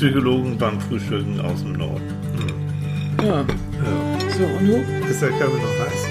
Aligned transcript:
Psychologen 0.00 0.56
beim 0.56 0.80
Frühstücken 0.80 1.38
aus 1.42 1.60
dem 1.60 1.74
Norden. 1.74 2.00
Ja. 3.22 3.40
Ja. 3.42 3.44
So, 4.30 4.44
und 4.44 4.66
du? 4.66 4.76
Ist 5.10 5.20
der 5.20 5.28
Körper 5.28 5.56
noch 5.56 5.78
heiß? 5.78 6.06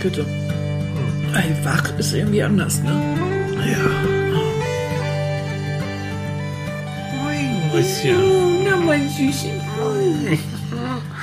Bitte. 0.00 0.24
Ey, 1.34 1.64
wach 1.64 1.98
ist 1.98 2.14
irgendwie 2.14 2.40
anders, 2.44 2.80
ne? 2.84 2.92
Ja. 3.66 3.82
Moin, 7.20 7.68
Mäuschen. 7.72 8.16
Oh, 8.16 8.62
na, 8.64 8.76
mein 8.76 9.08
Süßchen. 9.08 9.60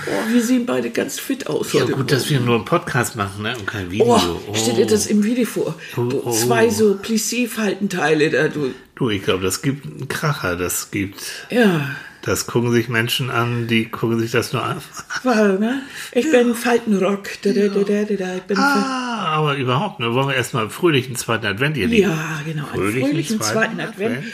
Oh, 0.08 0.32
wir 0.34 0.42
sehen 0.44 0.66
beide 0.66 0.90
ganz 0.92 1.20
fit 1.20 1.48
aus 1.48 1.74
Ja, 1.74 1.86
gut, 1.86 2.12
dass 2.12 2.30
wir 2.30 2.40
nur 2.40 2.56
einen 2.56 2.66
Podcast 2.66 3.16
machen, 3.16 3.44
ne? 3.44 3.56
Und 3.58 3.66
kein 3.66 3.92
Video. 3.92 4.16
Oh, 4.16 4.54
stell 4.54 4.76
dir 4.76 4.86
das 4.86 5.08
im 5.08 5.24
Video 5.24 5.46
vor. 5.46 5.76
Oh, 5.98 6.10
oh. 6.26 6.32
zwei 6.32 6.70
so 6.70 6.96
Plissé-Faltenteile 6.96 8.30
da, 8.30 8.48
du. 8.48 8.72
Du, 8.96 9.10
ich 9.10 9.24
glaube, 9.24 9.44
das 9.44 9.62
gibt 9.62 9.86
einen 9.86 10.08
Kracher. 10.08 10.56
Das 10.56 10.92
gibt. 10.92 11.20
Ja, 11.50 11.96
Das 12.22 12.48
gucken 12.48 12.72
sich 12.72 12.88
Menschen 12.90 13.30
an, 13.30 13.68
die 13.68 13.86
gucken 13.86 14.20
sich 14.20 14.32
das 14.32 14.54
nur 14.54 14.64
an. 14.64 14.78
war, 15.24 15.60
ne? 15.60 15.82
Ich 16.12 16.30
bin 16.32 16.56
Faltenrock. 16.56 17.30
Da, 17.44 17.52
da, 17.52 17.68
da, 17.68 18.40
bin 18.48 18.58
Ah, 18.58 19.26
aber 19.36 19.56
überhaupt, 19.58 20.00
ne? 20.00 20.14
Wollen 20.14 20.30
wir 20.30 20.36
erstmal 20.36 20.70
fröhlichen 20.70 21.16
zweiten 21.16 21.46
Advent, 21.46 21.78
ihr? 21.78 21.88
Ja, 21.88 22.42
genau. 22.46 22.64
Einen 22.68 22.74
Fröhlichen 22.74 23.10
fröhlichen 23.10 23.42
zweiten 23.42 23.76
zweiten 23.76 23.80
Advent. 23.80 24.18
Advent. 24.18 24.34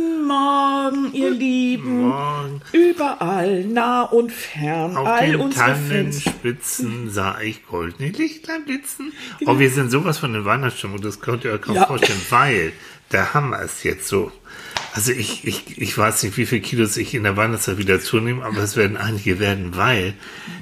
Guten 0.00 0.26
Morgen, 0.26 1.12
ihr 1.12 1.30
Lieben. 1.30 2.08
Morgen. 2.08 2.62
Überall, 2.72 3.64
nah 3.64 4.02
und 4.02 4.32
fern. 4.32 4.96
Auf 4.96 5.06
all 5.06 5.32
den 5.32 5.40
unsere. 5.40 5.66
Tannenspitzen 5.66 7.10
sah 7.10 7.38
ich 7.40 7.66
goldene 7.66 8.10
Lichtlein 8.10 8.64
blitzen. 8.64 9.12
Oh, 9.44 9.58
wir 9.58 9.68
sind 9.70 9.90
sowas 9.90 10.18
von 10.18 10.32
der 10.32 10.44
Weihnachtsstimmung, 10.46 11.02
das 11.02 11.20
könnt 11.20 11.44
ihr 11.44 11.52
euch 11.52 11.60
kaum 11.60 11.74
Ja. 11.74 11.86
vorstellen, 11.86 12.20
weil 12.30 12.72
der 13.12 13.34
Hammer 13.34 13.60
ist 13.60 13.84
jetzt 13.84 14.08
so. 14.08 14.32
Also 14.94 15.12
ich, 15.12 15.46
ich, 15.46 15.78
ich 15.80 15.96
weiß 15.98 16.22
nicht, 16.22 16.36
wie 16.38 16.46
viele 16.46 16.62
Kilos 16.62 16.96
ich 16.96 17.12
in 17.14 17.24
der 17.24 17.36
Weihnachtszeit 17.36 17.76
wieder 17.78 18.00
zunehme, 18.00 18.42
aber 18.44 18.58
es 18.62 18.76
werden 18.76 18.96
einige 18.96 19.38
werden, 19.38 19.76
weil, 19.76 20.14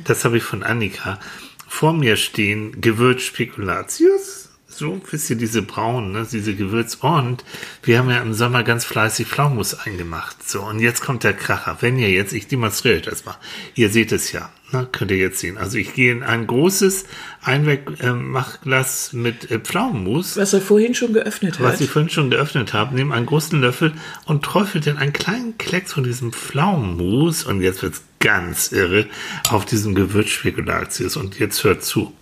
das 0.05 0.25
habe 0.25 0.39
ich 0.39 0.43
von 0.43 0.63
Annika, 0.65 1.21
vor 1.69 1.93
mir 1.93 2.17
stehen 2.17 2.81
Gewürzspekulatius. 2.81 4.48
So, 4.79 5.01
wisst 5.11 5.29
ihr, 5.29 5.35
diese 5.35 5.63
braunen, 5.63 6.13
ne, 6.13 6.25
diese 6.31 6.55
Gewürz. 6.55 6.95
Und 7.01 7.43
wir 7.83 7.99
haben 7.99 8.11
ja 8.11 8.19
im 8.19 8.33
Sommer 8.33 8.63
ganz 8.63 8.85
fleißig 8.85 9.27
Pflaumus 9.27 9.75
eingemacht. 9.75 10.49
So, 10.49 10.63
und 10.63 10.79
jetzt 10.79 11.01
kommt 11.01 11.25
der 11.25 11.33
Kracher. 11.33 11.79
Wenn 11.81 11.99
ihr 11.99 12.11
jetzt, 12.11 12.33
ich 12.33 12.47
demonstriere 12.47 12.99
euch 12.99 13.03
das 13.03 13.25
mal. 13.25 13.35
Ihr 13.75 13.91
seht 13.91 14.13
es 14.13 14.31
ja, 14.31 14.53
ne, 14.71 14.87
könnt 14.93 15.11
ihr 15.11 15.17
jetzt 15.17 15.41
sehen. 15.41 15.59
Also 15.59 15.79
ich 15.79 15.95
gehe 15.95 16.13
in 16.13 16.23
ein 16.23 16.47
großes 16.47 17.07
Einwegmachglas 17.43 19.15
mit 19.15 19.51
äh, 19.51 19.59
Pflaumenmus 19.59 20.37
Was 20.37 20.53
er 20.53 20.61
vorhin 20.61 20.95
schon 20.95 21.13
geöffnet 21.13 21.61
was 21.61 21.73
hat. 21.73 21.81
ich 21.81 21.91
vorhin 21.91 22.09
schon 22.09 22.31
geöffnet 22.31 22.73
habe, 22.73 22.95
nehme 22.95 23.13
einen 23.17 23.27
großen 23.27 23.61
Löffel 23.61 23.95
und 24.27 24.45
träufelt 24.45 24.87
dann 24.87 24.97
einen 24.97 25.13
kleinen 25.13 25.59
Klecks 25.59 25.93
von 25.93 26.05
diesem 26.05 26.33
Pflaumenmus 26.33 27.43
und 27.43 27.63
jetzt 27.63 27.83
wird's 27.83 28.03
ganz 28.21 28.71
irre 28.71 29.07
auf 29.49 29.67
diesem 29.67 29.97
Gewürzspekulatius 29.97 31.17
und 31.17 31.41
jetzt 31.41 31.65
hört 31.65 31.83
zu. 31.83 32.13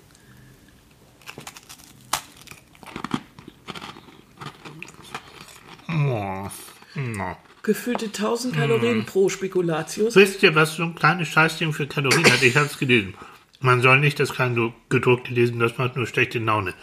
Oh, 6.17 6.50
no. 6.95 7.36
Gefüllte 7.62 8.06
1000 8.06 8.55
Hm. 8.55 8.61
Kalorien 8.61 9.06
pro 9.06 9.28
Spekulatius. 9.28 10.14
Wisst 10.14 10.42
ihr, 10.42 10.55
was 10.55 10.77
so 10.77 10.84
ein 10.84 10.95
kleines 10.95 11.28
Scheißding 11.28 11.72
für 11.72 11.86
Kalorien 11.86 12.25
hat? 12.33 12.42
Ich 12.42 12.56
habe 12.56 12.67
es 12.67 12.78
gelesen. 12.78 13.14
Man 13.61 13.81
soll 13.83 13.98
nicht 14.00 14.20
das 14.20 14.33
kleine 14.33 14.72
gedruckte 14.89 15.33
lesen, 15.34 15.59
das 15.59 15.77
macht 15.78 15.97
nur 15.97 16.06
schlechte 16.06 16.39
Laune. 16.39 16.75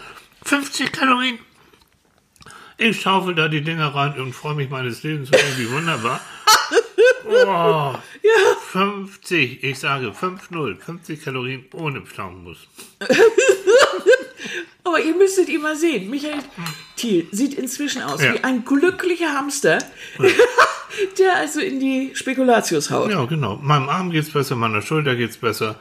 50 0.43 0.91
Kalorien. 0.91 1.39
Ich 2.77 2.99
schaufel 3.01 3.35
da 3.35 3.47
die 3.47 3.61
Dinger 3.61 3.93
rein 3.95 4.19
und 4.19 4.33
freue 4.33 4.55
mich 4.55 4.69
meines 4.69 5.03
Lebens 5.03 5.29
irgendwie 5.31 5.71
wunderbar. 5.71 6.19
Oh, 7.25 7.93
Ja, 8.21 8.55
50, 8.71 9.63
ich 9.63 9.79
sage 9.79 10.09
5-0, 10.09 10.75
50 10.77 11.23
Kalorien 11.23 11.65
ohne 11.73 12.01
Pflaumenmus. 12.01 12.67
aber 14.83 14.99
ihr 15.01 15.15
müsstet 15.15 15.49
ihn 15.49 15.61
mal 15.61 15.75
sehen. 15.75 16.09
Michael 16.09 16.39
Thiel 16.95 17.27
sieht 17.31 17.53
inzwischen 17.55 18.01
aus 18.01 18.21
Ja. 18.21 18.33
wie 18.33 18.43
ein 18.43 18.65
glücklicher 18.65 19.33
Hamster, 19.33 19.79
der 21.19 21.35
also 21.37 21.59
in 21.59 21.79
die 21.79 22.11
Spekulatius 22.13 22.91
haut. 22.91 23.09
Ja, 23.11 23.25
genau. 23.25 23.57
Meinem 23.61 23.89
Arm 23.89 24.11
geht's 24.11 24.29
besser, 24.31 24.55
meiner 24.55 24.81
Schulter 24.81 25.15
geht's 25.15 25.37
besser. 25.37 25.75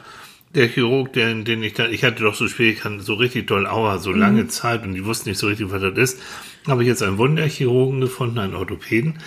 Der 0.55 0.67
Chirurg, 0.67 1.11
den, 1.13 1.45
den 1.45 1.63
ich 1.63 1.73
da, 1.73 1.87
ich 1.87 2.03
hatte 2.03 2.21
doch 2.23 2.35
so 2.35 2.47
Schwierigkeiten, 2.47 2.99
so 2.99 3.15
richtig 3.15 3.47
doll 3.47 3.65
Aua, 3.65 3.97
so 3.97 4.11
lange 4.11 4.47
Zeit 4.47 4.83
und 4.83 4.93
die 4.93 5.03
wussten 5.03 5.29
nicht 5.29 5.39
so 5.39 5.47
richtig, 5.47 5.71
was 5.71 5.81
das 5.81 5.97
ist. 5.97 6.19
Habe 6.67 6.83
ich 6.83 6.87
jetzt 6.87 7.01
einen 7.01 7.17
Wunderchirurgen 7.17 7.99
gefunden, 8.01 8.37
einen 8.37 8.53
Orthopäden. 8.53 9.17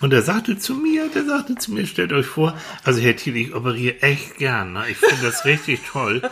Und 0.00 0.10
der 0.10 0.22
sagte 0.22 0.58
zu 0.58 0.74
mir, 0.74 1.08
der 1.08 1.24
sagte 1.24 1.54
zu 1.54 1.72
mir, 1.72 1.86
stellt 1.86 2.12
euch 2.12 2.26
vor, 2.26 2.56
also 2.84 3.00
Herr 3.00 3.16
Thiel, 3.16 3.36
ich 3.36 3.54
operiere 3.54 4.02
echt 4.02 4.36
gern, 4.36 4.74
ne? 4.74 4.84
ich 4.90 4.96
finde 4.98 5.24
das 5.24 5.44
richtig 5.44 5.80
toll, 5.90 6.22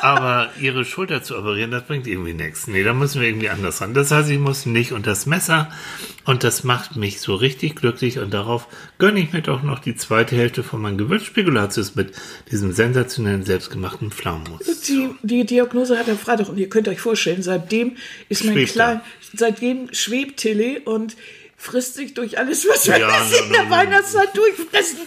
aber 0.00 0.50
Ihre 0.60 0.84
Schulter 0.84 1.22
zu 1.22 1.36
operieren, 1.36 1.70
das 1.70 1.84
bringt 1.84 2.06
irgendwie 2.06 2.32
nichts. 2.32 2.66
Nee, 2.66 2.82
da 2.82 2.94
müssen 2.94 3.20
wir 3.20 3.28
irgendwie 3.28 3.50
anders 3.50 3.80
ran. 3.80 3.92
Das 3.92 4.10
heißt, 4.10 4.30
ich 4.30 4.38
muss 4.38 4.64
nicht 4.64 4.92
und 4.92 5.06
das 5.06 5.26
Messer 5.26 5.70
und 6.24 6.44
das 6.44 6.64
macht 6.64 6.96
mich 6.96 7.20
so 7.20 7.34
richtig 7.34 7.76
glücklich 7.76 8.18
und 8.18 8.32
darauf 8.32 8.68
gönne 8.98 9.20
ich 9.20 9.32
mir 9.32 9.42
doch 9.42 9.62
noch 9.62 9.80
die 9.80 9.96
zweite 9.96 10.36
Hälfte 10.36 10.62
von 10.62 10.80
meinem 10.80 10.96
Gewürzspekulatius 10.96 11.94
mit 11.94 12.12
diesem 12.50 12.72
sensationellen 12.72 13.44
selbstgemachten 13.44 14.12
Pflaumenmus. 14.12 14.62
Die, 14.88 15.10
die 15.22 15.44
Diagnose 15.44 15.98
hat 15.98 16.08
er 16.08 16.16
Freitag 16.16 16.48
und 16.48 16.56
ihr 16.56 16.70
könnt 16.70 16.88
euch 16.88 17.00
vorstellen, 17.00 17.42
seitdem 17.42 17.96
ist 18.30 18.44
mein 18.44 18.54
Schwebt 18.54 18.72
klein, 18.72 19.00
er. 19.00 19.38
seitdem 19.38 19.92
schwebt 19.92 20.38
Tilly 20.38 20.78
und 20.84 21.16
frisst 21.64 21.94
sich 21.94 22.12
durch 22.12 22.36
alles, 22.38 22.66
was 22.68 22.84
Ja, 22.84 22.96
in 22.96 23.02
na, 23.02 23.08
der 23.08 23.48
na, 23.50 23.64
na. 23.64 23.70
Weihnachtszeit 23.76 24.36
durchfressen. 24.36 24.98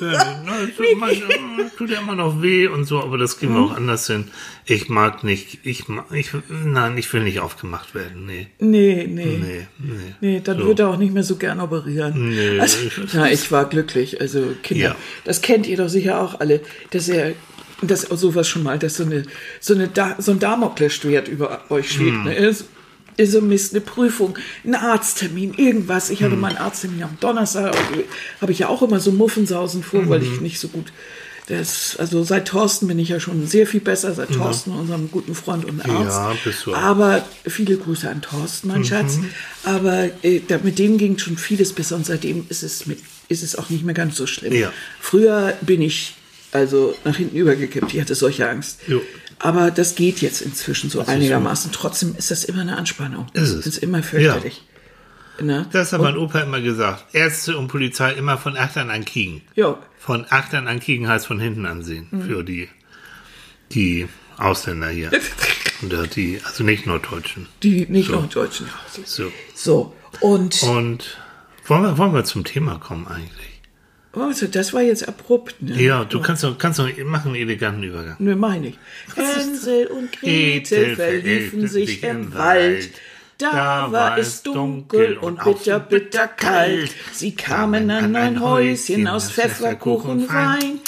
Ja, 0.00 0.42
na, 0.44 0.52
tut, 0.76 0.86
manchmal, 0.98 1.70
tut 1.76 1.90
ja 1.90 2.00
immer 2.00 2.14
noch 2.14 2.40
weh 2.40 2.66
und 2.66 2.84
so, 2.86 3.00
aber 3.02 3.18
das 3.18 3.38
kriegen 3.38 3.54
wir 3.54 3.60
auch 3.60 3.76
anders 3.76 4.06
hin. 4.06 4.28
Ich 4.64 4.88
mag 4.88 5.24
nicht, 5.24 5.58
ich 5.64 5.84
ich, 6.10 6.30
nein, 6.48 6.96
ich 6.96 7.12
will 7.12 7.22
nicht 7.22 7.40
aufgemacht 7.40 7.94
werden, 7.94 8.24
nee. 8.24 8.46
Nee, 8.58 9.06
nee. 9.08 9.24
Nee, 9.38 9.66
nee. 9.78 10.14
Nee, 10.22 10.40
dann 10.42 10.58
So. 10.58 10.66
wird 10.68 10.80
er 10.80 10.88
auch 10.88 10.96
nicht 10.96 11.12
mehr 11.12 11.22
so 11.22 11.36
gern 11.36 11.60
operieren. 11.60 12.30
Nee, 12.30 12.58
also, 12.60 12.78
ich- 12.86 13.12
na, 13.12 13.30
ich 13.30 13.52
war 13.52 13.68
glücklich. 13.68 14.20
Also 14.22 14.54
Kinder, 14.62 14.84
Ja. 14.84 14.96
das 15.24 15.42
kennt 15.42 15.66
ihr 15.66 15.76
doch 15.76 15.88
sicher 15.88 16.18
auch 16.20 16.40
alle, 16.40 16.60
dass 16.90 17.08
er, 17.10 17.32
dass 17.82 18.02
sowas 18.02 18.48
schon 18.48 18.62
mal, 18.62 18.78
dass 18.78 18.96
so 18.96 19.04
eine, 19.04 19.24
so 19.60 19.74
eine, 19.74 19.88
da, 19.88 20.16
so 20.18 20.32
ein 20.32 20.38
Damoklesschwert 20.38 21.28
über 21.28 21.60
euch 21.70 21.92
schwebt. 21.92 22.12
Hm. 22.16 22.24
Ne? 22.24 22.34
Ist, 23.16 23.32
so 23.32 23.40
Mist, 23.40 23.72
eine 23.72 23.80
Prüfung, 23.80 24.36
ein 24.64 24.74
Arzttermin, 24.74 25.54
irgendwas. 25.54 26.10
Ich 26.10 26.22
hatte 26.22 26.36
mal 26.36 26.48
einen 26.48 26.58
Arzttermin 26.58 27.02
am 27.04 27.16
Donnerstag, 27.20 27.74
habe 28.40 28.52
ich 28.52 28.58
ja 28.60 28.68
auch 28.68 28.82
immer 28.82 28.98
so 29.00 29.12
Muffensausen 29.12 29.82
vor, 29.82 30.08
weil 30.08 30.20
Hm. 30.20 30.32
ich 30.34 30.40
nicht 30.40 30.58
so 30.58 30.68
gut. 30.68 30.92
Das, 31.46 31.96
also 31.98 32.24
seit 32.24 32.48
Thorsten 32.48 32.88
bin 32.88 32.98
ich 32.98 33.10
ja 33.10 33.20
schon 33.20 33.46
sehr 33.46 33.66
viel 33.66 33.80
besser, 33.80 34.14
seit 34.14 34.32
Thorsten, 34.32 34.70
unserem 34.72 35.10
guten 35.10 35.34
Freund 35.34 35.66
und 35.66 35.82
Arzt. 35.84 36.16
Ja, 36.16 36.34
bist 36.42 36.64
du. 36.64 36.74
Aber 36.74 37.22
viele 37.46 37.76
Grüße 37.76 38.08
an 38.08 38.22
Thorsten, 38.22 38.68
mein 38.68 38.82
Schatz. 38.84 39.18
Aber 39.62 40.08
äh, 40.24 40.40
da, 40.48 40.58
mit 40.62 40.78
dem 40.78 40.96
ging 40.96 41.18
schon 41.18 41.36
vieles 41.36 41.74
besser 41.74 41.96
und 41.96 42.06
seitdem 42.06 42.46
ist 42.48 42.62
es, 42.62 42.86
mit, 42.86 42.98
ist 43.28 43.42
es 43.42 43.56
auch 43.56 43.68
nicht 43.68 43.84
mehr 43.84 43.94
ganz 43.94 44.16
so 44.16 44.26
schlimm. 44.26 44.54
Ja. 44.54 44.72
Früher 45.00 45.52
bin 45.60 45.82
ich 45.82 46.14
also 46.52 46.96
nach 47.04 47.16
hinten 47.16 47.36
übergekippt. 47.36 47.92
Ich 47.92 48.00
hatte 48.00 48.14
solche 48.14 48.48
Angst. 48.48 48.78
Jo. 48.86 49.02
Aber 49.38 49.70
das 49.70 49.94
geht 49.94 50.20
jetzt 50.20 50.40
inzwischen 50.42 50.90
so 50.90 51.00
ist 51.00 51.08
einigermaßen. 51.08 51.72
Trotzdem 51.72 52.14
ist 52.16 52.30
das 52.30 52.44
immer 52.44 52.62
eine 52.62 52.76
Anspannung. 52.76 53.26
Ist 53.32 53.50
es. 53.50 53.56
Das 53.56 53.66
ist 53.66 53.78
immer 53.78 54.02
fürchterlich. 54.02 54.62
Ne? 55.40 55.66
Das 55.72 55.92
hat 55.92 56.00
mein 56.00 56.16
Opa 56.16 56.40
immer 56.40 56.60
gesagt. 56.60 57.06
Ärzte 57.12 57.58
und 57.58 57.68
Polizei 57.68 58.12
immer 58.12 58.38
von 58.38 58.56
Achtern 58.56 58.90
an 58.90 59.04
Kiegen. 59.04 59.42
Jo. 59.56 59.78
Von 59.98 60.26
Achtern 60.30 60.68
an 60.68 60.78
Kiegen 60.78 61.08
heißt 61.08 61.26
von 61.26 61.40
hinten 61.40 61.66
ansehen. 61.66 62.06
Mhm. 62.10 62.22
Für 62.22 62.44
die, 62.44 62.68
die 63.72 64.06
Ausländer 64.36 64.88
hier. 64.88 65.10
Oder 65.84 66.06
die, 66.06 66.40
also 66.44 66.62
nicht 66.62 66.86
Norddeutschen. 66.86 67.48
Die 67.62 67.86
nicht 67.88 68.08
So. 68.08 68.14
noch 68.20 68.28
Deutschen. 68.28 68.68
So. 69.04 69.32
So. 69.54 69.92
Und 70.20 70.62
Und 70.62 71.18
wollen 71.66 71.82
wir, 71.82 71.98
wollen 71.98 72.14
wir 72.14 72.24
zum 72.24 72.44
Thema 72.44 72.78
kommen 72.78 73.08
eigentlich? 73.08 73.53
Also, 74.16 74.46
das 74.46 74.72
war 74.72 74.82
jetzt 74.82 75.08
abrupt. 75.08 75.60
Ne? 75.60 75.80
Ja, 75.80 76.04
du 76.04 76.20
kannst 76.20 76.44
doch, 76.44 76.56
kannst 76.58 76.78
doch 76.78 76.88
machen 77.04 77.32
einen 77.32 77.42
eleganten 77.42 77.82
Übergang. 77.82 78.16
Nö, 78.18 78.36
meine 78.36 78.68
ich. 78.68 78.78
Hänsel 79.14 79.86
und 79.86 80.12
Gretel 80.12 80.96
verliefen 80.96 81.68
sich 81.68 82.02
im 82.02 82.34
Wald. 82.34 82.90
Da 83.38 83.90
war 83.90 84.16
es 84.16 84.42
dunkel 84.42 85.18
und 85.18 85.42
bitter, 85.42 85.80
bitter 85.80 86.28
kalt. 86.28 86.92
Sie 87.12 87.34
kamen 87.34 87.90
an 87.90 88.14
ein 88.14 88.40
Häuschen 88.40 89.08
aus 89.08 89.30
Pfefferkuchen 89.30 90.28
Wein. 90.28 90.80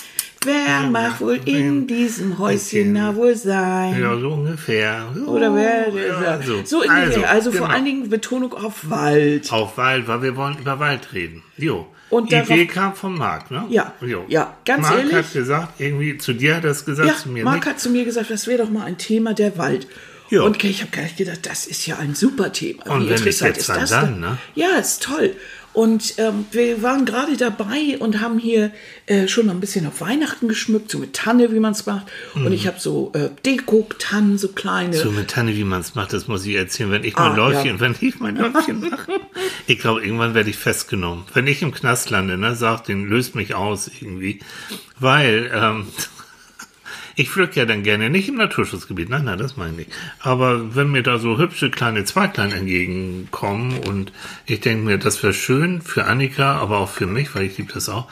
Wer 0.46 0.90
mag 0.90 1.20
wohl 1.20 1.40
in 1.44 1.86
diesem 1.86 2.38
Häuschen 2.38 2.92
na 2.92 3.14
wohl 3.14 3.36
sein? 3.36 4.00
Ja, 4.00 4.18
so 4.18 4.30
ungefähr. 4.30 5.06
Oder 5.26 5.54
wer? 5.54 5.88
Ja, 5.92 6.40
so, 6.42 6.64
so 6.64 6.82
in 6.82 6.90
also, 6.90 7.22
also 7.24 7.50
vor 7.52 7.62
genau. 7.62 7.72
allen 7.74 7.84
Dingen 7.84 8.08
Betonung 8.08 8.54
auf 8.54 8.88
Wald. 8.88 9.52
Auf 9.52 9.76
Wald, 9.76 10.08
weil 10.08 10.22
wir 10.22 10.36
wollen 10.36 10.56
über 10.58 10.78
Wald 10.78 11.12
reden. 11.12 11.42
Jo. 11.56 11.86
Und 12.08 12.30
die 12.30 12.36
Idee 12.36 12.66
kam 12.66 12.94
von 12.94 13.18
Marc, 13.18 13.50
ne? 13.50 13.64
Ja. 13.68 13.92
Jo. 14.00 14.24
Ja, 14.28 14.56
ganz 14.64 14.82
Marc 14.82 14.98
ehrlich. 14.98 15.14
hat 15.14 15.32
gesagt, 15.32 15.80
irgendwie 15.80 16.18
zu 16.18 16.32
dir 16.34 16.56
hat 16.56 16.64
er 16.64 16.70
es 16.70 16.84
gesagt, 16.84 17.08
Ja, 17.08 17.16
zu 17.16 17.28
mir 17.30 17.44
Marc 17.44 17.56
nicht. 17.56 17.66
hat 17.66 17.80
zu 17.80 17.90
mir 17.90 18.04
gesagt, 18.04 18.30
das 18.30 18.46
wäre 18.46 18.62
doch 18.62 18.70
mal 18.70 18.84
ein 18.84 18.96
Thema 18.96 19.34
der 19.34 19.58
Wald. 19.58 19.88
Ja. 20.30 20.42
Und 20.42 20.62
ich 20.62 20.80
habe 20.82 20.90
gleich 20.90 21.16
gedacht, 21.16 21.40
das 21.44 21.66
ist 21.66 21.86
ja 21.86 21.98
ein 21.98 22.14
super 22.14 22.52
Thema. 22.52 22.84
Und 22.86 23.06
Wie 23.06 23.10
wenn 23.10 23.22
nicht 23.22 23.26
interessant 23.26 23.56
jetzt, 23.56 23.62
ist 23.62 23.68
wann 23.68 23.80
das 23.80 23.90
dann, 23.90 24.20
ne? 24.20 24.38
Ja, 24.54 24.70
ist 24.78 25.02
toll. 25.02 25.34
Und 25.76 26.14
ähm, 26.16 26.46
wir 26.52 26.82
waren 26.82 27.04
gerade 27.04 27.36
dabei 27.36 27.98
und 27.98 28.22
haben 28.22 28.38
hier 28.38 28.72
äh, 29.04 29.28
schon 29.28 29.50
ein 29.50 29.60
bisschen 29.60 29.86
auf 29.86 30.00
Weihnachten 30.00 30.48
geschmückt, 30.48 30.90
so 30.90 30.98
mit 30.98 31.12
Tanne, 31.12 31.52
wie 31.52 31.60
man 31.60 31.72
es 31.72 31.84
macht. 31.84 32.06
Und 32.34 32.50
ich 32.50 32.66
habe 32.66 32.80
so 32.80 33.12
äh, 33.14 33.28
Deko-Tannen, 33.44 34.38
so 34.38 34.48
kleine. 34.48 34.96
So 34.96 35.10
mit 35.10 35.28
Tanne, 35.28 35.54
wie 35.54 35.64
man 35.64 35.82
es 35.82 35.94
macht, 35.94 36.14
das 36.14 36.28
muss 36.28 36.46
ich 36.46 36.54
erzählen. 36.54 36.90
Wenn 36.90 37.04
ich 37.04 37.14
mein 37.14 37.32
Ah, 37.32 37.36
Läufchen, 37.36 37.74
ja. 37.74 37.80
wenn 37.80 37.94
ich 38.00 38.18
mein 38.20 38.36
Läufchen 38.36 38.88
mache. 38.88 39.12
Ich 39.66 39.78
glaube, 39.80 40.02
irgendwann 40.02 40.32
werde 40.32 40.48
ich 40.48 40.56
festgenommen. 40.56 41.24
Wenn 41.34 41.46
ich 41.46 41.60
im 41.60 41.72
Knast 41.72 42.08
lande, 42.08 42.38
ne, 42.38 42.54
sagt 42.54 42.88
den, 42.88 43.04
löst 43.06 43.34
mich 43.34 43.54
aus 43.54 43.90
irgendwie. 44.00 44.38
Weil, 44.98 45.50
ähm, 45.52 45.88
ich 47.16 47.30
pflück 47.30 47.56
ja 47.56 47.64
dann 47.64 47.82
gerne, 47.82 48.10
nicht 48.10 48.28
im 48.28 48.36
Naturschutzgebiet, 48.36 49.08
nein, 49.08 49.24
nein, 49.24 49.38
das 49.38 49.56
meine 49.56 49.82
ich. 49.82 49.88
Aber 50.20 50.76
wenn 50.76 50.90
mir 50.90 51.02
da 51.02 51.18
so 51.18 51.38
hübsche 51.38 51.70
kleine 51.70 52.04
Zweiglein 52.04 52.52
entgegenkommen 52.52 53.78
und 53.78 54.12
ich 54.44 54.60
denke 54.60 54.84
mir, 54.84 54.98
das 54.98 55.22
wäre 55.22 55.32
schön 55.32 55.80
für 55.80 56.04
Annika, 56.04 56.56
aber 56.58 56.78
auch 56.78 56.90
für 56.90 57.06
mich, 57.06 57.34
weil 57.34 57.44
ich 57.44 57.56
liebe 57.56 57.72
das 57.72 57.88
auch, 57.88 58.06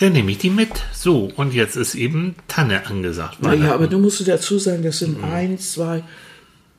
dann 0.00 0.12
nehme 0.12 0.30
ich 0.30 0.38
die 0.38 0.50
mit. 0.50 0.70
So, 0.92 1.32
und 1.34 1.54
jetzt 1.54 1.76
ist 1.76 1.94
eben 1.94 2.34
Tanne 2.46 2.86
angesagt. 2.86 3.42
Naja, 3.42 3.72
aber 3.72 3.86
du 3.86 3.98
musst 3.98 4.26
dazu 4.28 4.58
sagen, 4.58 4.82
das 4.82 4.98
sind 4.98 5.24
eins, 5.24 5.72
zwei, 5.72 6.04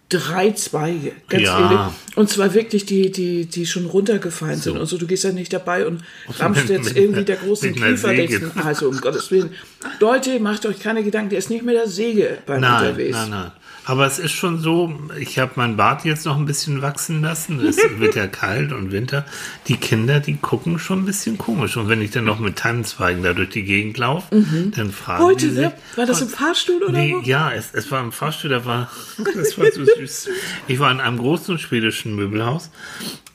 drei 0.09 0.51
Zweige. 0.51 1.11
Ganz 1.27 1.43
Ja. 1.43 1.59
ehrlich. 1.59 1.93
Und 2.15 2.29
zwar 2.29 2.53
wirklich 2.53 2.85
die, 2.85 3.11
die, 3.11 3.45
die 3.45 3.65
schon 3.65 3.85
runtergefallen 3.87 4.59
sind. 4.59 4.77
Und 4.77 4.85
so, 4.85 4.97
du 4.97 5.07
gehst 5.07 5.23
ja 5.23 5.31
nicht 5.31 5.51
dabei 5.51 5.87
und 5.87 6.03
rammst 6.39 6.69
jetzt 6.69 6.85
mit- 6.89 6.97
irgendwie 6.97 7.23
der 7.23 7.37
großen 7.37 7.71
mit 7.71 7.81
einer 7.81 7.91
Kiefer 7.93 8.09
Säge. 8.09 8.39
nächsten. 8.39 8.59
Also 8.61 8.89
um 8.89 9.01
Gottes 9.01 9.31
Willen. 9.31 9.51
Leute, 9.99 10.39
macht 10.39 10.65
euch 10.65 10.79
keine 10.79 11.03
Gedanken, 11.03 11.29
der 11.29 11.39
ist 11.39 11.49
nicht 11.49 11.63
mit 11.63 11.75
der 11.75 11.87
Säge 11.87 12.37
beim 12.45 12.61
Nein, 12.61 12.89
unterwegs. 12.89 13.17
nein, 13.17 13.29
nein. 13.31 13.51
Aber 13.85 14.05
es 14.05 14.17
ist 14.17 14.31
schon 14.31 14.59
so, 14.59 14.93
ich 15.19 15.39
habe 15.39 15.51
mein 15.55 15.75
Bart 15.75 16.05
jetzt 16.05 16.25
noch 16.25 16.37
ein 16.37 16.45
bisschen 16.45 16.81
wachsen 16.81 17.21
lassen. 17.21 17.59
Es 17.65 17.77
wird 17.97 18.15
ja 18.15 18.27
kalt 18.27 18.71
und 18.71 18.91
Winter. 18.91 19.25
Die 19.67 19.75
Kinder, 19.75 20.19
die 20.21 20.37
gucken 20.37 20.79
schon 20.79 20.99
ein 20.99 21.05
bisschen 21.05 21.37
komisch. 21.37 21.75
Und 21.75 21.89
wenn 21.89 22.01
ich 22.01 22.11
dann 22.11 22.23
noch 22.23 22.39
mit 22.39 22.55
Tannenzweigen 22.57 23.23
da 23.23 23.33
durch 23.33 23.49
die 23.49 23.63
Gegend 23.63 23.97
laufe, 23.97 24.27
dann 24.75 24.91
fragen 24.91 25.19
die 25.19 25.25
Heute, 25.25 25.49
sich, 25.49 25.59
ne? 25.59 25.73
War 25.97 26.05
das 26.05 26.21
im 26.21 26.29
Fahrstuhl 26.29 26.81
oder 26.83 26.93
Nee, 26.93 27.15
wo? 27.17 27.21
ja, 27.23 27.51
es, 27.51 27.73
es 27.73 27.91
war 27.91 28.01
im 28.01 28.11
Fahrstuhl, 28.13 28.49
da 28.51 28.63
war, 28.65 28.89
das 29.35 29.57
war 29.57 29.69
so 29.71 29.83
süß. 29.83 30.29
Ich 30.67 30.79
war 30.79 30.89
in 30.91 31.01
einem 31.01 31.17
großen 31.17 31.59
schwedischen 31.59 32.15
Möbelhaus 32.15 32.69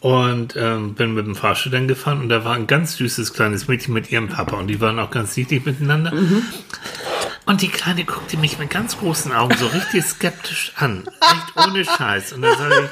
und 0.01 0.55
ähm, 0.57 0.95
bin 0.95 1.13
mit 1.15 1.27
dem 1.27 1.35
Fahrstuhl 1.35 1.73
dann 1.73 1.89
gefahren 1.89 2.21
und 2.21 2.29
da 2.29 2.45
war 2.45 2.55
ein 2.55 2.67
ganz 2.67 2.97
süßes 2.97 3.35
kleines 3.35 3.69
Mädchen 3.69 3.93
mit 3.93 4.11
ihrem 4.11 4.29
Papa 4.29 4.57
und 4.57 4.69
die 4.69 4.81
waren 4.81 4.99
auch 4.99 5.11
ganz 5.11 5.37
niedlich 5.37 5.65
miteinander. 5.67 6.13
Und 7.49 7.63
die 7.63 7.71
Kleine 7.71 8.05
guckte 8.05 8.37
mich 8.37 8.59
mit 8.59 8.69
ganz 8.69 8.99
großen 8.99 9.33
Augen 9.33 9.57
so 9.57 9.69
richtig 9.69 10.05
skeptisch 10.05 10.73
an. 10.77 11.05
Echt 11.07 11.67
ohne 11.67 11.83
Scheiß. 11.83 12.35
Und 12.35 12.43
dann 12.43 12.59
sage 12.59 12.75
ich 12.85 12.91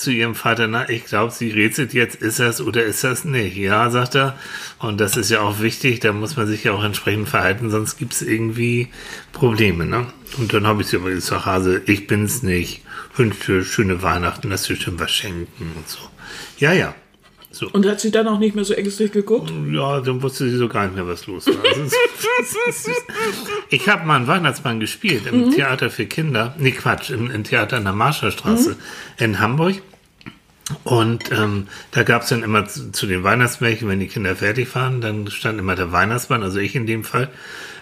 zu 0.00 0.10
ihrem 0.10 0.34
Vater, 0.34 0.68
na, 0.68 0.88
ich 0.88 1.04
glaube, 1.04 1.34
sie 1.34 1.50
rätselt 1.50 1.92
jetzt, 1.92 2.16
ist 2.16 2.38
das 2.38 2.62
oder 2.62 2.82
ist 2.82 3.04
das 3.04 3.26
nicht? 3.26 3.58
Ja, 3.58 3.90
sagt 3.90 4.14
er. 4.14 4.38
Und 4.78 5.02
das 5.02 5.18
ist 5.18 5.28
ja 5.28 5.42
auch 5.42 5.60
wichtig, 5.60 6.00
da 6.00 6.14
muss 6.14 6.38
man 6.38 6.46
sich 6.46 6.64
ja 6.64 6.72
auch 6.72 6.82
entsprechend 6.82 7.28
verhalten, 7.28 7.68
sonst 7.68 7.98
gibt 7.98 8.14
es 8.14 8.22
irgendwie 8.22 8.88
Probleme. 9.32 9.84
Ne? 9.84 10.06
Und 10.38 10.54
dann 10.54 10.66
habe 10.66 10.80
ich 10.80 10.88
sie 10.88 10.96
aber 10.96 11.10
gesagt, 11.10 11.44
Hase, 11.44 11.82
ich 11.84 12.06
bin's 12.06 12.42
nicht. 12.42 12.82
Wünsche 13.16 13.66
schöne 13.66 14.02
Weihnachten, 14.02 14.48
lass 14.48 14.62
dir 14.62 14.76
schon 14.76 14.98
was 14.98 15.10
schenken 15.10 15.72
und 15.76 15.86
so. 15.86 15.98
Ja, 16.56 16.72
ja. 16.72 16.94
So. 17.60 17.68
Und 17.68 17.84
hat 17.84 18.00
sie 18.00 18.10
dann 18.10 18.26
auch 18.26 18.38
nicht 18.38 18.54
mehr 18.54 18.64
so 18.64 18.72
ängstlich 18.72 19.12
geguckt? 19.12 19.52
Ja, 19.70 20.00
dann 20.00 20.22
wusste 20.22 20.48
sie 20.48 20.56
so 20.56 20.66
gar 20.66 20.86
nicht 20.86 20.94
mehr, 20.94 21.06
was 21.06 21.26
los 21.26 21.46
war. 21.46 21.54
Ich 23.68 23.86
habe 23.86 24.06
mal 24.06 24.16
einen 24.16 24.26
Weihnachtsmann 24.26 24.80
gespielt 24.80 25.26
im 25.30 25.50
Theater 25.50 25.90
für 25.90 26.06
Kinder. 26.06 26.54
Nee, 26.58 26.70
Quatsch, 26.70 27.10
im, 27.10 27.30
im 27.30 27.44
Theater 27.44 27.76
in 27.76 27.84
der 27.84 27.92
Marschallstraße 27.92 28.76
in 29.18 29.40
Hamburg. 29.40 29.82
Und 30.84 31.30
ähm, 31.32 31.66
da 31.90 32.02
gab 32.02 32.22
es 32.22 32.30
dann 32.30 32.42
immer 32.42 32.66
zu, 32.66 32.92
zu 32.92 33.06
den 33.06 33.24
Weihnachtsmärchen, 33.24 33.88
wenn 33.88 34.00
die 34.00 34.06
Kinder 34.06 34.34
fertig 34.36 34.74
waren, 34.74 35.02
dann 35.02 35.30
stand 35.30 35.58
immer 35.58 35.74
der 35.74 35.92
Weihnachtsmann, 35.92 36.42
also 36.42 36.58
ich 36.60 36.74
in 36.74 36.86
dem 36.86 37.04
Fall, 37.04 37.28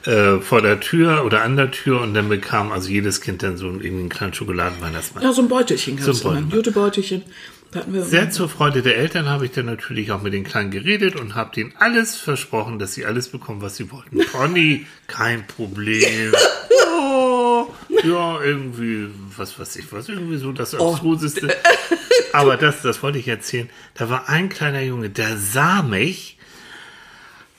äh, 0.05 0.39
vor 0.39 0.63
der 0.63 0.81
Tür 0.81 1.25
oder 1.25 1.43
an 1.43 1.57
der 1.57 1.71
Tür 1.71 2.01
und 2.01 2.15
dann 2.15 2.29
bekam 2.29 2.73
also 2.73 2.89
jedes 2.89 3.21
Kind 3.21 3.43
dann 3.43 3.57
so 3.57 3.69
einen, 3.69 3.81
irgendwie 3.81 4.01
einen 4.01 4.09
kleinen 4.09 4.35
Schokoladenweihnachtsmann. 4.35 5.23
Ja, 5.23 5.33
so 5.33 5.43
ein 5.43 5.49
Beutelchen 5.49 5.99
es 5.99 6.05
So. 6.05 6.11
Ein 6.11 6.49
Beutelchen. 6.49 6.51
Jutebeutelchen. 6.51 7.23
Sehr 7.71 8.31
zur 8.31 8.49
Freude 8.49 8.81
der 8.81 8.97
Eltern 8.97 9.29
habe 9.29 9.45
ich 9.45 9.53
dann 9.53 9.67
natürlich 9.67 10.11
auch 10.11 10.23
mit 10.23 10.33
den 10.33 10.45
Kleinen 10.45 10.71
geredet 10.71 11.17
und 11.17 11.35
habe 11.35 11.55
denen 11.55 11.75
alles 11.79 12.17
versprochen, 12.17 12.79
dass 12.79 12.95
sie 12.95 13.05
alles 13.05 13.29
bekommen, 13.29 13.61
was 13.61 13.77
sie 13.77 13.93
wollten. 13.93 14.19
Pony, 14.33 14.87
kein 15.07 15.47
Problem. 15.47 16.33
Ja, 16.33 17.67
ja, 18.05 18.41
irgendwie, 18.43 19.09
was 19.37 19.59
weiß 19.59 19.77
ich, 19.77 19.93
was 19.93 20.09
irgendwie 20.09 20.39
so 20.39 20.53
das 20.53 20.75
Abstruseste. 20.75 21.55
Aber 22.33 22.57
das, 22.57 22.81
das 22.81 23.03
wollte 23.03 23.19
ich 23.19 23.29
erzählen. 23.29 23.69
Da 23.95 24.09
war 24.09 24.29
ein 24.31 24.49
kleiner 24.49 24.83
Junge, 24.83 25.11
der 25.11 25.37
sah 25.37 25.83
mich, 25.83 26.39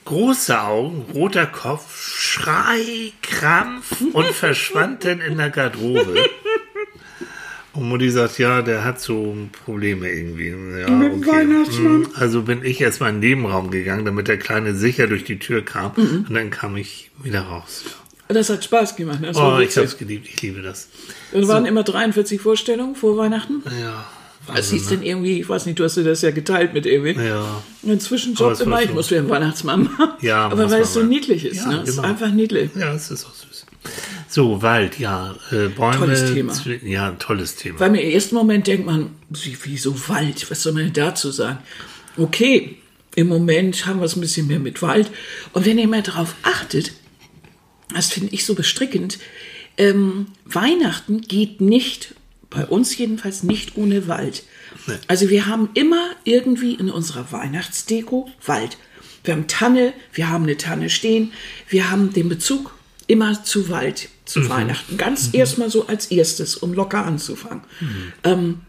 große 0.06 0.60
Augen, 0.60 1.06
roter 1.14 1.46
Kopf, 1.46 2.04
Schrei, 2.20 3.12
Krampf 3.22 4.00
und 4.12 4.26
verschwand 4.26 5.04
dann 5.04 5.20
in 5.20 5.38
der 5.38 5.50
Garderobe. 5.50 6.28
Und 7.80 7.88
Mutti 7.88 8.10
sagt, 8.10 8.38
ja, 8.38 8.60
der 8.60 8.84
hat 8.84 9.00
so 9.00 9.34
Probleme 9.64 10.10
irgendwie. 10.10 10.48
Ja, 10.80 10.90
Mit 10.90 11.12
dem 11.12 11.26
Weihnachtsmann. 11.26 12.04
Hm, 12.04 12.08
Also 12.14 12.42
bin 12.42 12.62
ich 12.62 12.78
erstmal 12.78 13.08
in 13.08 13.22
den 13.22 13.30
Nebenraum 13.38 13.70
gegangen, 13.70 14.04
damit 14.04 14.28
der 14.28 14.36
Kleine 14.38 14.74
sicher 14.74 15.06
durch 15.06 15.24
die 15.24 15.38
Tür 15.38 15.64
kam. 15.64 15.92
Mhm. 15.96 16.26
Und 16.28 16.34
dann 16.34 16.50
kam 16.50 16.76
ich 16.76 17.10
wieder 17.22 17.40
raus. 17.40 17.84
Das 18.28 18.50
hat 18.50 18.62
Spaß 18.62 18.96
gemacht. 18.96 19.20
Das 19.22 19.34
Oh, 19.36 19.58
ich 19.60 19.74
hab's 19.78 19.96
geliebt, 19.96 20.28
ich 20.28 20.42
liebe 20.42 20.60
das. 20.60 20.88
Es 21.32 21.48
waren 21.48 21.64
immer 21.64 21.82
43 21.82 22.38
Vorstellungen 22.38 22.94
vor 22.96 23.16
Weihnachten. 23.16 23.62
Ja. 23.80 24.06
Was 24.46 24.70
hieß 24.70 24.88
denn 24.88 25.02
irgendwie, 25.02 25.40
ich 25.40 25.48
weiß 25.48 25.64
nicht, 25.64 25.78
du 25.78 25.84
hast 25.84 25.96
dir 25.96 26.04
das 26.04 26.20
ja 26.20 26.30
geteilt 26.32 26.74
mit 26.74 26.84
Ewi. 26.86 27.12
Ja. 27.12 27.62
Inzwischen 27.82 28.34
Job 28.34 28.60
immer, 28.60 28.82
ich 28.82 28.92
muss 28.92 29.10
wieder 29.10 29.20
einen 29.20 29.30
Weihnachtsmann 29.30 29.84
machen. 29.84 30.10
Ja, 30.20 30.46
Aber 30.48 30.70
weil 30.70 30.82
es 30.82 30.92
so 30.92 31.02
niedlich 31.02 31.46
ist, 31.46 31.56
Ja, 31.64 31.68
ne? 31.68 31.80
Es 31.82 31.88
ist 31.90 31.96
genau. 31.96 32.08
einfach 32.08 32.30
niedlich. 32.30 32.70
Ja, 32.74 32.92
es 32.94 33.10
ist 33.10 33.24
auch 33.24 33.32
süß. 33.34 33.64
So, 34.30 34.62
Wald, 34.62 35.00
ja. 35.00 35.34
Äh, 35.50 35.68
Bäume. 35.68 35.96
Tolles 35.96 36.32
Thema. 36.32 36.54
Ja, 36.84 37.10
tolles 37.18 37.56
Thema. 37.56 37.80
Weil 37.80 37.90
mir 37.90 38.00
im 38.00 38.12
ersten 38.12 38.36
Moment 38.36 38.68
denkt 38.68 38.86
man, 38.86 39.10
wie, 39.28 39.58
wieso 39.64 40.08
Wald? 40.08 40.48
Was 40.50 40.62
soll 40.62 40.72
man 40.72 40.84
denn 40.84 40.92
dazu 40.92 41.32
sagen? 41.32 41.58
Okay, 42.16 42.76
im 43.16 43.26
Moment 43.26 43.86
haben 43.86 43.98
wir 43.98 44.04
es 44.04 44.16
ein 44.16 44.20
bisschen 44.20 44.46
mehr 44.46 44.60
mit 44.60 44.82
Wald. 44.82 45.10
Und 45.52 45.66
wenn 45.66 45.78
ihr 45.78 45.88
mal 45.88 46.02
darauf 46.02 46.36
achtet, 46.42 46.92
das 47.92 48.12
finde 48.12 48.32
ich 48.32 48.46
so 48.46 48.54
bestrickend, 48.54 49.18
ähm, 49.76 50.26
Weihnachten 50.44 51.22
geht 51.22 51.60
nicht, 51.60 52.14
bei 52.50 52.64
uns 52.64 52.96
jedenfalls 52.96 53.42
nicht 53.42 53.76
ohne 53.76 54.06
Wald. 54.06 54.44
Nee. 54.86 54.94
Also 55.08 55.28
wir 55.28 55.46
haben 55.46 55.70
immer 55.74 56.10
irgendwie 56.22 56.74
in 56.74 56.88
unserer 56.88 57.32
Weihnachtsdeko 57.32 58.30
Wald. 58.46 58.76
Wir 59.24 59.34
haben 59.34 59.48
Tanne, 59.48 59.92
wir 60.12 60.30
haben 60.30 60.44
eine 60.44 60.56
Tanne 60.56 60.88
stehen, 60.88 61.32
wir 61.68 61.90
haben 61.90 62.12
den 62.12 62.28
Bezug 62.28 62.72
immer 63.10 63.42
zu 63.42 63.68
Wald, 63.68 64.08
zu 64.30 64.48
Weihnachten. 64.48 64.96
Ganz 64.96 65.30
erstmal 65.32 65.70
so 65.70 65.86
als 65.86 66.06
erstes, 66.06 66.56
um 66.56 66.72
locker 66.72 67.04
anzufangen. 67.04 67.62
Ähm, 68.24 68.60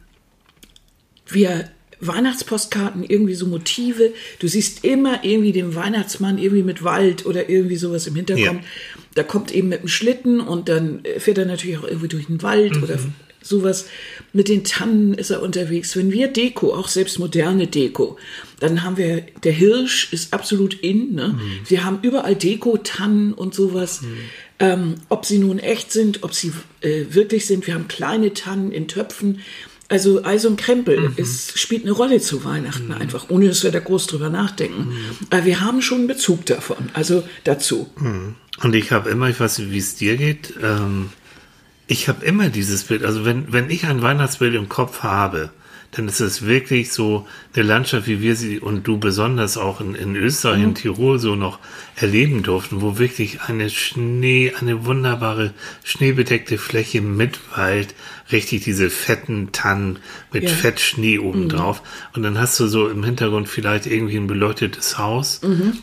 wir 1.28 1.70
Weihnachtspostkarten, 2.02 3.04
irgendwie 3.04 3.36
so 3.36 3.46
Motive. 3.46 4.14
Du 4.40 4.48
siehst 4.48 4.84
immer 4.84 5.24
irgendwie 5.24 5.52
den 5.52 5.76
Weihnachtsmann 5.76 6.40
irgendwie 6.40 6.64
mit 6.64 6.84
Wald 6.84 7.26
oder 7.26 7.48
irgendwie 7.48 7.76
sowas 7.76 8.08
im 8.08 8.16
Hintergrund. 8.16 8.62
Ja. 8.62 8.68
Da 9.14 9.24
kommt 9.24 9.54
eben 9.54 9.70
mit 9.70 9.82
dem 9.82 9.88
Schlitten 9.88 10.40
und 10.40 10.68
dann 10.68 11.04
fährt 11.18 11.38
er 11.38 11.46
natürlich 11.46 11.78
auch 11.78 11.84
irgendwie 11.84 12.08
durch 12.08 12.26
den 12.26 12.42
Wald 12.42 12.82
oder 12.82 12.98
sowas. 13.42 13.88
Mit 14.34 14.48
den 14.48 14.64
Tannen 14.64 15.14
ist 15.14 15.30
er 15.30 15.42
unterwegs. 15.42 15.96
Wenn 15.96 16.12
wir 16.12 16.28
Deko, 16.28 16.74
auch 16.74 16.88
selbst 16.88 17.20
moderne 17.20 17.68
Deko, 17.68 18.18
dann 18.60 18.84
haben 18.84 18.98
wir, 18.98 19.26
der 19.44 19.52
Hirsch 19.52 20.14
ist 20.14 20.34
absolut 20.34 20.74
in. 20.76 21.14
Ne? 21.14 21.40
Wir 21.68 21.84
haben 21.84 22.00
überall 22.02 22.36
Deko, 22.36 22.78
Tannen 22.78 23.34
und 23.34 23.54
sowas. 23.54 24.02
Ähm, 24.60 24.96
ob 25.10 25.26
sie 25.26 25.40
nun 25.40 25.58
echt 25.58 25.92
sind, 25.92 26.24
ob 26.24 26.36
sie 26.36 26.54
äh, 26.82 27.06
wirklich 27.10 27.48
sind. 27.48 27.66
Wir 27.66 27.74
haben 27.74 27.88
kleine 27.88 28.34
Tannen 28.34 28.72
in 28.72 28.88
Töpfen. 28.88 29.40
Also 29.92 30.24
Eis 30.24 30.46
und 30.46 30.56
Krempel 30.56 31.12
es 31.18 31.52
spielt 31.60 31.84
eine 31.84 31.92
Rolle 31.92 32.22
zu 32.22 32.46
Weihnachten 32.46 32.94
einfach, 32.94 33.30
ohne 33.30 33.50
dass 33.50 33.62
wir 33.64 33.72
da 33.72 33.80
groß 33.80 34.08
drüber 34.08 34.30
nachdenken. 34.30 34.94
Aber 35.30 35.44
wir 35.44 35.60
haben 35.60 35.82
schon 35.82 35.98
einen 36.00 36.08
Bezug 36.08 36.46
davon, 36.46 36.90
also 36.94 37.24
dazu. 37.44 37.90
Und 38.64 38.74
ich 38.74 38.92
habe 38.94 39.10
immer, 39.10 39.28
ich 39.28 39.38
weiß 39.38 39.58
nicht, 39.60 39.72
wie 39.72 39.80
es 39.80 39.96
dir 39.96 40.16
geht, 40.16 40.54
ähm, 40.64 41.10
ich 41.92 42.08
habe 42.08 42.24
immer 42.24 42.48
dieses 42.48 42.86
Bild, 42.86 43.04
also 43.04 43.26
wenn, 43.26 43.52
wenn 43.52 43.70
ich 43.70 43.86
ein 43.86 44.02
Weihnachtsbild 44.02 44.56
im 44.56 44.70
Kopf 44.70 45.04
habe, 45.04 45.50
dann 45.92 46.08
ist 46.08 46.22
es 46.22 46.46
wirklich 46.46 46.94
so 46.94 47.28
eine 47.54 47.64
Landschaft, 47.66 48.08
wie 48.08 48.22
wir 48.22 48.36
sie 48.38 48.60
und 48.60 48.88
du 48.88 48.98
besonders 48.98 49.58
auch 49.58 49.82
in, 49.82 49.94
in 49.94 50.16
Österreich, 50.16 50.62
in 50.64 50.76
Tirol 50.76 51.20
so 51.20 51.36
noch 51.36 51.60
erleben 51.98 52.44
durften, 52.44 52.82
wo 52.82 52.98
wirklich 52.98 53.42
eine 53.42 53.70
Schnee, 53.70 54.54
eine 54.58 54.86
wunderbare 54.86 55.54
schneebedeckte 55.84 56.58
Fläche 56.58 57.02
mit 57.02 57.40
Wald, 57.58 57.94
richtig 58.32 58.64
diese 58.64 58.90
fetten 58.90 59.52
Tannen 59.52 60.00
mit 60.32 60.44
Ja. 60.44 60.50
Fettschnee 60.50 61.20
obendrauf. 61.20 61.82
Und 62.14 62.24
dann 62.24 62.40
hast 62.40 62.58
du 62.62 62.68
so 62.68 62.88
im 62.88 63.04
Hintergrund 63.04 63.50
vielleicht 63.50 63.86
irgendwie 63.86 64.16
ein 64.16 64.28
beleuchtetes 64.28 64.98
Haus. 64.98 65.42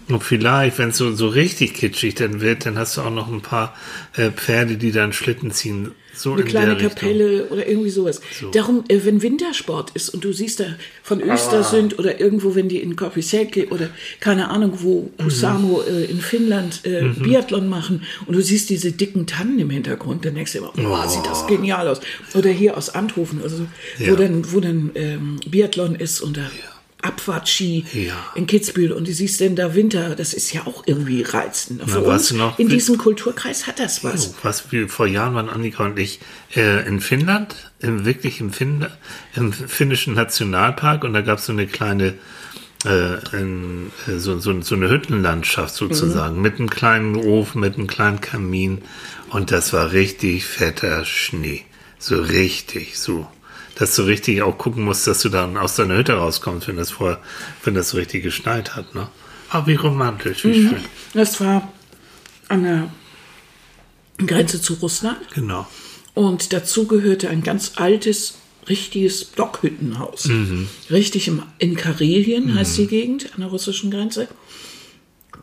Und 0.08 0.24
vielleicht, 0.24 0.78
wenn 0.78 0.88
es 0.88 0.96
so, 0.96 1.12
so 1.14 1.28
richtig 1.28 1.74
kitschig 1.74 2.14
dann 2.14 2.40
wird, 2.40 2.64
dann 2.64 2.78
hast 2.78 2.96
du 2.96 3.02
auch 3.02 3.10
noch 3.10 3.30
ein 3.30 3.42
paar 3.42 3.76
äh, 4.16 4.30
Pferde, 4.30 4.78
die 4.78 4.92
dann 4.92 5.12
Schlitten 5.12 5.50
ziehen. 5.50 5.90
So 6.18 6.32
eine 6.32 6.42
in 6.42 6.48
kleine 6.48 6.76
Kapelle 6.76 7.46
oder 7.46 7.66
irgendwie 7.68 7.90
sowas. 7.90 8.20
Darum, 8.52 8.84
äh, 8.88 9.00
wenn 9.04 9.22
Wintersport 9.22 9.90
ist 9.94 10.08
und 10.10 10.24
du 10.24 10.32
siehst 10.32 10.60
da 10.60 10.64
von 11.02 11.20
Östersund 11.22 11.98
oder 11.98 12.20
irgendwo, 12.20 12.54
wenn 12.54 12.68
die 12.68 12.78
in 12.78 12.96
Korpiselke 12.96 13.68
oder 13.68 13.88
keine 14.20 14.48
Ahnung 14.50 14.72
wo, 14.82 15.10
Kusamo 15.22 15.82
äh, 15.82 16.04
in 16.04 16.20
Finnland 16.20 16.80
äh, 16.84 17.08
Biathlon 17.18 17.68
machen 17.68 18.02
und 18.26 18.34
du 18.34 18.42
siehst 18.42 18.68
diese 18.70 18.92
dicken 18.92 19.26
Tannen 19.26 19.58
im 19.58 19.70
Hintergrund, 19.70 20.24
dann 20.24 20.34
denkst 20.34 20.52
du 20.52 20.58
immer, 20.58 20.72
oh, 20.76 21.08
sieht 21.08 21.24
das 21.26 21.46
genial 21.46 21.86
aus. 21.88 22.00
Oder 22.34 22.50
hier 22.50 22.76
aus 22.76 22.90
Anthofen, 22.90 23.40
also, 23.42 23.66
Ja. 23.98 24.12
wo 24.12 24.16
dann, 24.16 24.52
wo 24.52 24.60
dann 24.60 24.90
ähm, 24.94 25.40
Biathlon 25.48 25.94
ist 25.94 26.20
und 26.20 26.36
da 26.36 26.50
Abfahrtski 27.02 27.84
Ja. 27.92 28.14
in 28.34 28.46
Kitzbühel 28.46 28.92
und 28.92 29.06
du 29.06 29.12
siehst 29.12 29.38
denn 29.40 29.54
da 29.54 29.74
Winter, 29.74 30.16
das 30.16 30.34
ist 30.34 30.52
ja 30.52 30.66
auch 30.66 30.82
irgendwie 30.86 31.22
reizend. 31.22 31.82
Für 31.88 32.04
weißt 32.04 32.32
uns 32.32 32.38
noch, 32.38 32.58
in 32.58 32.68
diesem 32.68 32.98
Kulturkreis 32.98 33.66
hat 33.66 33.78
das 33.78 34.02
was. 34.02 34.28
Oh, 34.30 34.34
was 34.42 34.72
wir 34.72 34.88
vor 34.88 35.06
Jahren 35.06 35.34
waren 35.34 35.48
Annika 35.48 35.84
und 35.84 35.98
ich 35.98 36.18
äh, 36.56 36.86
in 36.88 37.00
Finnland, 37.00 37.70
im, 37.80 38.04
wirklich 38.04 38.40
im, 38.40 38.52
Finn, 38.52 38.86
im 39.36 39.52
finnischen 39.52 40.14
Nationalpark 40.14 41.04
und 41.04 41.12
da 41.12 41.20
gab 41.20 41.38
es 41.38 41.46
so 41.46 41.52
eine 41.52 41.66
kleine 41.68 42.14
äh, 42.84 43.36
in, 43.36 43.90
äh, 44.06 44.18
so, 44.18 44.38
so, 44.38 44.60
so 44.60 44.74
eine 44.74 44.90
Hüttenlandschaft 44.90 45.74
sozusagen 45.74 46.40
mit 46.40 46.58
einem 46.58 46.70
kleinen 46.70 47.16
Ofen, 47.16 47.60
mit 47.60 47.74
einem 47.76 47.86
kleinen 47.86 48.20
Kamin 48.20 48.82
und 49.30 49.50
das 49.52 49.72
war 49.72 49.92
richtig 49.92 50.44
fetter 50.46 51.04
Schnee, 51.04 51.64
so 51.98 52.20
richtig 52.20 52.98
so. 52.98 53.28
Dass 53.78 53.94
du 53.94 54.02
richtig 54.02 54.42
auch 54.42 54.58
gucken 54.58 54.82
musst, 54.84 55.06
dass 55.06 55.20
du 55.22 55.28
dann 55.28 55.56
aus 55.56 55.76
deiner 55.76 55.96
Hütte 55.96 56.14
rauskommst, 56.14 56.66
wenn 56.68 56.76
das 56.76 56.90
vorher, 56.90 57.20
wenn 57.64 57.74
das 57.74 57.90
so 57.90 57.96
richtig 57.96 58.22
geschneit 58.24 58.74
hat, 58.76 58.94
ne? 58.94 59.08
Aber 59.50 59.66
wie 59.68 59.74
romantisch, 59.76 60.44
wie 60.44 60.54
schön. 60.68 60.84
Das 61.14 61.40
war 61.40 61.72
an 62.48 62.64
der 62.64 62.90
Grenze 64.26 64.60
zu 64.60 64.74
Russland 64.74 65.18
Genau. 65.34 65.66
und 66.14 66.52
dazu 66.52 66.86
gehörte 66.86 67.28
ein 67.30 67.42
ganz 67.42 67.72
altes, 67.76 68.34
richtiges 68.68 69.24
Blockhüttenhaus. 69.24 70.28
Richtig 70.90 71.28
im, 71.28 71.42
in 71.58 71.76
Karelien 71.76 72.54
heißt 72.54 72.76
die 72.78 72.86
Gegend 72.88 73.32
an 73.34 73.40
der 73.40 73.48
russischen 73.48 73.90
Grenze. 73.90 74.28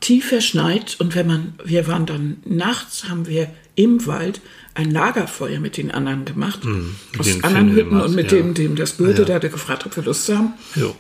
Tief 0.02 0.28
verschneit 0.28 0.98
und 1.00 1.16
wenn 1.16 1.26
man, 1.26 1.54
wir 1.64 1.88
waren 1.88 2.06
dann 2.06 2.38
nachts, 2.46 3.06
haben 3.10 3.26
wir 3.28 3.50
im 3.76 4.06
Wald 4.08 4.42
ein 4.74 4.92
Lagerfeuer 4.92 5.60
mit 5.60 5.78
den 5.78 5.92
anderen 5.92 6.26
gemacht. 6.26 6.64
mit 6.66 7.20
aus 7.20 7.26
den 7.28 7.44
anderen 7.44 7.68
Finnen 7.74 7.76
Hütten 7.92 8.02
und 8.02 8.16
mit 8.16 8.32
ja. 8.32 8.38
dem, 8.40 8.54
dem 8.54 8.76
das 8.76 8.98
gehörte, 8.98 9.22
Ja. 9.22 9.26
der 9.26 9.36
hatte 9.36 9.50
gefragt, 9.50 9.86
ob 9.86 9.96
wir 9.96 10.04
Lust 10.04 10.28
haben. 10.34 10.54
Jo. 10.76 10.96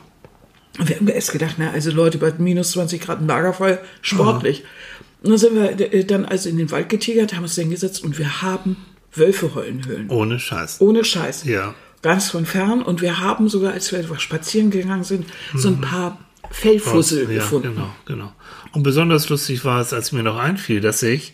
Und 0.77 0.89
wir 0.89 0.97
haben 0.97 1.07
erst 1.07 1.31
gedacht, 1.31 1.55
na, 1.57 1.71
also 1.71 1.89
Leute, 1.91 2.17
bei 2.17 2.33
minus 2.37 2.71
20 2.71 3.01
Grad 3.01 3.21
ein 3.21 3.27
Lagerfeuer, 3.27 3.79
sportlich. 4.01 4.63
Und 5.23 5.29
dann 5.31 5.37
sind 5.39 5.55
wir 5.55 5.71
äh, 5.93 6.03
dann 6.05 6.25
also 6.25 6.49
in 6.49 6.57
den 6.57 6.69
Wald 6.71 6.89
getigert, 6.89 7.33
haben 7.33 7.43
uns 7.43 7.55
dann 7.55 7.69
gesetzt 7.69 8.03
und 8.03 8.17
wir 8.19 8.41
haben 8.41 8.75
Wölfe 9.13 9.55
heulen 9.55 9.85
hören. 9.87 10.09
Ohne 10.09 10.39
Scheiß. 10.39 10.81
Ohne 10.81 11.03
Scheiß. 11.05 11.45
Ja. 11.45 11.73
Ganz 12.01 12.29
von 12.29 12.45
fern. 12.45 12.81
Und 12.81 13.01
wir 13.01 13.19
haben 13.21 13.47
sogar, 13.49 13.71
als 13.73 13.91
wir 13.91 14.03
spazieren 14.19 14.69
gegangen 14.69 15.03
sind, 15.05 15.25
so 15.55 15.69
ein 15.69 15.79
paar 15.81 16.19
Fellfussel 16.51 17.25
Mhm. 17.25 17.31
ja, 17.31 17.37
gefunden. 17.37 17.73
Genau, 17.73 17.89
genau. 18.05 18.33
Und 18.73 18.83
besonders 18.83 19.29
lustig 19.29 19.63
war 19.65 19.79
es, 19.81 19.93
als 19.93 20.11
mir 20.11 20.21
noch 20.23 20.37
einfiel, 20.37 20.81
dass 20.81 21.01
ich 21.01 21.33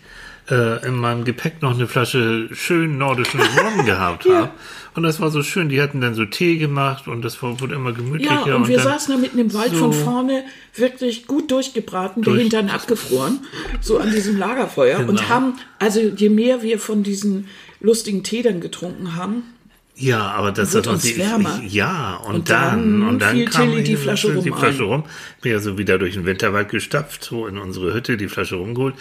äh, 0.52 0.86
in 0.86 0.96
meinem 0.96 1.24
Gepäck 1.24 1.62
noch 1.62 1.74
eine 1.74 1.88
Flasche 1.88 2.50
schön 2.54 2.98
nordischen 2.98 3.40
Rum 3.40 3.86
gehabt 3.86 4.26
habe. 4.30 4.50
Und 4.94 5.04
das 5.04 5.22
war 5.22 5.32
so 5.32 5.42
schön. 5.42 5.70
Die 5.70 5.82
hatten 5.82 6.02
dann 6.02 6.14
so 6.16 6.26
Tee 6.26 6.58
gemacht 6.58 7.08
und 7.08 7.22
das 7.24 7.42
war, 7.42 7.60
wurde 7.62 7.76
immer 7.76 7.94
gemütlicher. 7.94 8.44
Ja, 8.46 8.56
und 8.56 8.68
wir 8.68 8.76
dann, 8.78 8.86
saßen 8.88 9.16
da 9.16 9.20
mitten 9.22 9.40
im 9.40 9.54
Wald 9.54 9.72
so- 9.72 9.78
von 9.78 9.94
vorne 9.94 10.44
wirklich 10.76 11.28
gut 11.28 11.50
durchgebraten, 11.50 12.24
Durch- 12.24 12.42
Hintern 12.42 12.70
abgefroren, 12.70 13.40
so 13.80 13.98
an 14.00 14.12
diesem 14.12 14.38
Lagerfeuer. 14.38 15.00
Und 15.00 15.08
Genau. 15.08 15.30
haben, 15.30 15.54
also 15.80 16.02
je 16.02 16.30
mehr 16.30 16.62
wir 16.62 16.78
von 16.80 17.04
diesen 17.04 17.48
lustigen 17.80 18.24
Tee 18.24 18.42
dann 18.42 18.60
getrunken 18.60 19.16
haben, 19.16 19.44
Ja, 19.94 20.32
aber 20.32 20.52
das 20.52 20.74
Wird 20.74 20.88
hat 20.88 20.94
uns 20.94 21.18
wärmer. 21.18 21.62
Ich, 21.64 21.74
ja, 21.74 22.16
und, 22.26 22.34
Und 22.36 22.50
dann, 22.50 23.02
dann 23.02 23.10
und 23.10 23.20
dann 23.20 23.46
kam 23.46 23.70
Tilly 23.70 23.84
die 23.84 23.96
Flasche 23.98 24.32
die 24.42 24.50
rum 24.50 24.58
Flasche 24.58 24.84
ein. 24.84 24.90
rum. 24.90 25.04
Bin 25.42 25.52
ja 25.52 25.60
so 25.60 25.78
wieder 25.78 26.00
durch 26.00 26.14
den 26.16 26.26
Winterwald 26.26 26.70
gestapft, 26.70 27.24
so 27.24 27.46
in 27.46 27.58
unsere 27.58 27.94
Hütte, 27.94 28.16
die 28.18 28.28
Flasche 28.30 28.56
rumgeholt. 28.56 28.96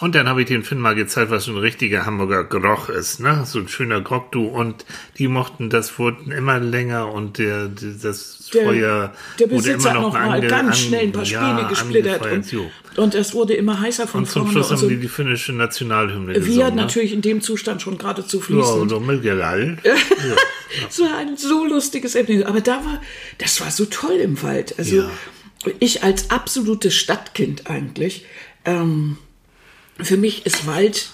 Und 0.00 0.14
dann 0.14 0.28
habe 0.28 0.42
ich 0.42 0.46
den 0.48 0.62
Finn 0.62 0.78
mal 0.78 0.94
gezeigt, 0.94 1.30
was 1.30 1.44
so 1.44 1.52
ein 1.52 1.58
richtiger 1.58 2.06
Hamburger 2.06 2.44
Groch 2.44 2.88
ist, 2.88 3.20
ne? 3.20 3.42
So 3.46 3.58
ein 3.58 3.68
schöner 3.68 4.00
Grog, 4.00 4.30
du. 4.32 4.44
Und 4.46 4.84
die 5.18 5.28
mochten 5.28 5.70
das 5.70 5.98
wurden 5.98 6.30
immer 6.30 6.60
länger 6.60 7.10
und 7.10 7.38
der, 7.38 7.68
das 7.68 8.50
der, 8.52 8.64
Feuer 8.64 9.12
der 9.40 9.46
wurde 9.50 9.56
Besitzer 9.56 9.76
immer 9.78 9.88
hat 9.88 9.94
noch 9.94 10.02
noch 10.02 10.12
mal 10.12 10.38
ange- 10.40 10.46
ganz 10.48 10.68
an- 10.68 10.74
schnell 10.74 11.02
ein 11.04 11.12
paar 11.12 11.24
ja, 11.24 11.40
Späne 11.56 11.68
gesplittert. 11.68 12.22
angefeuert, 12.22 12.52
jo. 12.52 12.70
Und, 12.96 12.98
und 13.02 13.14
es 13.16 13.34
wurde 13.34 13.54
immer 13.54 13.80
heißer 13.80 14.06
von 14.06 14.20
Und 14.20 14.26
zum 14.28 14.42
vorne. 14.42 14.52
Schluss 14.52 14.70
und 14.70 14.76
haben 14.76 14.82
so. 14.82 14.88
die 14.88 14.96
die 14.98 15.08
finnische 15.08 15.52
Nationalhymne 15.52 16.34
wir 16.34 16.40
gesungen. 16.40 16.74
ne? 16.76 16.82
natürlich 16.82 17.12
in 17.12 17.22
dem 17.22 17.40
Zustand 17.40 17.82
schon 17.82 17.98
geradezu 17.98 18.36
Ja, 18.38 18.42
fließend. 18.44 18.90
so 18.90 19.00
mitgelallt. 19.00 19.78
Es 20.88 20.98
war 21.00 21.16
ein 21.16 21.36
so 21.36 21.64
lustiges 21.64 22.14
Erlebnis. 22.14 22.46
Aber 22.46 22.60
da 22.60 22.84
war, 22.84 23.00
das 23.38 23.60
war 23.60 23.70
so 23.70 23.84
toll 23.86 24.14
im 24.16 24.42
Wald. 24.42 24.78
Also 24.78 24.96
Ja. 24.96 25.10
ich 25.80 26.02
als 26.02 26.30
absolutes 26.30 26.94
Stadtkind 26.94 27.66
eigentlich, 27.68 28.26
ähm, 28.64 29.18
für 30.00 30.16
mich 30.16 30.44
ist 30.46 30.66
Wald 30.66 31.10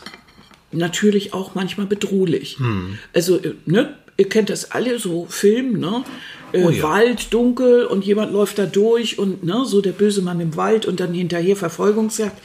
natürlich 0.72 1.32
auch 1.32 1.54
manchmal 1.54 1.86
bedrohlich. 1.86 2.58
Hm. 2.58 2.98
Also, 3.14 3.36
äh, 3.38 3.54
ne, 3.66 3.94
ihr 4.16 4.28
kennt 4.28 4.50
das 4.50 4.70
alle, 4.70 4.98
so 4.98 5.26
Film, 5.28 5.78
ne? 5.78 6.04
Äh, 6.52 6.64
Oh 6.64 6.70
ja. 6.70 6.82
Wald, 6.82 7.32
dunkel 7.32 7.84
und 7.84 8.04
jemand 8.04 8.32
läuft 8.32 8.58
da 8.58 8.66
durch 8.66 9.18
und 9.20 9.44
ne, 9.44 9.64
so 9.64 9.80
der 9.80 9.92
böse 9.92 10.20
Mann 10.20 10.40
im 10.40 10.56
Wald 10.56 10.84
und 10.84 10.98
dann 10.98 11.14
hinterher 11.14 11.54
Verfolgungsjagd. 11.54 12.36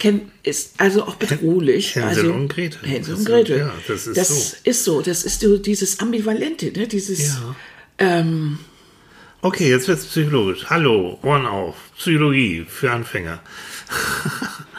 Kennt, 0.00 0.22
ist 0.42 0.74
also 0.78 1.04
auch 1.04 1.14
bedrohlich. 1.14 1.94
Hänsel 1.94 2.08
also, 2.24 2.32
und 2.32 2.48
Gretel. 2.48 2.80
Hänsel 2.88 3.14
und 3.14 3.24
Gretel. 3.24 3.58
ja, 3.58 3.72
das 3.86 4.06
ist 4.08 4.16
das 4.16 4.28
so. 4.28 4.56
ist 4.64 4.84
so. 4.84 5.00
Das 5.00 5.22
ist 5.22 5.40
so 5.40 5.58
dieses 5.58 6.00
Ambivalente, 6.00 6.72
ne? 6.76 6.88
Dieses, 6.88 7.36
Ja. 7.36 7.54
ähm, 7.98 8.58
Okay, 9.44 9.68
jetzt 9.70 9.88
wird's 9.88 10.06
psychologisch. 10.06 10.66
Hallo, 10.70 11.18
Ohren 11.22 11.46
auf. 11.46 11.74
Psychologie 11.98 12.64
für 12.68 12.92
Anfänger. 12.92 13.40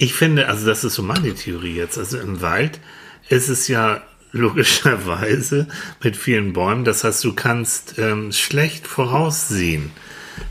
ich 0.00 0.14
finde, 0.14 0.48
also 0.48 0.66
das 0.66 0.82
ist 0.82 0.94
so 0.94 1.02
meine 1.02 1.34
Theorie 1.34 1.76
jetzt. 1.76 1.98
Also 1.98 2.18
im 2.18 2.40
Wald 2.40 2.80
ist 3.28 3.48
es 3.48 3.68
ja 3.68 4.02
logischerweise 4.32 5.68
mit 6.02 6.16
vielen 6.16 6.54
Bäumen. 6.54 6.84
Das 6.84 7.04
heißt, 7.04 7.22
du 7.22 7.34
kannst 7.34 7.98
ähm, 7.98 8.32
schlecht 8.32 8.86
voraussehen. 8.86 9.90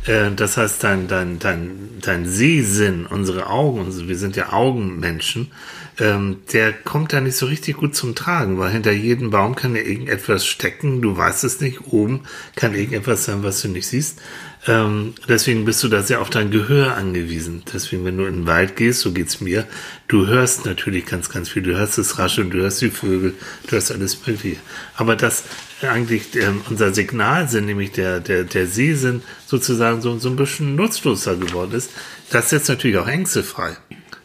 Äh, 0.06 0.32
das 0.36 0.58
heißt, 0.58 0.84
dein, 0.84 1.08
dein, 1.08 1.39
dein, 1.39 1.72
dein 2.00 2.27
Sehsinn, 2.27 3.08
unsere 3.08 3.48
Augen, 3.48 3.86
also 3.86 4.08
wir 4.08 4.18
sind 4.18 4.36
ja 4.36 4.53
Augenmenschen, 4.53 5.51
ähm, 6.00 6.41
der 6.53 6.72
kommt 6.72 7.12
da 7.12 7.20
nicht 7.20 7.36
so 7.36 7.48
richtig 7.48 7.77
gut 7.77 7.96
zum 7.96 8.13
Tragen, 8.13 8.60
weil 8.60 8.70
hinter 8.70 8.91
jedem 8.91 9.32
Baum 9.32 9.56
kann 9.56 9.75
ja 9.75 9.82
irgendetwas 9.82 10.46
stecken, 10.46 11.01
du 11.01 11.18
weißt 11.18 11.44
es 11.44 11.60
nicht, 11.60 11.88
oben 11.88 12.22
kann 12.56 12.75
irgendetwas 12.75 13.25
sein, 13.25 13.41
was 13.41 13.63
du 13.63 13.70
nicht 13.70 13.88
siehst. 13.88 14.22
Ähm, 14.68 15.16
deswegen 15.28 15.63
bist 15.63 15.82
du 15.84 15.88
da 15.88 16.04
sehr 16.04 16.20
auf 16.20 16.30
dein 16.30 16.51
Gehör 16.51 16.98
angewiesen. 16.98 17.63
Deswegen, 17.74 18.04
wenn 18.04 18.18
du 18.18 18.25
in 18.25 18.42
den 18.42 18.48
Wald 18.48 18.75
gehst, 18.75 19.00
so 19.00 19.13
geht's 19.13 19.39
mir, 19.39 19.66
du 20.10 20.28
hörst 20.28 20.66
natürlich 20.66 21.06
ganz, 21.06 21.30
ganz 21.30 21.50
viel. 21.50 21.63
Du 21.63 21.78
hörst 21.78 21.98
das 21.98 22.20
Rascheln, 22.20 22.50
du 22.50 22.60
hörst 22.60 22.82
die 22.82 22.89
Vögel, 22.89 23.36
du 23.68 23.72
hörst 23.72 23.92
alles 23.92 24.28
Mögliche. 24.28 24.58
Aber 24.96 25.16
das 25.16 25.44
eigentlich 25.82 26.36
ähm, 26.36 26.62
unser 26.70 26.94
Signalsinn, 26.94 27.66
nämlich 27.66 27.94
der, 27.94 28.20
der, 28.20 28.44
der 28.44 28.68
Sehsinn, 28.68 29.22
sozusagen 29.46 30.01
so, 30.01 30.20
so 30.20 30.30
ein 30.30 30.36
bisschen 30.36 30.75
nutzloser 30.75 31.38
geworden 31.38 31.72
ist, 31.72 31.92
das 32.30 32.50
setzt 32.50 32.68
natürlich 32.68 32.98
auch 32.98 33.08
Ängste 33.08 33.44
frei. 33.44 33.78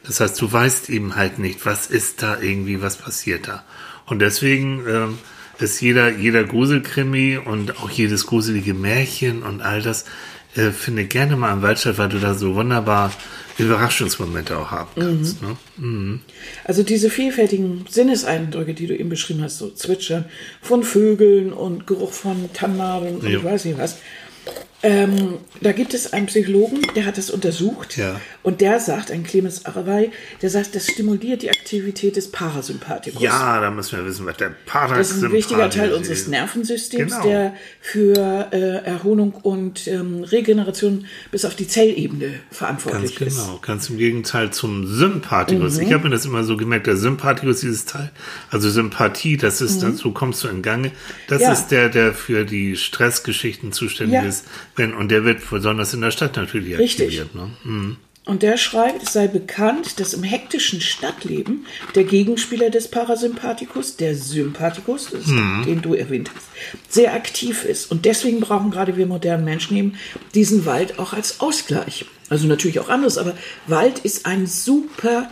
Das 0.05 0.21
heißt, 0.21 0.41
du 0.41 0.53
weißt 0.53 0.91
eben 0.91 1.15
halt 1.15 1.39
nicht, 1.39 1.65
was 1.65 1.87
ist 1.87 2.23
da 2.23 2.41
irgendwie, 2.41 2.83
was 2.83 2.97
passiert 2.97 3.47
da. 3.49 3.65
Und 4.07 4.19
deswegen 4.19 4.85
ähm, 4.87 5.19
ist 5.59 5.81
jeder, 5.81 6.11
jeder 6.11 6.45
Gruselkrimi 6.45 7.39
und 7.39 7.79
auch 7.79 7.91
jedes 7.91 8.27
gruselige 8.27 8.75
Märchen 8.75 9.43
und 9.43 9.61
all 9.63 9.83
das, 9.83 10.05
äh, 10.57 10.71
finde 10.71 11.05
gerne 11.05 11.37
mal 11.37 11.53
im 11.53 11.63
Waldstadt, 11.63 11.99
weil 11.99 12.09
du 12.09 12.19
da 12.19 12.35
so 12.35 12.55
wunderbar 12.55 13.13
Überraschungsmomente 13.59 14.57
auch 14.59 14.71
haben 14.71 14.91
kannst. 14.95 15.39
Ne? 15.43 16.21
Also 16.65 16.83
diese 16.83 17.11
vielfältigen 17.11 17.85
Sinneseindrücke, 17.89 18.75
die 18.75 18.87
du 18.87 18.97
eben 18.97 19.09
beschrieben 19.09 19.43
hast, 19.43 19.59
so 19.59 19.71
Zwitschern 19.71 20.25
von 20.61 20.83
Vögeln 20.83 21.53
und 21.53 21.87
Geruch 21.87 22.13
von 22.13 22.53
Tannennadeln 22.53 23.17
und 23.19 23.29
Ja. 23.29 23.39
ich 23.39 23.45
weiß 23.45 23.65
nicht 23.67 23.79
was. 23.79 23.99
Ähm, 24.87 25.39
da 25.63 25.73
gibt 25.73 25.95
es 25.95 26.13
einen 26.13 26.27
Psychologen, 26.27 26.83
der 26.95 27.07
hat 27.07 27.17
das 27.17 27.31
untersucht 27.31 27.97
Ja. 27.97 28.21
und 28.43 28.61
der 28.61 28.81
sagt, 28.81 29.11
ein 29.11 29.23
Clemens 29.25 29.65
Araway, 29.65 30.11
der 30.43 30.51
sagt, 30.51 30.75
das 30.75 30.87
stimuliert 30.89 31.41
die 31.41 31.49
Aktivität 31.49 32.17
des 32.17 32.31
Parasympathikus. 32.31 33.23
Ja, 33.23 33.61
da 33.63 33.71
müssen 33.71 33.97
wir 33.97 34.05
wissen, 34.05 34.27
was 34.27 34.37
der 34.37 34.51
Parasympathikus 34.67 35.09
Das 35.09 35.17
ist 35.17 35.25
ein 35.25 35.33
wichtiger 35.33 35.71
Teil 35.71 35.89
ist. 35.91 35.97
unseres 35.97 36.29
Nervensystems, 36.29 37.13
Genau. 37.15 37.27
der 37.27 37.55
für 37.81 38.49
äh, 38.53 38.85
Erholung 38.85 39.33
und 39.33 39.89
ähm, 39.89 40.23
Regeneration 40.23 41.07
bis 41.31 41.47
auf 41.47 41.55
die 41.57 41.67
Zellebene 41.67 42.27
Ganz 42.27 42.43
verantwortlich 42.51 43.21
ist. 43.23 43.39
genau, 43.39 43.59
ganz 43.63 43.89
im 43.89 43.97
Gegenteil 43.97 44.51
zum 44.51 44.87
Sympathikus. 44.87 45.79
Ich 45.79 45.93
habe 45.95 46.05
mir 46.05 46.11
das 46.11 46.27
immer 46.27 46.45
so 46.45 46.59
gemerkt, 46.59 46.87
der 46.89 46.99
Sympathikus, 46.99 47.61
dieses 47.61 47.87
Teil, 47.87 48.11
also 48.51 48.69
Sympathie, 48.69 49.39
das 49.39 49.63
ist, 49.63 49.83
dazu 49.83 50.13
kommst 50.13 50.45
du 50.45 50.49
in 50.49 50.61
Gange. 50.61 50.91
Das 51.29 51.41
Ja. 51.41 51.53
ist 51.53 51.69
der, 51.69 51.89
der 51.89 52.13
für 52.13 52.45
die 52.45 52.77
Stressgeschichten 52.77 53.73
zuständig 53.73 54.15
Ja. 54.15 54.23
ist. 54.29 54.45
Und 54.77 55.09
der 55.11 55.25
wird 55.25 55.49
besonders 55.49 55.95
in 55.95 56.01
der 56.01 56.11
Stadt 56.11 56.37
natürlich 56.37 56.79
Richtig. 56.79 57.21
aktiviert. 57.21 57.35
Ne? 57.35 57.51
Mhm. 57.65 57.97
Und 58.27 58.43
der 58.43 58.57
schreibt, 58.57 59.03
es 59.03 59.13
sei 59.13 59.27
bekannt, 59.29 60.01
dass 60.01 60.15
im 60.15 60.23
hektischen 60.23 60.81
Stadtleben 60.81 61.67
der 61.95 62.05
Gegenspieler 62.05 62.71
des 62.71 62.89
Parasympathikus, 62.89 63.97
der 63.97 64.15
Sympathikus, 64.15 65.11
ist 65.13 65.29
Mhm. 65.29 65.65
den 65.67 65.83
du 65.83 65.93
erwähnt 65.93 66.31
hast, 66.35 66.47
sehr 66.89 67.13
aktiv 67.13 67.65
ist. 67.67 67.91
Und 67.91 68.07
deswegen 68.07 68.41
brauchen 68.41 68.71
gerade 68.71 68.97
wir 68.97 69.07
modernen 69.07 69.45
Menschen 69.45 69.77
eben 69.77 69.95
diesen 70.35 70.65
Wald 70.65 70.99
auch 70.99 71.13
als 71.13 71.41
Ausgleich. 71.41 72.07
Also 72.31 72.47
natürlich 72.47 72.81
auch 72.81 72.89
anderes, 72.89 73.19
aber 73.19 73.35
Wald 73.67 73.99
ist 73.99 74.25
ein 74.25 74.47
super 74.47 75.31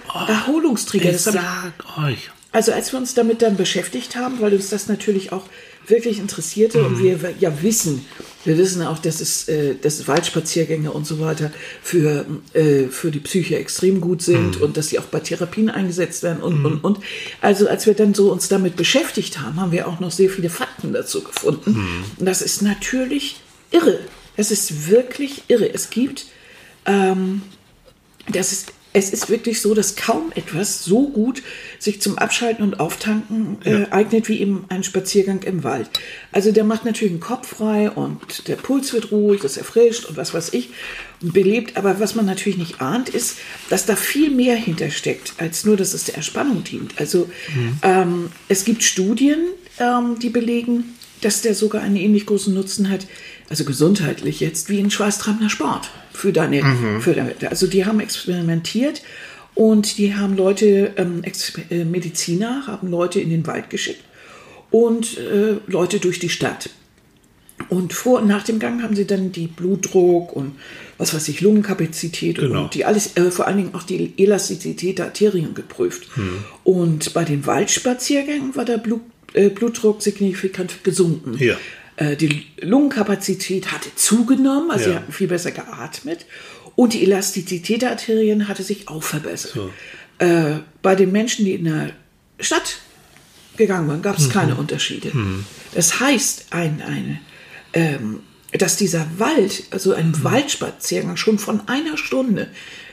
Das 1.04 1.26
hab 1.26 1.34
ich 1.34 1.40
sag 1.40 1.98
euch. 2.04 2.30
also 2.52 2.72
als 2.72 2.92
wir 2.92 2.98
uns 2.98 3.14
damit 3.14 3.40
dann 3.40 3.56
beschäftigt 3.56 4.16
haben, 4.16 4.38
weil 4.42 4.52
uns 4.52 4.68
das 4.68 4.88
natürlich 4.88 5.32
auch 5.32 5.44
wirklich 5.86 6.18
interessierte 6.18 6.78
Mhm. 6.78 6.86
und 6.86 7.02
wir 7.02 7.18
ja 7.40 7.62
wissen, 7.62 8.04
wir 8.44 8.56
wissen 8.58 8.82
auch, 8.82 8.98
dass 8.98 9.20
es 9.20 9.48
äh, 9.48 9.74
dass 9.80 10.06
Waldspaziergänge 10.08 10.90
und 10.90 11.06
so 11.06 11.20
weiter 11.20 11.50
für, 11.82 12.24
äh, 12.54 12.84
für 12.88 13.10
die 13.10 13.20
Psyche 13.20 13.56
extrem 13.56 14.00
gut 14.00 14.22
sind 14.22 14.56
Mhm. 14.56 14.62
und 14.62 14.76
dass 14.76 14.88
sie 14.88 14.98
auch 14.98 15.04
bei 15.04 15.20
Therapien 15.20 15.70
eingesetzt 15.70 16.22
werden 16.22 16.42
und, 16.42 16.64
und, 16.64 16.84
und. 16.84 16.98
Also 17.40 17.68
als 17.68 17.86
wir 17.86 17.94
dann 17.94 18.14
so 18.14 18.32
uns 18.32 18.48
damit 18.48 18.76
beschäftigt 18.76 19.40
haben, 19.40 19.60
haben 19.60 19.72
wir 19.72 19.86
auch 19.88 20.00
noch 20.00 20.10
sehr 20.10 20.30
viele 20.30 20.50
Fakten 20.50 20.92
dazu 20.92 21.22
gefunden. 21.22 21.72
Mhm. 21.72 22.04
Und 22.18 22.26
das 22.26 22.42
ist 22.42 22.62
natürlich 22.62 23.40
irre. 23.70 23.98
Es 24.36 24.50
ist 24.50 24.88
wirklich 24.88 25.42
irre. 25.48 25.72
Es 25.72 25.90
gibt 25.90 26.26
ähm, 26.86 27.42
das 28.30 28.52
ist, 28.52 28.72
es 28.94 29.10
ist 29.10 29.30
wirklich 29.30 29.60
so, 29.60 29.74
dass 29.74 29.96
kaum 29.96 30.32
etwas 30.34 30.84
so 30.84 31.08
gut 31.08 31.42
sich 31.78 32.00
zum 32.02 32.18
Abschalten 32.18 32.62
und 32.62 32.78
Auftanken 32.78 33.58
äh, 33.64 33.86
eignet 33.90 34.28
wie 34.28 34.40
eben 34.40 34.66
ein 34.68 34.84
Spaziergang 34.84 35.42
im 35.42 35.64
Wald. 35.64 35.88
Also 36.30 36.52
der 36.52 36.64
macht 36.64 36.84
natürlich 36.84 37.14
den 37.14 37.20
Kopf 37.20 37.48
frei 37.48 37.90
und 37.90 38.48
der 38.48 38.56
Puls 38.56 38.92
wird 38.92 39.10
ruhig, 39.10 39.40
das 39.40 39.56
erfrischt 39.56 40.04
und 40.04 40.16
was 40.16 40.34
weiß 40.34 40.52
ich 40.52 40.70
belebt. 41.20 41.76
Aber 41.76 42.00
was 42.00 42.14
man 42.14 42.26
natürlich 42.26 42.58
nicht 42.58 42.80
ahnt, 42.82 43.08
ist, 43.08 43.38
dass 43.70 43.86
da 43.86 43.96
viel 43.96 44.30
mehr 44.30 44.56
hintersteckt, 44.56 45.34
als 45.38 45.64
nur, 45.64 45.76
dass 45.76 45.94
es 45.94 46.04
der 46.04 46.16
Erspannung 46.16 46.62
dient. 46.62 46.94
Also 46.98 47.30
ähm, 47.82 48.30
es 48.48 48.64
gibt 48.64 48.82
Studien, 48.82 49.38
ähm, 49.78 50.18
die 50.20 50.28
belegen, 50.28 50.96
dass 51.22 51.40
der 51.40 51.54
sogar 51.54 51.82
einen 51.82 51.96
ähnlich 51.96 52.26
großen 52.26 52.52
Nutzen 52.52 52.90
hat, 52.90 53.06
also 53.48 53.64
gesundheitlich 53.64 54.40
jetzt, 54.40 54.68
wie 54.68 54.80
ein 54.80 54.90
schweißtreibender 54.90 55.48
Sport 55.48 55.90
für 56.12 56.32
deine, 56.32 56.62
für 57.00 57.14
deine, 57.14 57.34
also 57.50 57.66
die 57.66 57.84
haben 57.84 58.00
experimentiert 58.00 59.02
und 59.54 59.98
die 59.98 60.14
haben 60.14 60.36
Leute, 60.36 60.92
ähm, 60.96 61.22
äh, 61.70 61.84
Mediziner 61.84 62.66
haben 62.66 62.88
Leute 62.90 63.20
in 63.20 63.30
den 63.30 63.46
Wald 63.46 63.70
geschickt 63.70 64.02
und 64.70 65.18
äh, 65.18 65.56
Leute 65.66 65.98
durch 65.98 66.18
die 66.18 66.28
Stadt. 66.30 66.70
Und 67.68 67.92
vor 67.92 68.20
und 68.20 68.26
nach 68.28 68.42
dem 68.42 68.58
Gang 68.58 68.82
haben 68.82 68.96
sie 68.96 69.06
dann 69.06 69.30
die 69.30 69.46
Blutdruck 69.46 70.34
und 70.34 70.56
was 70.98 71.14
weiß 71.14 71.28
ich, 71.28 71.40
Lungenkapazität 71.42 72.38
Genau. 72.38 72.64
und 72.64 72.74
die 72.74 72.84
alles, 72.84 73.16
äh, 73.16 73.30
vor 73.30 73.46
allen 73.46 73.58
Dingen 73.58 73.74
auch 73.74 73.84
die 73.84 74.14
Elastizität 74.16 74.98
der 74.98 75.06
Arterien 75.06 75.54
geprüft. 75.54 76.08
Und 76.64 77.12
bei 77.14 77.24
den 77.24 77.46
Waldspaziergängen 77.46 78.56
war 78.56 78.64
der 78.64 78.78
Blut, 78.78 79.00
äh, 79.34 79.48
Blutdruck 79.48 80.02
signifikant 80.02 80.82
gesunken. 80.82 81.36
Ja. 81.38 81.56
Äh, 81.96 82.16
die 82.16 82.46
Lungenkapazität 82.60 83.70
hatte 83.72 83.94
zugenommen, 83.94 84.70
also 84.70 84.84
sie 84.84 84.90
Ja. 84.90 84.96
hatten 84.96 85.12
viel 85.12 85.28
besser 85.28 85.50
geatmet. 85.50 86.26
Und 86.74 86.94
die 86.94 87.02
Elastizität 87.04 87.82
der 87.82 87.90
Arterien 87.90 88.48
hatte 88.48 88.62
sich 88.62 88.88
auch 88.88 89.02
verbessert. 89.02 89.52
So. 89.52 89.70
Äh, 90.18 90.60
bei 90.80 90.94
den 90.94 91.12
Menschen, 91.12 91.44
die 91.44 91.54
in 91.54 91.64
der 91.64 91.90
Stadt 92.40 92.78
gegangen 93.56 93.88
waren, 93.88 94.00
gab 94.02 94.18
es 94.18 94.30
keine 94.30 94.54
Unterschiede. 94.54 95.12
Das 95.74 96.00
heißt, 96.00 96.46
ein, 96.50 96.82
ein, 96.86 97.20
ähm, 97.74 98.20
dass 98.52 98.76
dieser 98.76 99.06
Wald, 99.18 99.64
also 99.70 99.92
ein 99.92 100.24
Waldspaziergang 100.24 101.16
schon 101.18 101.38
von 101.38 101.68
einer 101.68 101.98
Stunde 101.98 102.48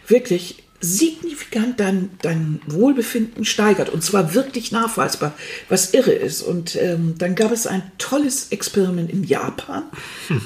wirklich 0.07 0.63
signifikant 0.81 1.79
dein, 1.79 2.09
dein 2.21 2.61
Wohlbefinden 2.67 3.43
steigert 3.43 3.89
und 3.89 4.03
zwar 4.03 4.33
wirklich 4.33 4.71
nachweisbar, 4.71 5.33
was 5.67 5.93
irre 5.93 6.13
ist. 6.13 6.41
Und 6.41 6.75
ähm, 6.75 7.15
dann 7.17 7.35
gab 7.35 7.51
es 7.51 7.67
ein 7.67 7.81
tolles 7.97 8.51
Experiment 8.51 9.11
in 9.11 9.23
Japan 9.23 9.83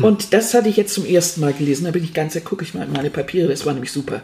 und 0.01 0.33
das 0.33 0.53
hatte 0.53 0.69
ich 0.69 0.77
jetzt 0.77 0.93
zum 0.93 1.05
ersten 1.05 1.41
Mal 1.41 1.53
gelesen. 1.53 1.85
Da 1.85 1.91
bin 1.91 2.03
ich 2.03 2.13
ganz, 2.13 2.33
da 2.33 2.39
gucke 2.39 2.63
ich 2.63 2.73
mal 2.73 2.85
in 2.85 2.93
meine 2.93 3.09
Papiere, 3.09 3.47
das 3.47 3.65
war 3.65 3.73
nämlich 3.73 3.91
super. 3.91 4.23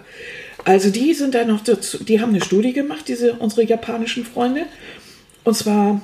Also 0.66 0.90
die 0.90 1.14
sind 1.14 1.36
da 1.36 1.46
noch 1.46 1.64
dazu, 1.64 2.04
die 2.04 2.22
haben 2.22 2.30
eine 2.30 2.44
Studie 2.44 2.74
gemacht, 2.74 3.08
diese 3.08 3.34
unsere 3.34 3.64
japanischen 3.64 4.26
Freunde. 4.26 4.66
Und 5.44 5.56
zwar 5.56 6.02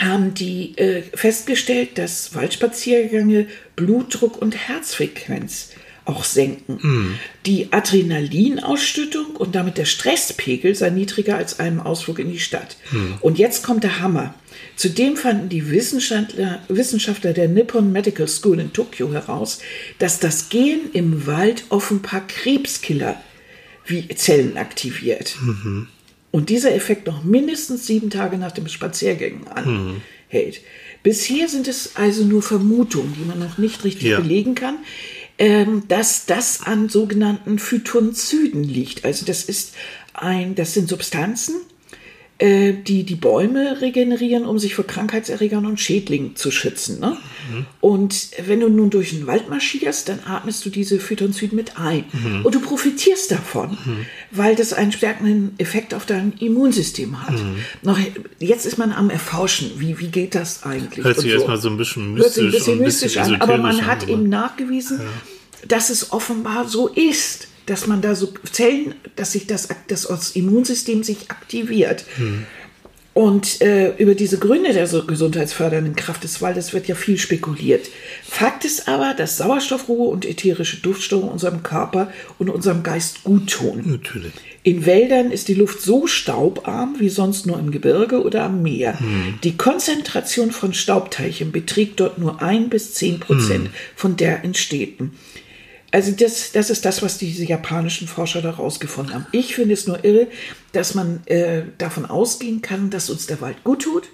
haben 0.00 0.34
die 0.34 0.76
äh, 0.76 1.02
festgestellt, 1.14 1.98
dass 1.98 2.34
Waldspaziergänge 2.34 3.46
Blutdruck 3.76 4.40
und 4.40 4.56
Herzfrequenz 4.56 5.70
auch 6.06 6.24
senken. 6.24 7.18
Die 7.46 7.72
Adrenalinausschüttung 7.72 9.36
und 9.36 9.54
damit 9.54 9.78
der 9.78 9.84
Stresspegel 9.86 10.74
sei 10.74 10.90
niedriger 10.90 11.36
als 11.36 11.60
einem 11.60 11.80
Ausflug 11.80 12.18
in 12.18 12.30
die 12.30 12.38
Stadt. 12.40 12.76
Und 13.20 13.38
jetzt 13.38 13.64
kommt 13.64 13.84
der 13.84 14.00
Hammer. 14.00 14.34
Zudem 14.76 15.16
fanden 15.16 15.48
die 15.48 15.70
Wissenschaftler, 15.70 16.62
Wissenschaftler 16.68 17.32
der 17.32 17.48
Nippon 17.48 17.90
Medical 17.92 18.28
School 18.28 18.60
in 18.60 18.72
Tokio 18.72 19.12
heraus, 19.12 19.60
dass 19.98 20.20
das 20.20 20.48
Gehen 20.48 20.80
im 20.92 21.26
Wald 21.26 21.64
offenbar 21.70 22.26
Krebskiller 22.26 23.20
wie 23.86 24.06
Zellen 24.08 24.56
aktiviert. 24.56 25.36
Und 26.30 26.48
dieser 26.50 26.74
Effekt 26.74 27.06
noch 27.06 27.22
mindestens 27.24 27.86
sieben 27.86 28.10
Tage 28.10 28.36
nach 28.38 28.52
dem 28.52 28.68
Spaziergängen 28.68 29.46
anhält. 29.48 30.60
Bisher 31.02 31.48
sind 31.48 31.68
es 31.68 31.96
also 31.96 32.24
nur 32.24 32.42
Vermutungen, 32.42 33.14
die 33.18 33.24
man 33.26 33.38
noch 33.38 33.58
nicht 33.58 33.84
richtig 33.84 34.08
Ja. 34.08 34.20
belegen 34.20 34.54
kann, 34.54 34.78
dass 35.88 36.26
das 36.26 36.62
an 36.62 36.88
sogenannten 36.88 37.58
Phytonzyden 37.58 38.62
liegt. 38.62 39.04
Also 39.04 39.26
das 39.26 39.44
ist 39.44 39.74
ein, 40.12 40.54
das 40.54 40.74
sind 40.74 40.88
Substanzen, 40.88 41.56
die 42.40 43.04
die 43.04 43.14
Bäume 43.14 43.80
regenerieren, 43.80 44.44
um 44.44 44.58
sich 44.58 44.74
vor 44.74 44.84
Krankheitserregern 44.84 45.66
und 45.66 45.78
Schädlingen 45.78 46.34
zu 46.34 46.50
schützen. 46.50 46.98
Ne? 46.98 47.16
Und 47.80 48.30
wenn 48.44 48.58
du 48.58 48.68
nun 48.68 48.90
durch 48.90 49.10
den 49.10 49.28
Wald 49.28 49.48
marschierst, 49.48 50.08
dann 50.08 50.18
atmest 50.26 50.64
du 50.66 50.70
diese 50.70 50.98
Phytonzyden 50.98 51.54
mit 51.54 51.78
ein. 51.78 52.04
Und 52.42 52.52
du 52.54 52.60
profitierst 52.60 53.30
davon, 53.30 53.78
weil 54.32 54.56
das 54.56 54.72
einen 54.72 54.90
stärkenden 54.90 55.54
Effekt 55.58 55.94
auf 55.94 56.06
dein 56.06 56.32
Immunsystem 56.40 57.24
hat. 57.24 57.34
Noch, 57.82 57.98
jetzt 58.40 58.66
ist 58.66 58.78
man 58.78 58.90
am 58.90 59.10
Erforschen, 59.10 59.70
wie, 59.78 60.00
wie 60.00 60.08
geht 60.08 60.34
das 60.34 60.64
eigentlich? 60.64 61.04
Hört 61.04 61.20
sich 61.20 61.30
so. 61.30 61.36
erstmal 61.36 61.58
so 61.58 61.70
ein 61.70 61.76
bisschen 61.76 62.14
mystisch 62.14 62.44
ein 62.44 62.50
bisschen 62.50 62.72
und 62.74 62.80
ein 62.80 62.84
mystisch 62.84 63.14
bisschen 63.14 63.34
an, 63.36 63.40
aber 63.40 63.58
man 63.58 63.86
hat 63.86 64.02
an, 64.02 64.08
eben 64.08 64.28
nachgewiesen, 64.28 65.00
dass 65.68 65.88
es 65.88 66.12
offenbar 66.12 66.68
so 66.68 66.88
ist, 66.88 67.48
dass 67.66 67.86
man 67.86 68.02
da 68.02 68.14
so 68.14 68.32
Zellen, 68.50 68.94
dass 69.16 69.32
sich 69.32 69.46
das, 69.46 69.68
das, 69.88 70.06
das 70.08 70.30
Immunsystem 70.32 71.02
sich 71.02 71.30
aktiviert. 71.30 72.04
Und 73.14 73.60
äh, 73.60 73.96
über 73.96 74.16
diese 74.16 74.38
Gründe 74.38 74.72
der 74.72 74.88
so 74.88 75.04
gesundheitsfördernden 75.04 75.94
Kraft 75.94 76.24
des 76.24 76.42
Waldes 76.42 76.72
wird 76.72 76.88
ja 76.88 76.96
viel 76.96 77.16
spekuliert. 77.16 77.88
Fakt 78.28 78.64
ist 78.64 78.88
aber, 78.88 79.14
dass 79.14 79.36
Sauerstoffruhe 79.36 80.08
und 80.08 80.26
ätherische 80.26 80.78
Duftstoffe 80.78 81.22
unserem 81.22 81.62
Körper 81.62 82.10
und 82.40 82.50
unserem 82.50 82.82
Geist 82.82 83.22
gut 83.22 83.50
tun. 83.50 83.82
Natürlich. 83.86 84.32
In 84.64 84.84
Wäldern 84.84 85.30
ist 85.30 85.46
die 85.46 85.54
Luft 85.54 85.80
so 85.80 86.08
staubarm 86.08 86.96
wie 86.98 87.08
sonst 87.08 87.46
nur 87.46 87.56
im 87.60 87.70
Gebirge 87.70 88.20
oder 88.20 88.44
am 88.44 88.62
Meer. 88.62 88.98
Die 89.44 89.56
Konzentration 89.56 90.50
von 90.50 90.74
Staubteilchen 90.74 91.52
beträgt 91.52 92.00
dort 92.00 92.18
nur 92.18 92.42
ein 92.42 92.68
bis 92.68 92.94
zehn 92.94 93.20
Prozent 93.20 93.70
von 93.94 94.16
der 94.16 94.42
in 94.42 94.54
Städten. 94.54 95.12
Also 95.94 96.10
das, 96.10 96.50
das 96.50 96.70
ist 96.70 96.84
das, 96.84 97.02
was 97.02 97.18
diese 97.18 97.44
japanischen 97.44 98.08
Forscher 98.08 98.42
da 98.42 98.50
rausgefunden 98.50 99.14
haben. 99.14 99.26
Ich 99.30 99.54
finde 99.54 99.74
es 99.74 99.86
nur 99.86 100.04
irre, 100.04 100.26
dass 100.72 100.96
man 100.96 101.24
äh, 101.26 101.62
davon 101.78 102.04
ausgehen 102.04 102.62
kann, 102.62 102.90
dass 102.90 103.10
uns 103.10 103.28
der 103.28 103.40
Wald 103.40 103.62
gut 103.62 103.84
tut, 103.84 104.08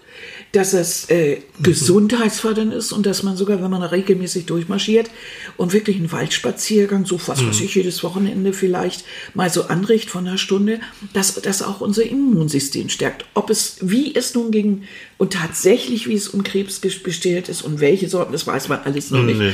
dass 0.52 0.72
es 0.72 1.08
äh, 1.10 1.38
gesundheitsfördernd 1.62 2.74
ist 2.74 2.92
und 2.92 3.06
dass 3.06 3.22
man 3.22 3.36
sogar, 3.36 3.62
wenn 3.62 3.70
man 3.70 3.82
regelmäßig 3.82 4.46
durchmarschiert 4.46 5.10
und 5.56 5.72
wirklich 5.72 5.96
einen 5.96 6.10
Waldspaziergang, 6.10 7.06
so 7.06 7.20
was 7.26 7.46
weiß 7.46 7.60
ich, 7.60 7.74
jedes 7.76 8.02
Wochenende 8.02 8.52
vielleicht 8.52 9.04
mal 9.34 9.48
so 9.50 9.64
anricht 9.66 10.10
von 10.10 10.26
einer 10.26 10.38
Stunde, 10.38 10.80
dass 11.12 11.34
das 11.34 11.62
auch 11.62 11.80
unser 11.80 12.02
Immunsystem 12.04 12.88
stärkt. 12.88 13.24
Ob 13.34 13.50
es, 13.50 13.76
wie 13.80 14.14
es 14.14 14.34
nun 14.34 14.50
gegen 14.50 14.84
und 15.18 15.34
tatsächlich, 15.34 16.08
wie 16.08 16.14
es 16.14 16.28
um 16.28 16.42
Krebs 16.42 16.80
bestellt 16.80 17.48
ist 17.48 17.62
und 17.62 17.80
welche 17.80 18.08
Sorten, 18.08 18.32
das 18.32 18.46
weiß 18.46 18.68
man 18.68 18.80
alles 18.84 19.10
noch 19.10 19.22
nicht. 19.22 19.38
Nee, 19.38 19.52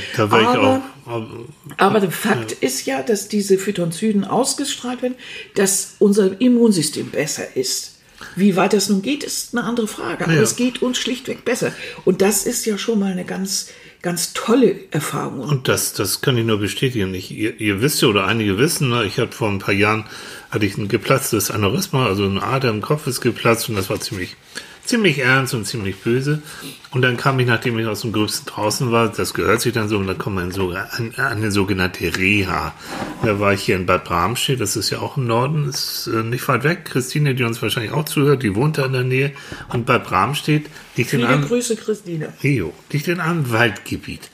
Aber- 0.56 0.82
aber- 1.04 1.44
aber 1.76 2.00
der 2.00 2.10
Fakt 2.10 2.52
ist 2.52 2.86
ja, 2.86 3.02
dass 3.02 3.28
diese 3.28 3.58
Phytonzyden 3.58 4.24
ausgestrahlt 4.24 5.02
werden, 5.02 5.16
dass 5.54 5.96
unser 5.98 6.40
Immunsystem 6.40 7.10
besser 7.10 7.56
ist. 7.56 7.95
Wie 8.34 8.56
weit 8.56 8.72
das 8.72 8.88
nun 8.88 9.02
geht, 9.02 9.24
ist 9.24 9.56
eine 9.56 9.64
andere 9.66 9.86
Frage. 9.88 10.24
Aber 10.24 10.34
Ja. 10.34 10.42
es 10.42 10.56
geht 10.56 10.82
uns 10.82 10.98
schlichtweg 10.98 11.44
besser. 11.44 11.72
Und 12.04 12.22
das 12.22 12.46
ist 12.46 12.64
ja 12.64 12.78
schon 12.78 12.98
mal 12.98 13.12
eine 13.12 13.24
ganz, 13.24 13.68
ganz 14.02 14.32
tolle 14.32 14.76
Erfahrung. 14.90 15.40
Und 15.40 15.68
das, 15.68 15.92
das 15.92 16.20
kann 16.22 16.36
ich 16.38 16.44
nur 16.44 16.58
bestätigen. 16.58 17.12
Ich, 17.14 17.30
ihr, 17.30 17.60
ihr 17.60 17.80
wisst 17.82 18.00
ja, 18.02 18.08
oder 18.08 18.26
einige 18.26 18.58
wissen, 18.58 18.88
ne, 18.88 19.04
ich 19.04 19.18
hatte 19.18 19.32
vor 19.32 19.48
ein 19.50 19.58
paar 19.58 19.74
Jahren, 19.74 20.04
hatte 20.50 20.64
ich 20.66 20.76
ein 20.78 20.88
geplatztes 20.88 21.50
Aneurysma, 21.50 22.06
also 22.06 22.24
eine 22.24 22.42
Ader 22.42 22.70
im 22.70 22.80
Kopf 22.82 23.06
ist 23.06 23.20
geplatzt 23.20 23.68
und 23.68 23.74
das 23.76 23.90
war 23.90 24.00
ziemlich 24.00 24.36
ziemlich 24.86 25.18
ernst 25.18 25.54
und 25.54 25.66
ziemlich 25.66 25.96
böse. 26.00 26.42
Und 26.90 27.02
dann 27.02 27.16
kam 27.16 27.38
ich, 27.40 27.46
nachdem 27.46 27.78
ich 27.78 27.86
aus 27.86 28.02
dem 28.02 28.12
Gröbsten 28.12 28.46
draußen 28.46 28.90
war, 28.90 29.08
das 29.08 29.34
gehört 29.34 29.60
sich 29.60 29.72
dann 29.72 29.88
so, 29.88 29.98
und 29.98 30.06
dann 30.06 30.18
kommt 30.18 30.36
man 30.36 30.50
so 30.50 30.70
an, 30.70 31.14
eine 31.16 31.50
sogenannte 31.50 32.16
Reha. 32.16 32.74
Da 33.22 33.38
war 33.38 33.52
ich 33.52 33.62
hier 33.62 33.76
in 33.76 33.86
Bad 33.86 34.04
Bramstedt, 34.04 34.60
das 34.60 34.76
ist 34.76 34.90
ja 34.90 35.00
auch 35.00 35.16
im 35.16 35.26
Norden, 35.26 35.68
ist 35.68 36.06
äh, 36.06 36.22
nicht 36.22 36.46
weit 36.48 36.64
weg. 36.64 36.84
Christine, 36.84 37.34
die 37.34 37.44
uns 37.44 37.60
wahrscheinlich 37.60 37.92
auch 37.92 38.04
zuhört, 38.04 38.42
die 38.42 38.54
wohnt 38.54 38.78
da 38.78 38.86
in 38.86 38.92
der 38.92 39.04
Nähe. 39.04 39.32
Und 39.68 39.86
Bad 39.86 40.04
Bramstedt 40.04 40.66
liegt 40.96 41.10
Viele 41.10 41.24
in 41.24 41.28
einem, 41.28 41.46
Grüße, 41.46 41.76
Christine. 41.76 42.32
Rio, 42.42 42.72
liegt 42.90 43.08
in 43.08 43.20
einem 43.20 43.50
Waldgebiet. 43.50 44.30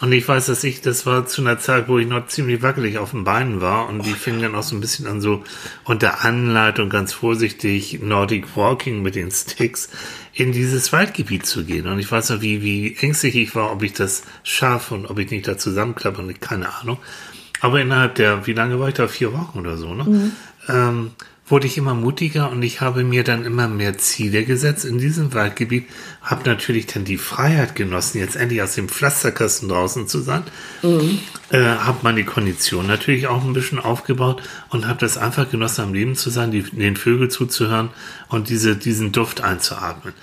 Und 0.00 0.12
ich 0.12 0.26
weiß, 0.26 0.46
dass 0.46 0.64
ich, 0.64 0.80
das 0.80 1.06
war 1.06 1.26
zu 1.26 1.42
einer 1.42 1.58
Zeit, 1.58 1.88
wo 1.88 1.98
ich 1.98 2.06
noch 2.06 2.26
ziemlich 2.28 2.62
wackelig 2.62 2.98
auf 2.98 3.10
den 3.10 3.24
Beinen 3.24 3.60
war 3.60 3.88
und 3.88 4.04
die 4.04 4.12
fingen 4.12 4.42
dann 4.42 4.54
auch 4.54 4.62
so 4.62 4.76
ein 4.76 4.80
bisschen 4.80 5.06
an 5.06 5.20
so 5.20 5.42
unter 5.84 6.24
Anleitung 6.24 6.88
ganz 6.88 7.12
vorsichtig 7.12 8.00
Nordic 8.02 8.56
Walking 8.56 9.02
mit 9.02 9.14
den 9.14 9.30
Sticks 9.30 9.88
in 10.32 10.52
dieses 10.52 10.92
Waldgebiet 10.92 11.46
zu 11.46 11.64
gehen. 11.64 11.86
Und 11.86 11.98
ich 11.98 12.10
weiß 12.10 12.30
noch, 12.30 12.40
wie, 12.42 12.62
wie 12.62 12.96
ängstlich 13.00 13.36
ich 13.36 13.54
war, 13.54 13.72
ob 13.72 13.82
ich 13.82 13.94
das 13.94 14.22
schaffe 14.44 14.94
und 14.94 15.06
ob 15.06 15.18
ich 15.18 15.30
nicht 15.30 15.48
da 15.48 15.56
zusammenklappe 15.58 16.20
und 16.20 16.40
keine 16.40 16.72
Ahnung. 16.74 16.98
Aber 17.60 17.80
innerhalb 17.80 18.16
der, 18.16 18.46
wie 18.46 18.52
lange 18.52 18.78
war 18.78 18.88
ich 18.88 18.94
da? 18.94 19.08
Vier 19.08 19.32
Wochen 19.32 19.58
oder 19.58 19.78
so, 19.78 19.94
ne? 19.94 20.30
Ähm, 20.68 21.12
wurde 21.48 21.66
ich 21.66 21.78
immer 21.78 21.94
mutiger 21.94 22.50
und 22.50 22.62
ich 22.62 22.80
habe 22.80 23.04
mir 23.04 23.22
dann 23.22 23.44
immer 23.44 23.68
mehr 23.68 23.96
Ziele 23.98 24.44
gesetzt 24.44 24.84
in 24.84 24.98
diesem 24.98 25.32
Waldgebiet, 25.32 25.86
habe 26.20 26.48
natürlich 26.48 26.86
dann 26.86 27.04
die 27.04 27.18
Freiheit 27.18 27.76
genossen, 27.76 28.18
jetzt 28.18 28.36
endlich 28.36 28.62
aus 28.62 28.74
dem 28.74 28.88
Pflasterkasten 28.88 29.68
draußen 29.68 30.08
zu 30.08 30.20
sein, 30.20 30.42
äh, 31.50 31.58
habe 31.58 31.98
meine 32.02 32.24
Kondition 32.24 32.86
natürlich 32.86 33.28
auch 33.28 33.44
ein 33.44 33.52
bisschen 33.52 33.78
aufgebaut 33.78 34.42
und 34.70 34.88
habe 34.88 34.98
das 34.98 35.18
einfach 35.18 35.48
genossen, 35.48 35.82
am 35.82 35.94
Leben 35.94 36.16
zu 36.16 36.30
sein, 36.30 36.50
die, 36.50 36.62
den 36.62 36.96
Vögeln 36.96 37.30
zuzuhören 37.30 37.90
und 38.28 38.48
diese, 38.48 38.76
diesen 38.76 39.12
Duft 39.12 39.40
einzuatmen. 39.40 40.14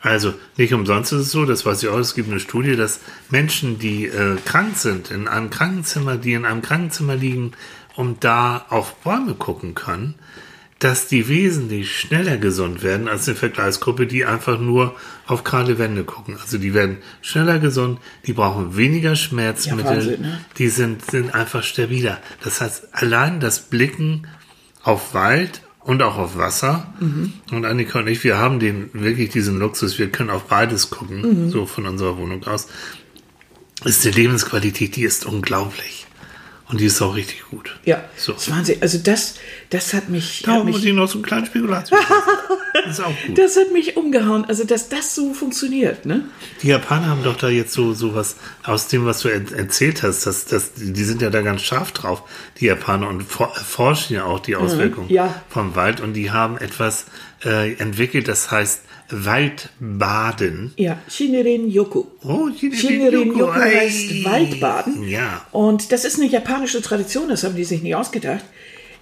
Also 0.00 0.34
nicht 0.58 0.74
umsonst 0.74 1.12
ist 1.12 1.20
es 1.20 1.30
so, 1.30 1.46
das 1.46 1.64
weiß 1.64 1.82
ich 1.82 1.88
auch, 1.88 1.98
es 1.98 2.14
gibt 2.14 2.28
eine 2.28 2.40
Studie, 2.40 2.76
dass 2.76 3.00
Menschen, 3.30 3.78
die 3.78 4.06
äh, 4.06 4.36
krank 4.44 4.76
sind, 4.76 5.10
in 5.10 5.28
einem 5.28 5.48
Krankenzimmer, 5.48 6.16
die 6.16 6.34
in 6.34 6.44
einem 6.44 6.60
Krankenzimmer 6.60 7.16
liegen 7.16 7.52
und 7.94 8.22
da 8.24 8.66
auf 8.68 8.96
Bäume 8.96 9.34
gucken 9.34 9.74
können, 9.74 10.14
dass 10.84 11.06
die 11.06 11.28
wesentlich 11.28 11.98
schneller 11.98 12.36
gesund 12.36 12.82
werden 12.82 13.08
als 13.08 13.26
eine 13.26 13.36
Vergleichsgruppe, 13.36 14.06
die 14.06 14.26
einfach 14.26 14.60
nur 14.60 14.94
auf 15.26 15.42
kahle 15.42 15.78
Wände 15.78 16.04
gucken. 16.04 16.36
Also 16.38 16.58
die 16.58 16.74
werden 16.74 16.98
schneller 17.22 17.58
gesund, 17.58 18.00
die 18.26 18.34
brauchen 18.34 18.76
weniger 18.76 19.16
Schmerzmittel, 19.16 19.84
Ja, 19.84 19.96
Wahnsinn, 19.96 20.20
ne? 20.20 20.40
die 20.58 20.68
sind, 20.68 21.10
sind 21.10 21.34
einfach 21.34 21.62
stabiler. 21.62 22.18
Das 22.42 22.60
heißt, 22.60 22.88
allein 22.92 23.40
das 23.40 23.60
Blicken 23.60 24.26
auf 24.82 25.14
Wald 25.14 25.62
und 25.80 26.02
auch 26.02 26.18
auf 26.18 26.36
Wasser. 26.36 26.92
Und 27.50 27.64
Annika 27.64 28.00
und 28.00 28.06
ich, 28.06 28.22
wir 28.22 28.36
haben 28.36 28.60
den 28.60 28.90
wirklich 28.92 29.30
diesen 29.30 29.58
Luxus, 29.58 29.98
wir 29.98 30.10
können 30.10 30.28
auf 30.28 30.44
beides 30.48 30.90
gucken, 30.90 31.50
so 31.50 31.64
von 31.64 31.86
unserer 31.86 32.18
Wohnung 32.18 32.44
aus. 32.44 32.66
Ist 33.86 34.04
die 34.04 34.10
Lebensqualität, 34.10 34.96
die 34.96 35.04
ist 35.04 35.24
unglaublich. 35.24 36.06
Und 36.68 36.80
die 36.80 36.86
ist 36.86 37.02
auch 37.02 37.14
richtig 37.14 37.42
gut. 37.50 37.78
Ja, 37.84 38.04
So. 38.16 38.32
das 38.32 38.50
Wahnsinn. 38.50 38.78
Also 38.80 38.96
das, 38.98 39.34
das 39.68 39.92
hat 39.92 40.08
mich, 40.08 40.42
Da 40.46 40.52
hat 40.52 40.64
muss 40.64 40.76
mich 40.76 40.86
ich 40.86 40.94
noch 40.94 41.06
so 41.06 41.18
einen 41.18 41.24
kleinen 41.24 41.44
Spekulation. 41.44 41.98
das 42.72 42.98
ist 42.98 43.04
auch 43.04 43.12
gut. 43.26 43.38
das 43.38 43.56
hat 43.56 43.70
mich 43.70 43.98
umgehauen. 43.98 44.46
Also 44.46 44.64
dass 44.64 44.88
das 44.88 45.14
so 45.14 45.34
funktioniert, 45.34 46.06
ne? 46.06 46.24
Die 46.62 46.68
Japaner 46.68 47.08
haben 47.08 47.22
doch 47.22 47.36
da 47.36 47.50
jetzt 47.50 47.74
so 47.74 47.92
so 47.92 48.14
was 48.14 48.36
aus 48.62 48.88
dem, 48.88 49.04
was 49.04 49.20
du 49.20 49.28
er 49.28 49.42
erzählt 49.52 50.02
hast, 50.02 50.26
dass, 50.26 50.46
dass, 50.46 50.72
die 50.74 51.04
sind 51.04 51.20
ja 51.20 51.28
da 51.28 51.42
ganz 51.42 51.60
scharf 51.60 51.92
drauf, 51.92 52.22
die 52.60 52.66
Japaner, 52.66 53.08
und 53.08 53.22
for 53.22 53.52
erforschen 53.54 54.16
ja 54.16 54.24
auch 54.24 54.40
die 54.40 54.56
Auswirkungen 54.56 55.10
ja. 55.10 55.42
vom 55.50 55.76
Wald. 55.76 56.00
Und 56.00 56.14
die 56.14 56.30
haben 56.30 56.56
etwas 56.56 57.04
äh, 57.44 57.74
entwickelt, 57.74 58.26
das 58.26 58.50
heißt 58.50 58.80
Waldbaden. 59.10 60.72
Ja, 60.76 60.98
Shinrin 61.08 61.68
Yoku. 61.70 62.04
Oh, 62.22 62.48
Shinrin 62.58 62.78
Shinrin 62.78 63.28
Yoku, 63.28 63.38
Yoku 63.40 63.52
ei. 63.52 63.76
heißt 63.80 64.24
Waldbaden. 64.24 65.08
Ja. 65.08 65.46
Und 65.52 65.92
das 65.92 66.04
ist 66.04 66.18
eine 66.20 66.28
japanische 66.28 66.82
Tradition, 66.82 67.28
das 67.28 67.44
haben 67.44 67.56
die 67.56 67.64
sich 67.64 67.82
nicht 67.82 67.94
ausgedacht. 67.94 68.44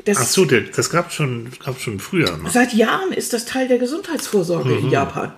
Das 0.04 0.18
Ach 0.18 0.26
so, 0.26 0.44
das 0.44 0.90
gab 0.90 1.12
schon, 1.12 1.48
gab 1.64 1.80
schon 1.80 2.00
früher. 2.00 2.36
Ne? 2.36 2.50
Seit 2.50 2.72
Jahren 2.74 3.12
ist 3.12 3.32
das 3.32 3.44
Teil 3.44 3.68
der 3.68 3.78
Gesundheitsvorsorge 3.78 4.70
Mhm. 4.70 4.78
in 4.86 4.90
Japan. 4.90 5.32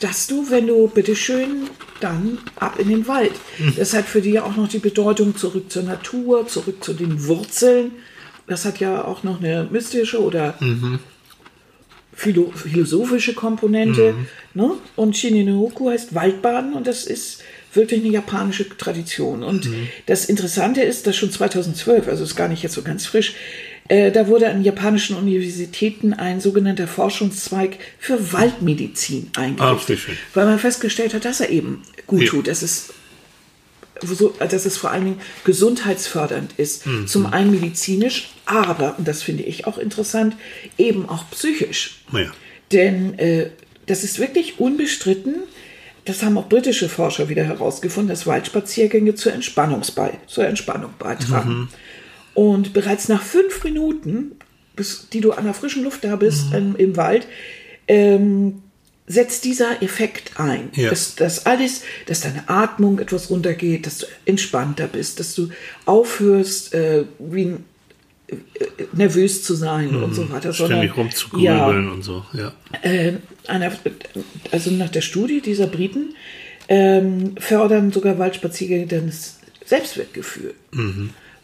Dass 0.00 0.26
du, 0.26 0.50
wenn 0.50 0.66
du 0.66 0.88
bitteschön, 0.88 1.68
dann 2.00 2.38
ab 2.56 2.80
in 2.80 2.88
den 2.88 3.06
Wald. 3.06 3.32
Mhm. 3.58 3.74
Das 3.76 3.94
hat 3.94 4.06
für 4.06 4.22
die 4.22 4.30
ja 4.30 4.42
auch 4.44 4.56
noch 4.56 4.66
die 4.68 4.78
Bedeutung 4.80 5.36
zurück 5.36 5.70
zur 5.70 5.84
Natur, 5.84 6.48
zurück 6.48 6.82
zu 6.82 6.94
den 6.94 7.26
Wurzeln. 7.26 7.92
Das 8.48 8.64
hat 8.64 8.80
ja 8.80 9.04
auch 9.04 9.22
noch 9.22 9.38
eine 9.40 9.68
mystische 9.70 10.20
oder 10.20 10.54
Mhm. 10.58 10.98
Philo 12.20 12.52
philosophische 12.54 13.32
Komponente. 13.34 14.14
Ne? 14.54 14.72
Und 14.96 15.16
Shinrin-yoku 15.16 15.88
heißt 15.90 16.14
Waldbaden 16.14 16.74
und 16.74 16.86
das 16.86 17.04
ist 17.04 17.42
wirklich 17.72 18.00
eine 18.02 18.12
japanische 18.12 18.68
Tradition. 18.76 19.42
Und 19.42 19.64
Mhm. 19.66 19.88
das 20.06 20.26
Interessante 20.26 20.82
ist, 20.82 21.06
dass 21.06 21.16
schon 21.16 21.30
2012, 21.30 22.08
also 22.08 22.24
ist 22.24 22.36
gar 22.36 22.48
nicht 22.48 22.62
jetzt 22.62 22.74
so 22.74 22.82
ganz 22.82 23.06
frisch, 23.06 23.34
äh, 23.88 24.10
da 24.12 24.26
wurde 24.28 24.50
an 24.50 24.62
japanischen 24.62 25.16
Universitäten 25.16 26.12
ein 26.12 26.40
sogenannter 26.40 26.86
Forschungszweig 26.86 27.78
für 27.98 28.32
Waldmedizin 28.32 29.30
Ach, 29.34 29.40
wie 29.40 29.44
eingerichtet, 29.44 29.98
schön. 30.00 30.16
weil 30.34 30.46
man 30.46 30.58
festgestellt 30.58 31.14
hat, 31.14 31.24
dass 31.24 31.40
er 31.40 31.48
eben 31.50 31.82
gut 32.06 32.22
Ja. 32.22 32.28
tut. 32.30 32.48
Das 32.48 32.62
ist 32.62 32.92
so, 34.02 34.34
dass 34.38 34.66
es 34.66 34.76
vor 34.76 34.90
allen 34.90 35.04
Dingen 35.04 35.20
gesundheitsfördernd 35.44 36.54
ist. 36.56 36.84
Zum 37.06 37.26
einen 37.26 37.50
medizinisch, 37.50 38.30
aber, 38.46 38.98
und 38.98 39.06
das 39.06 39.22
finde 39.22 39.42
ich 39.42 39.66
auch 39.66 39.78
interessant, 39.78 40.36
eben 40.78 41.08
auch 41.08 41.30
psychisch. 41.30 42.02
Ja. 42.12 42.30
Denn 42.72 43.18
äh, 43.18 43.50
das 43.86 44.04
ist 44.04 44.18
wirklich 44.18 44.60
unbestritten, 44.60 45.34
das 46.04 46.22
haben 46.22 46.38
auch 46.38 46.48
britische 46.48 46.88
Forscher 46.88 47.28
wieder 47.28 47.44
herausgefunden, 47.44 48.08
dass 48.08 48.26
Waldspaziergänge 48.26 49.14
zur, 49.14 49.32
zur 50.26 50.44
Entspannung 50.46 50.94
beitragen. 50.98 51.68
Und 52.34 52.72
bereits 52.72 53.08
nach 53.08 53.22
fünf 53.22 53.64
Minuten, 53.64 54.32
bis, 54.76 55.08
die 55.10 55.20
du 55.20 55.32
an 55.32 55.44
der 55.44 55.54
frischen 55.54 55.84
Luft 55.84 56.04
da 56.04 56.16
bist 56.16 56.54
ähm, 56.54 56.74
im 56.78 56.96
Wald, 56.96 57.26
ähm, 57.86 58.62
setzt 59.10 59.44
dieser 59.44 59.82
Effekt 59.82 60.38
ein. 60.38 60.70
Ja. 60.72 60.90
Dass, 60.90 61.16
dass 61.16 61.44
alles, 61.44 61.82
dass 62.06 62.20
deine 62.20 62.48
Atmung 62.48 63.00
etwas 63.00 63.28
runtergeht, 63.28 63.86
dass 63.86 63.98
du 63.98 64.06
entspannter 64.24 64.86
bist, 64.86 65.18
dass 65.18 65.34
du 65.34 65.48
aufhörst, 65.84 66.74
äh, 66.74 67.04
wie 67.18 67.46
ein, 67.46 67.64
äh, 68.28 68.36
nervös 68.92 69.42
zu 69.42 69.54
sein 69.54 69.96
und 69.96 70.14
so 70.14 70.30
weiter. 70.30 70.52
Ständig 70.52 70.96
rumzugrübeln 70.96 71.90
und 71.90 72.04
so, 72.04 72.24
ja. 72.32 72.52
äh, 72.82 73.14
einer, 73.48 73.72
also 74.52 74.70
nach 74.70 74.90
der 74.90 75.00
Studie 75.00 75.40
dieser 75.40 75.66
Briten 75.66 76.14
ähm, 76.68 77.34
fördern 77.36 77.90
sogar 77.90 78.16
Waldspaziergänge 78.16 78.86
das 78.86 79.40
Selbstwertgefühl. 79.66 80.54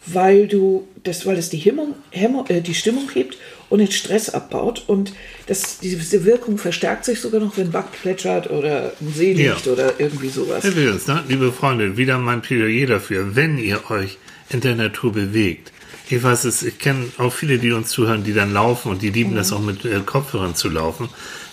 Weil 0.07 0.47
du 0.47 0.87
das, 1.03 1.27
weil 1.27 1.37
es 1.37 1.49
die, 1.51 1.57
Hemmung, 1.57 1.95
Hemmung, 2.13 2.47
äh, 2.47 2.61
die 2.61 2.77
Stimmung 2.77 3.11
hebt 3.13 3.37
und 3.69 3.79
den 3.81 3.91
Stress 3.91 4.31
abbaut. 4.31 4.85
Und 4.87 5.13
das, 5.47 5.79
diese 5.79 6.25
Wirkung 6.25 6.59
verstärkt 6.59 7.05
sich 7.05 7.21
sogar 7.21 7.41
noch, 7.41 7.57
wenn 7.57 7.71
Bach 7.71 7.87
plätschert 7.91 8.51
oder 8.51 8.93
ein 9.01 9.13
See 9.15 9.33
liegt 9.33 9.67
Ja. 9.67 9.73
oder 9.73 9.99
irgendwie 9.99 10.29
sowas. 10.29 10.65
Wills, 10.77 11.07
ne? 11.07 11.23
liebe 11.29 11.53
Freunde, 11.53 11.97
wieder 11.97 12.19
mein 12.19 12.43
Plädoyer 12.43 12.87
dafür, 12.87 13.35
wenn 13.35 13.59
ihr 13.59 13.91
euch 13.91 14.19
in 14.51 14.61
der 14.61 14.77
Natur 14.77 15.13
bewegt. 15.13 15.73
Ich 16.09 16.23
weiß 16.23 16.45
es, 16.45 16.63
ich 16.63 16.79
kenne 16.79 17.07
auch 17.19 17.33
viele, 17.33 17.59
die 17.59 17.73
uns 17.73 17.89
zuhören, 17.89 18.23
die 18.23 18.33
dann 18.33 18.53
laufen 18.53 18.93
und 18.93 19.03
die 19.03 19.11
lieben 19.11 19.35
das 19.35 19.53
auch 19.53 19.61
mit 19.61 19.85
äh, 19.85 20.01
Kopfhörern 20.07 20.55
zu 20.55 20.69
laufen. 20.69 21.09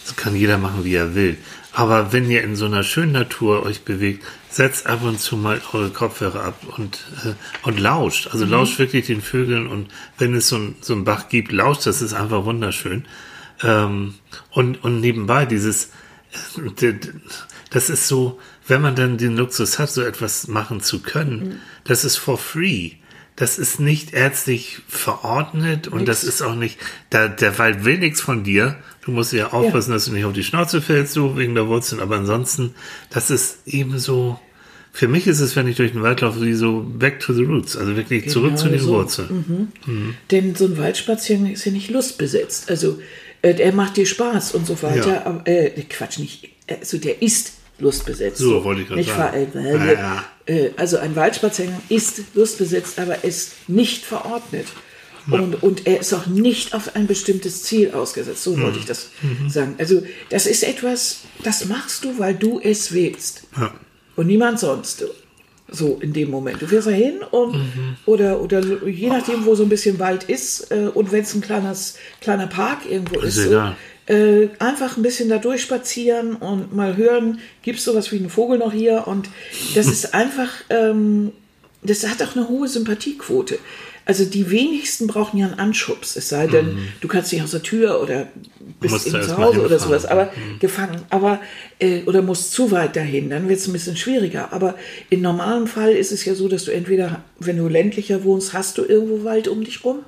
Das 0.06 0.15
kann 0.15 0.36
jeder 0.36 0.58
machen, 0.60 0.84
wie 0.84 0.93
er 0.93 1.15
will. 1.15 1.38
Aber 1.73 2.13
wenn 2.13 2.29
ihr 2.29 2.43
in 2.43 2.55
so 2.55 2.65
einer 2.65 2.83
schönen 2.83 3.13
Natur 3.13 3.63
euch 3.63 3.81
bewegt, 3.81 4.23
setzt 4.49 4.86
ab 4.86 5.03
und 5.03 5.19
zu 5.19 5.36
mal 5.36 5.59
eure 5.73 5.89
Kopfhörer 5.89 6.43
ab 6.43 6.62
und, 6.77 6.99
äh, 7.25 7.33
und 7.63 7.79
lauscht. 7.79 8.27
Also 8.31 8.45
lauscht 8.45 8.77
wirklich 8.77 9.07
den 9.07 9.21
Vögeln 9.21 9.65
und 9.65 9.88
wenn 10.19 10.36
es 10.36 10.49
so, 10.49 10.57
ein, 10.57 10.75
so 10.81 10.93
einen 10.93 11.03
Bach 11.03 11.29
gibt, 11.29 11.51
lauscht, 11.51 11.88
das 11.88 12.03
ist 12.03 12.13
einfach 12.13 12.45
wunderschön. 12.45 13.05
Ähm, 13.63 14.13
und, 14.51 14.83
und 14.83 15.01
nebenbei 15.01 15.47
dieses, 15.47 15.89
äh, 16.79 16.93
das 17.71 17.89
ist 17.89 18.07
so, 18.07 18.39
wenn 18.67 18.81
man 18.81 18.95
dann 18.95 19.17
den 19.17 19.36
Luxus 19.36 19.79
hat, 19.79 19.89
so 19.89 20.03
etwas 20.03 20.47
machen 20.47 20.79
zu 20.79 21.01
können, 21.01 21.59
das 21.86 22.05
ist 22.05 22.17
for 22.17 22.38
free. 22.38 22.91
Das 23.36 23.57
ist 23.57 23.79
nicht 23.79 24.13
ärztlich 24.13 24.83
verordnet 24.88 25.88
und 25.88 26.07
das 26.07 26.23
ist 26.23 26.43
auch 26.43 26.53
nicht, 26.53 26.77
da, 27.09 27.27
der 27.27 27.57
Wald 27.57 27.83
will 27.83 27.97
nichts 27.97 28.21
von 28.21 28.43
dir. 28.43 28.77
Du 29.05 29.11
musst 29.11 29.33
ja 29.33 29.51
aufpassen, 29.51 29.91
dass 29.91 30.05
du 30.05 30.11
nicht 30.13 30.25
auf 30.25 30.33
die 30.33 30.43
Schnauze 30.43 30.81
fällst, 30.81 31.13
so 31.13 31.37
wegen 31.37 31.55
der 31.55 31.67
Wurzeln, 31.67 32.01
aber 32.01 32.15
ansonsten, 32.15 32.73
das 33.09 33.29
ist 33.29 33.57
eben 33.65 33.99
so, 33.99 34.39
für 34.93 35.07
mich 35.07 35.27
ist 35.27 35.39
es, 35.39 35.55
wenn 35.55 35.67
ich 35.67 35.75
durch 35.75 35.91
den 35.91 36.03
Wald 36.03 36.21
laufe, 36.21 36.41
wie 36.41 36.53
so 36.53 36.85
back 36.87 37.19
to 37.19 37.33
the 37.33 37.43
roots, 37.43 37.75
also 37.75 37.97
wirklich 37.97 38.29
zurück 38.29 38.57
zu 38.57 38.69
den 38.69 38.79
so. 38.79 38.93
Wurzeln. 38.93 39.73
Denn 40.31 40.55
so 40.55 40.65
ein 40.65 40.77
Waldspaziergang 40.77 41.51
ist 41.51 41.65
ja 41.65 41.71
nicht 41.71 41.89
lustbesetzt. 41.89 42.69
Also 42.69 42.99
äh, 43.41 43.53
der 43.53 43.73
macht 43.73 43.97
dir 43.97 44.05
Spaß 44.05 44.53
und 44.53 44.67
so 44.67 44.81
weiter. 44.81 45.09
Ja. 45.15 45.25
Aber, 45.25 45.47
äh, 45.47 45.69
Quatsch, 45.89 46.19
nicht. 46.19 46.49
Also 46.69 46.97
der 46.97 47.21
ist 47.21 47.53
lustbesetzt. 47.79 48.37
So, 48.37 48.63
wollte 48.63 48.81
ich 48.81 48.87
gerade 48.87 49.03
sagen. 49.03 49.51
Ver 49.51 49.89
äh, 49.89 49.93
Ja. 49.95 50.25
äh, 50.45 50.69
also 50.77 50.97
ein 50.97 51.15
Waldspaziergang 51.15 51.81
ist 51.89 52.21
lustbesetzt, 52.35 52.99
aber 52.99 53.23
ist 53.23 53.67
nicht 53.67 54.05
verordnet. 54.05 54.67
Und, 55.29 55.63
und 55.63 55.88
er 55.88 55.99
ist 56.01 56.13
auch 56.13 56.25
nicht 56.27 56.73
auf 56.73 56.95
ein 56.95 57.07
bestimmtes 57.07 57.63
Ziel 57.63 57.91
ausgesetzt. 57.91 58.43
So 58.43 58.59
wollte 58.59 58.79
ich 58.79 58.86
das 58.86 59.09
sagen. 59.47 59.75
Also 59.77 60.03
das 60.29 60.45
ist 60.45 60.63
etwas, 60.63 61.19
das 61.43 61.65
machst 61.65 62.03
du, 62.03 62.19
weil 62.19 62.36
du 62.36 62.59
es 62.62 62.91
willst. 62.91 63.43
Ja. 63.57 63.73
Und 64.15 64.27
niemand 64.27 64.59
sonst. 64.59 65.05
So 65.69 65.97
in 66.01 66.13
dem 66.13 66.29
Moment. 66.29 66.62
Du 66.62 66.67
fährst 66.67 66.88
da 66.88 66.91
hin 66.91 67.21
und 67.31 67.55
oder, 68.05 68.41
oder 68.41 68.62
je 68.86 69.07
nachdem, 69.07 69.45
wo 69.45 69.55
so 69.55 69.63
ein 69.63 69.69
bisschen 69.69 69.97
Wald 69.97 70.25
ist 70.25 70.71
äh, 70.71 70.89
und 70.93 71.12
wenn 71.12 71.23
es 71.23 71.33
ein 71.33 71.41
kleines, 71.41 71.97
kleiner 72.21 72.47
Park 72.47 72.79
irgendwo 72.88 73.19
ist, 73.21 73.38
Ist 73.38 73.49
so, 73.49 73.73
äh, 74.05 74.49
einfach 74.59 74.97
ein 74.97 75.03
bisschen 75.03 75.29
da 75.29 75.38
durchspazieren 75.38 76.36
und 76.36 76.75
mal 76.75 76.97
hören, 76.97 77.39
gibt 77.62 77.79
es 77.79 77.86
sowas 77.86 78.12
wie 78.12 78.17
einen 78.17 78.29
Vogel 78.29 78.57
noch 78.57 78.73
hier? 78.73 79.07
Und 79.07 79.29
das 79.75 79.88
ist 79.91 80.13
einfach, 80.13 80.49
ähm, 80.69 81.31
das 81.81 82.07
hat 82.07 82.21
auch 82.21 82.36
eine 82.36 82.49
hohe 82.49 82.67
Sympathiequote. 82.67 83.59
Also 84.05 84.25
die 84.25 84.51
wenigsten 84.51 85.07
brauchen 85.07 85.37
ja 85.37 85.45
einen 85.45 85.59
Anschubs, 85.59 86.17
es 86.17 86.27
sei 86.27 86.47
denn, 86.47 86.77
du 86.99 87.07
kannst 87.07 87.31
nicht 87.31 87.41
aus 87.41 87.51
der 87.51 87.63
Tür 87.63 88.01
oder 88.01 88.27
bist 88.81 89.07
eben 89.07 89.21
zu 89.21 89.37
Hause 89.37 89.61
oder 89.61 89.79
sowas, 89.79 90.05
aber 90.05 90.31
gefangen. 90.59 91.01
Aber 91.09 91.39
äh, 91.79 92.03
oder 92.03 92.21
musst 92.21 92.51
zu 92.51 92.71
weit 92.71 92.97
dahin, 92.97 93.29
dann 93.29 93.47
wird 93.47 93.59
es 93.59 93.67
ein 93.67 93.73
bisschen 93.73 93.95
schwieriger. 93.95 94.51
Aber 94.51 94.75
in 95.09 95.21
normalem 95.21 95.67
Fall 95.67 95.93
ist 95.93 96.11
es 96.11 96.25
ja 96.25 96.35
so, 96.35 96.49
dass 96.49 96.65
du 96.65 96.71
entweder, 96.71 97.23
wenn 97.39 97.57
du 97.57 97.69
ländlicher 97.69 98.25
wohnst, 98.25 98.53
hast 98.53 98.77
du 98.77 98.83
irgendwo 98.83 99.23
Wald 99.23 99.47
um 99.47 99.63
dich 99.63 99.85
rum. 99.85 99.99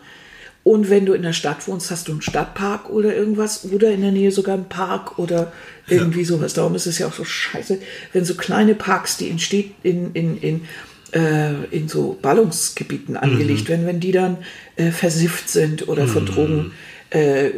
Und 0.64 0.90
wenn 0.90 1.06
du 1.06 1.14
in 1.14 1.22
der 1.22 1.34
Stadt 1.34 1.68
wohnst, 1.68 1.92
hast 1.92 2.08
du 2.08 2.12
einen 2.12 2.24
Stadtpark 2.24 2.90
oder 2.90 3.16
irgendwas 3.16 3.72
oder 3.72 3.92
in 3.92 4.02
der 4.02 4.12
Nähe 4.12 4.32
sogar 4.32 4.56
einen 4.56 4.68
Park 4.68 5.20
oder 5.20 5.54
irgendwie 5.88 6.26
sowas. 6.26 6.56
Darum 6.56 6.74
ist 6.74 6.88
es 6.88 6.98
ja 6.98 7.06
auch 7.06 7.14
so 7.14 7.24
scheiße, 7.24 7.78
wenn 8.14 8.26
so 8.26 8.34
kleine 8.34 8.74
Parks, 8.74 9.18
die 9.18 9.30
entsteht 9.30 9.76
in, 9.84 10.12
in, 10.14 10.40
in, 10.40 10.68
äh, 11.14 11.66
in 11.72 11.88
so 11.88 12.18
Ballungsgebieten 12.22 13.18
angelegt 13.18 13.70
werden, 13.70 13.86
wenn 13.86 14.00
die 14.00 14.12
dann 14.12 14.38
äh, 14.76 14.92
versifft 14.92 15.50
sind 15.50 15.88
oder 15.88 16.08
von 16.08 16.26
Drogen 16.26 16.72
äh, 17.12 17.52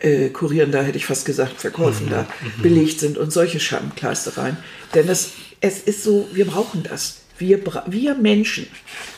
äh, 0.00 0.30
Kurieren, 0.30 0.72
da 0.72 0.82
hätte 0.82 0.96
ich 0.96 1.06
fast 1.06 1.24
gesagt, 1.24 1.60
Verkäufen 1.60 2.08
da 2.10 2.26
belegt 2.62 3.00
sind 3.00 3.18
und 3.18 3.32
solche 3.32 3.60
Schattenkleistereien. 3.60 4.56
Denn 4.94 5.06
das, 5.06 5.32
es 5.60 5.80
ist 5.80 6.02
so, 6.02 6.28
wir 6.32 6.46
brauchen 6.46 6.82
das. 6.82 7.20
Wir, 7.36 7.60
wir 7.86 8.14
Menschen, 8.14 8.66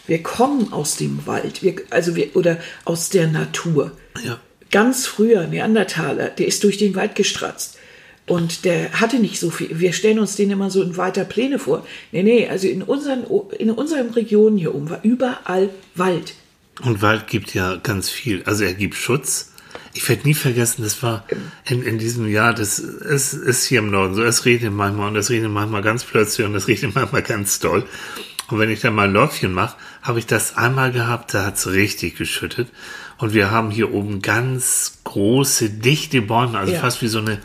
wir 0.07 0.23
kommen 0.23 0.73
aus 0.73 0.97
dem 0.97 1.27
Wald, 1.27 1.63
wir, 1.63 1.77
also 1.91 2.17
wir, 2.17 2.35
oder 2.35 2.59
aus 2.85 3.11
der 3.11 3.27
Natur. 3.27 3.93
Ja. 4.25 4.41
Ganz 4.71 5.07
früher, 5.07 5.47
Neandertaler, 5.47 6.31
der 6.31 6.47
ist 6.47 6.65
durch 6.65 6.79
den 6.79 6.95
Wald 6.95 7.15
gestratzt. 7.15 7.76
Und 8.27 8.65
der 8.65 8.93
hatte 9.01 9.21
nicht 9.21 9.39
so 9.39 9.51
viel. 9.51 9.79
Wir 9.79 9.93
stellen 9.93 10.19
uns 10.19 10.35
den 10.35 10.51
immer 10.51 10.69
so 10.69 10.83
in 10.83 10.97
weiter 10.97 11.25
Pläne 11.25 11.59
vor. 11.61 11.87
Nee, 12.11 12.25
nee, 12.25 12.49
also 12.49 12.67
in 12.67 12.83
unseren, 12.83 13.25
in 13.59 13.71
unseren 13.71 14.11
Regionen 14.11 14.59
hier 14.59 14.75
oben 14.75 14.91
war 14.91 15.01
überall 15.05 15.71
Wald. 15.95 16.35
Und 16.83 17.03
Wald 17.03 17.29
gibt 17.29 17.55
ja 17.55 17.77
ganz 17.77 18.11
viel. 18.11 18.43
Also 18.45 18.65
er 18.65 18.75
gibt 18.75 18.97
Schutz. 18.97 19.53
Ich 19.95 20.07
werde 20.09 20.27
nie 20.27 20.35
vergessen, 20.35 20.83
das 20.83 21.03
war 21.03 21.25
in, 21.67 21.83
in 21.83 21.99
diesem 21.99 22.29
Jahr, 22.29 22.53
das 22.53 22.79
ist, 22.79 23.33
ist 23.33 23.65
hier 23.65 23.79
im 23.79 23.91
Norden 23.91 24.15
so, 24.15 24.23
es 24.23 24.45
regnet 24.45 24.73
manchmal 24.73 25.09
und 25.09 25.17
es 25.17 25.31
regnet 25.31 25.51
manchmal 25.51 25.81
ganz 25.81 26.05
plötzlich 26.05 26.47
und 26.47 26.55
es 26.55 26.69
regnet 26.69 26.95
manchmal 26.95 27.23
ganz 27.23 27.61
doll. 27.61 27.85
Und 28.49 28.59
wenn 28.59 28.71
ich 28.71 28.81
dann 28.81 28.95
mal 28.95 29.09
ein 29.09 29.13
Läufchen 29.13 29.53
mache, 29.53 29.77
habe 30.03 30.19
ich 30.19 30.27
das 30.27 30.57
einmal 30.57 30.93
gehabt, 30.93 31.33
da 31.33 31.47
hat's 31.47 31.67
richtig 31.69 32.17
geschüttet. 32.17 32.69
Und 33.19 33.33
wir 33.33 33.51
haben 33.51 33.71
hier 33.71 33.93
oben 33.93 34.21
ganz 34.21 34.99
große, 35.05 35.71
dichte 35.71 36.23
Bäume, 36.23 36.59
also 36.59 36.73
Ja. 36.73 36.81
fast 36.81 37.01
wie 37.03 37.09
so 37.09 37.19
eine, 37.19 37.39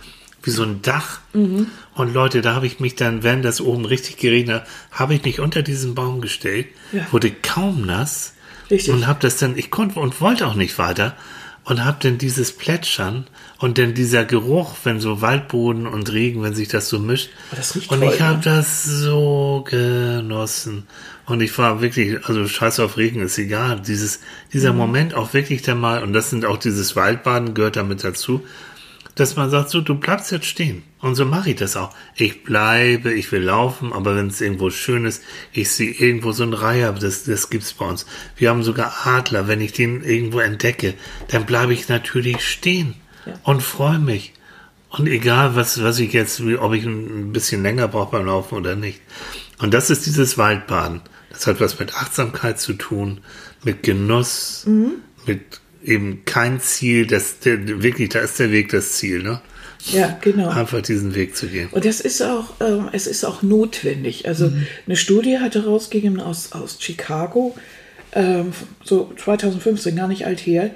wie 0.43 0.49
so 0.49 0.63
ein 0.63 0.81
Dach. 0.81 1.19
Und 1.33 2.13
Leute, 2.13 2.41
da 2.41 2.53
habe 2.55 2.65
ich 2.67 2.79
mich 2.79 2.95
dann, 2.95 3.23
wenn 3.23 3.41
das 3.41 3.61
oben 3.61 3.85
richtig 3.85 4.17
geregnet 4.17 4.61
hat, 4.61 4.67
habe 4.91 5.13
ich 5.15 5.23
mich 5.23 5.39
unter 5.39 5.61
diesen 5.61 5.93
Baum 5.95 6.21
gestellt, 6.21 6.67
Ja. 6.91 7.05
wurde 7.11 7.31
kaum 7.31 7.85
nass 7.85 8.33
Richtig. 8.69 8.93
und 8.93 9.07
habe 9.07 9.19
das 9.21 9.37
dann, 9.37 9.57
ich 9.57 9.69
konnte 9.71 9.99
und 9.99 10.19
wollte 10.21 10.47
auch 10.47 10.55
nicht 10.55 10.77
weiter 10.79 11.15
und 11.63 11.85
habe 11.85 11.97
dann 12.01 12.17
dieses 12.17 12.51
Plätschern 12.53 13.27
und 13.59 13.77
dann 13.77 13.93
dieser 13.93 14.25
Geruch, 14.25 14.73
wenn 14.83 14.99
so 14.99 15.21
Waldboden 15.21 15.85
und 15.85 16.11
Regen, 16.11 16.41
wenn 16.41 16.55
sich 16.55 16.69
das 16.69 16.89
so 16.89 16.97
mischt. 16.97 17.29
Oh, 17.51 17.55
das 17.55 17.75
und 17.75 17.87
toll, 17.87 18.11
ich 18.11 18.19
habe 18.21 18.37
ne? 18.37 18.41
das 18.43 18.83
so 18.83 19.63
genossen. 19.69 20.87
Und 21.27 21.41
ich 21.41 21.55
war 21.57 21.81
wirklich, 21.81 22.25
also 22.25 22.47
scheiß 22.47 22.79
auf 22.79 22.97
Regen 22.97 23.21
ist 23.21 23.37
egal. 23.37 23.79
Dieses, 23.79 24.17
Mhm. 24.17 24.23
dieser 24.53 24.73
Moment 24.73 25.13
auch 25.13 25.33
wirklich 25.35 25.61
dann 25.61 25.79
mal, 25.79 26.01
und 26.03 26.13
das 26.13 26.29
sind 26.31 26.45
auch 26.45 26.57
dieses 26.57 26.95
Waldbaden 26.95 27.53
gehört 27.53 27.75
damit 27.75 28.03
dazu, 28.03 28.41
dass 29.15 29.35
man 29.35 29.49
sagt, 29.49 29.69
so, 29.69 29.81
du 29.81 29.95
bleibst 29.95 30.31
jetzt 30.31 30.45
stehen. 30.45 30.83
Und 30.99 31.15
so 31.15 31.25
mache 31.25 31.49
ich 31.51 31.55
das 31.57 31.75
auch. 31.75 31.93
Ich 32.15 32.43
bleibe, 32.43 33.11
ich 33.13 33.31
will 33.31 33.41
laufen, 33.43 33.91
aber 33.93 34.15
wenn 34.15 34.27
es 34.27 34.39
irgendwo 34.41 34.69
schön 34.69 35.05
ist, 35.05 35.21
ich 35.51 35.69
sehe 35.71 35.91
irgendwo 35.91 36.31
so 36.31 36.43
ein 36.43 36.53
Reiher, 36.53 36.91
das, 36.93 37.23
das 37.25 37.49
gibt's 37.49 37.73
bei 37.73 37.85
uns. 37.85 38.05
Wir 38.37 38.49
haben 38.49 38.63
sogar 38.63 39.05
Adler, 39.05 39.47
wenn 39.47 39.59
ich 39.61 39.73
den 39.73 40.03
irgendwo 40.03 40.39
entdecke, 40.39 40.93
dann 41.27 41.45
bleibe 41.45 41.73
ich 41.73 41.89
natürlich 41.89 42.47
stehen 42.47 42.95
Ja. 43.25 43.33
und 43.43 43.61
freue 43.61 43.99
mich. 43.99 44.33
Und 44.89 45.07
egal, 45.07 45.55
was, 45.55 45.81
was 45.83 45.99
ich 45.99 46.13
jetzt, 46.13 46.45
wie- 46.45 46.57
ob 46.57 46.73
ich 46.73 46.83
ein 46.85 47.31
bisschen 47.31 47.63
länger 47.63 47.87
brauche 47.87 48.11
beim 48.17 48.25
Laufen 48.25 48.55
oder 48.55 48.75
nicht. 48.75 49.01
Und 49.59 49.73
das 49.73 49.89
ist 49.89 50.05
dieses 50.05 50.37
Waldbaden. 50.37 51.01
Das 51.31 51.47
hat 51.47 51.59
was 51.61 51.79
mit 51.79 51.95
Achtsamkeit 51.95 52.59
zu 52.59 52.73
tun, 52.73 53.21
mit 53.63 53.83
Genuss, 53.83 54.67
mit 55.25 55.61
eben 55.83 56.23
kein 56.25 56.59
Ziel, 56.59 57.07
das, 57.07 57.39
der, 57.39 57.81
wirklich, 57.81 58.09
da 58.09 58.19
ist 58.19 58.39
der 58.39 58.51
Weg 58.51 58.69
das 58.69 58.93
Ziel, 58.93 59.23
ne? 59.23 59.41
Ja, 59.91 60.17
genau. 60.21 60.49
Einfach 60.49 60.81
diesen 60.81 61.15
Weg 61.15 61.35
zu 61.35 61.47
gehen. 61.47 61.69
Und 61.71 61.85
das 61.85 62.01
ist 62.01 62.21
auch, 62.21 62.53
ähm, 62.59 62.89
es 62.91 63.07
ist 63.07 63.23
auch 63.23 63.41
notwendig. 63.41 64.27
Also 64.27 64.51
eine 64.85 64.95
Studie 64.95 65.39
hat 65.39 65.55
herausgegeben 65.55 66.19
aus, 66.19 66.51
aus 66.51 66.77
Chicago, 66.79 67.55
ähm, 68.13 68.51
so 68.83 69.11
2015, 69.17 69.95
gar 69.95 70.07
nicht 70.07 70.25
alt 70.25 70.39
her, 70.39 70.71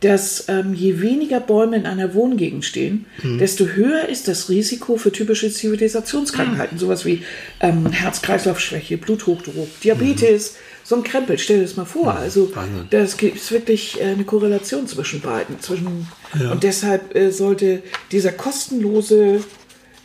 dass 0.00 0.46
ähm, 0.48 0.74
je 0.74 1.00
weniger 1.00 1.40
Bäume 1.40 1.76
in 1.76 1.86
einer 1.86 2.14
Wohngegend 2.14 2.64
stehen, 2.64 3.04
desto 3.22 3.66
höher 3.66 4.08
ist 4.08 4.28
das 4.28 4.48
Risiko 4.48 4.96
für 4.96 5.12
typische 5.12 5.52
Zivilisationskrankheiten, 5.52 6.78
sowas 6.78 7.04
wie 7.04 7.22
ähm, 7.60 7.90
Herz-Kreislauf-Schwäche, 7.92 8.96
Bluthochdruck, 8.96 9.68
Diabetes, 9.82 10.56
so 10.90 10.96
ein 10.96 11.04
Krempel. 11.04 11.38
Stell 11.38 11.58
dir 11.58 11.62
das 11.62 11.76
mal 11.76 11.84
vor. 11.84 12.12
Also 12.14 12.54
Wahnsinn. 12.54 12.88
das 12.90 13.16
gibt 13.16 13.50
wirklich 13.52 14.00
äh, 14.00 14.06
eine 14.06 14.24
Korrelation 14.24 14.86
zwischen 14.88 15.20
beiden. 15.20 15.60
Zwischen, 15.60 16.08
Ja. 16.38 16.50
Und 16.50 16.64
deshalb 16.64 17.14
äh, 17.14 17.30
sollte 17.30 17.82
dieser 18.10 18.32
kostenlose 18.32 19.40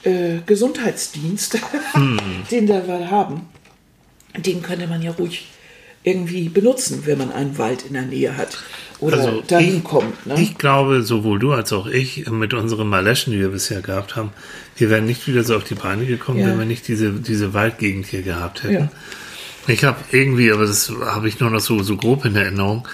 äh, 0.04 0.38
Gesundheitsdienst, 0.46 1.58
den 2.52 2.68
da 2.68 2.88
wir 2.88 3.10
haben, 3.10 3.42
den 4.38 4.62
könnte 4.62 4.86
man 4.88 5.02
ja 5.02 5.12
ruhig 5.12 5.48
irgendwie 6.04 6.50
benutzen, 6.50 7.02
wenn 7.06 7.18
man 7.18 7.32
einen 7.32 7.58
Wald 7.58 7.84
in 7.88 7.94
der 7.94 8.04
Nähe 8.04 8.38
hat 8.38 8.60
oder 9.00 9.18
Also 9.18 9.42
dahin 9.48 9.78
ich- 9.78 9.84
kommt. 9.84 10.28
Ne? 10.28 10.36
Ich 10.40 10.56
glaube, 10.60 11.02
sowohl 11.02 11.40
du 11.40 11.52
als 11.54 11.74
auch 11.74 11.88
ich 11.88 12.30
mit 12.30 12.54
unseren 12.54 12.88
Maleschen, 12.88 13.34
die 13.34 13.40
wir 13.40 13.50
bisher 13.50 13.82
gehabt 13.82 14.16
haben, 14.16 14.30
wir 14.78 14.92
wären 14.92 15.08
nicht 15.08 15.28
wieder 15.28 15.44
so 15.44 15.56
auf 15.56 15.64
die 15.64 15.74
Beine 15.74 16.06
gekommen, 16.06 16.40
Ja. 16.40 16.46
wenn 16.50 16.60
wir 16.60 16.66
nicht 16.68 16.88
diese, 16.88 17.12
diese 17.12 17.56
Waldgegend 17.56 18.06
hier 18.06 18.22
gehabt 18.22 18.62
hätten. 18.64 18.74
Ja. 18.74 18.92
Ich 19.68 19.84
habe 19.84 19.98
irgendwie, 20.12 20.52
aber 20.52 20.66
das 20.66 20.92
habe 21.06 21.28
ich 21.28 21.40
nur 21.40 21.50
noch 21.50 21.60
so, 21.60 21.82
so 21.82 21.98
grob 21.98 22.26
in 22.26 22.36
Erinnerung, 22.36 22.88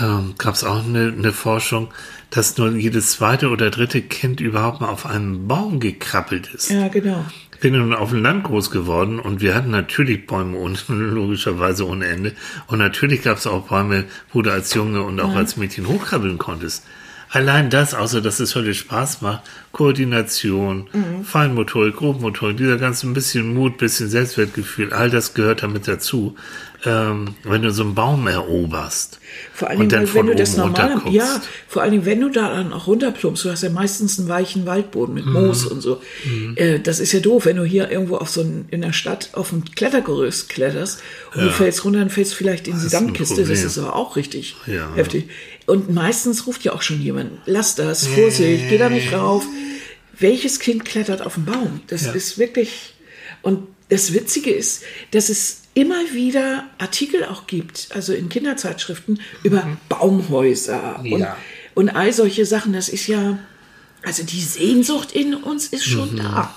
ähm, 0.00 0.34
gab 0.36 0.54
es 0.54 0.64
auch 0.64 0.84
eine, 0.84 1.14
eine 1.16 1.32
Forschung, 1.32 1.88
dass 2.30 2.58
nur 2.58 2.72
jedes 2.72 3.12
zweite 3.12 3.48
oder 3.48 3.70
dritte 3.70 4.02
Kind 4.02 4.40
überhaupt 4.40 4.80
mal 4.80 4.88
auf 4.88 5.06
einem 5.06 5.48
Baum 5.48 5.80
gekrabbelt 5.80 6.52
ist. 6.52 6.70
ja, 6.70 6.88
genau. 6.88 7.24
Ich 7.54 7.60
bin 7.60 7.74
nun 7.74 7.92
auf 7.92 8.10
dem 8.10 8.22
Land 8.22 8.44
groß 8.44 8.70
geworden 8.70 9.18
und 9.18 9.40
wir 9.40 9.52
hatten 9.52 9.72
natürlich 9.72 10.28
Bäume 10.28 10.56
ohne, 10.58 10.76
logischerweise 10.88 11.88
ohne 11.88 12.06
Ende. 12.06 12.32
Und 12.68 12.78
natürlich 12.78 13.22
gab 13.22 13.38
es 13.38 13.48
auch 13.48 13.66
Bäume, 13.66 14.04
wo 14.32 14.42
du 14.42 14.52
als 14.52 14.74
Junge 14.74 15.02
und 15.02 15.20
auch 15.20 15.34
als 15.34 15.56
Mädchen 15.56 15.88
hochkrabbeln 15.88 16.38
konntest. 16.38 16.84
Allein 17.30 17.68
das, 17.70 17.92
außer 17.94 18.20
dass 18.20 18.40
es 18.40 18.52
völlig 18.52 18.78
Spaß 18.78 19.20
macht, 19.20 19.42
Koordination, 19.72 20.86
Feinmotorik, 21.24 21.96
Grobmotorik, 21.96 22.56
dieser 22.56 22.76
ganze 22.78 23.06
bisschen 23.08 23.52
Mut, 23.54 23.76
bisschen 23.78 24.08
Selbstwertgefühl, 24.08 24.92
all 24.92 25.10
das 25.10 25.34
gehört 25.34 25.62
damit 25.62 25.86
dazu. 25.88 26.36
Ähm, 26.84 27.34
wenn 27.42 27.62
du 27.62 27.72
so 27.72 27.82
einen 27.82 27.96
Baum 27.96 28.28
eroberst 28.28 29.18
Vor 29.52 29.68
allen 29.68 29.80
und 29.80 29.90
dann 29.92 30.02
wenn 30.02 30.06
von 30.06 30.26
du 30.28 30.34
das 30.36 30.50
oben 30.54 30.58
normal, 30.70 30.92
runterguckst. 30.92 31.16
ja, 31.16 31.42
vor 31.66 31.82
Dingen, 31.90 32.06
wenn 32.06 32.20
du 32.20 32.28
da 32.28 32.50
dann 32.50 32.72
auch 32.72 32.86
runterplumpst, 32.86 33.44
du 33.44 33.50
hast 33.50 33.64
ja 33.64 33.70
meistens 33.70 34.16
einen 34.20 34.28
weichen 34.28 34.64
Waldboden 34.64 35.12
mit 35.14 35.26
Moos 35.26 35.64
Mhm. 35.64 35.72
und 35.72 35.80
so. 35.80 36.00
Äh, 36.54 36.78
das 36.78 37.00
ist 37.00 37.10
ja 37.12 37.18
doof, 37.18 37.46
wenn 37.46 37.56
du 37.56 37.64
hier 37.64 37.90
irgendwo 37.90 38.16
auf 38.18 38.28
so 38.30 38.42
ein, 38.42 38.66
in 38.70 38.80
der 38.82 38.92
Stadt 38.92 39.30
auf 39.32 39.50
ein 39.52 39.64
Klettergerüst 39.74 40.48
kletterst 40.50 41.02
und 41.34 41.42
du 41.42 41.50
fällst 41.50 41.84
runter 41.84 42.00
und 42.00 42.10
fällst 42.12 42.34
vielleicht 42.34 42.68
in 42.68 42.74
die 42.74 42.86
ist 42.86 42.94
ein 42.94 43.06
Sandkiste. 43.06 43.44
Das 43.44 43.64
ist 43.64 43.76
aber 43.76 43.96
auch 43.96 44.14
richtig 44.14 44.54
Ja. 44.66 44.94
heftig. 44.94 45.28
Und 45.68 45.92
meistens 45.94 46.46
ruft 46.46 46.64
ja 46.64 46.72
auch 46.72 46.82
schon 46.82 47.00
jemand, 47.00 47.30
lass 47.46 47.74
das, 47.74 48.06
Vorsicht, 48.06 48.68
geh 48.68 48.78
da 48.78 48.88
nicht 48.88 49.12
rauf. 49.12 49.44
Welches 50.18 50.58
Kind 50.60 50.84
klettert 50.84 51.20
auf 51.22 51.34
den 51.34 51.44
Baum? 51.44 51.80
Das 51.88 52.06
Ja. 52.06 52.12
ist 52.12 52.38
wirklich, 52.38 52.94
und 53.42 53.68
das 53.90 54.12
Witzige 54.14 54.50
ist, 54.50 54.82
dass 55.12 55.28
es 55.28 55.62
immer 55.74 56.00
wieder 56.12 56.64
Artikel 56.78 57.24
auch 57.24 57.46
gibt, 57.46 57.88
also 57.94 58.12
in 58.12 58.28
Kinderzeitschriften, 58.28 59.20
über 59.42 59.76
Baumhäuser 59.88 60.98
und, 61.00 61.04
Mhm. 61.10 61.18
Ja. 61.18 61.36
und 61.74 61.88
all 61.90 62.12
solche 62.12 62.46
Sachen. 62.46 62.72
Das 62.72 62.88
ist 62.88 63.06
ja, 63.06 63.38
also 64.02 64.22
die 64.24 64.40
Sehnsucht 64.40 65.12
in 65.12 65.34
uns 65.34 65.68
ist 65.68 65.84
schon 65.84 66.14
Mhm. 66.14 66.16
da. 66.18 66.54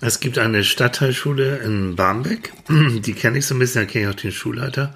Es 0.00 0.20
gibt 0.20 0.38
eine 0.38 0.64
Stadtteilschule 0.64 1.58
in 1.58 1.96
Barmbek, 1.96 2.52
die 2.68 3.12
kenne 3.12 3.38
ich 3.38 3.46
so 3.46 3.54
ein 3.54 3.58
bisschen, 3.58 3.82
da 3.82 3.86
kenne 3.90 4.04
ich 4.06 4.10
auch 4.10 4.20
den 4.20 4.32
Schulleiter. 4.32 4.94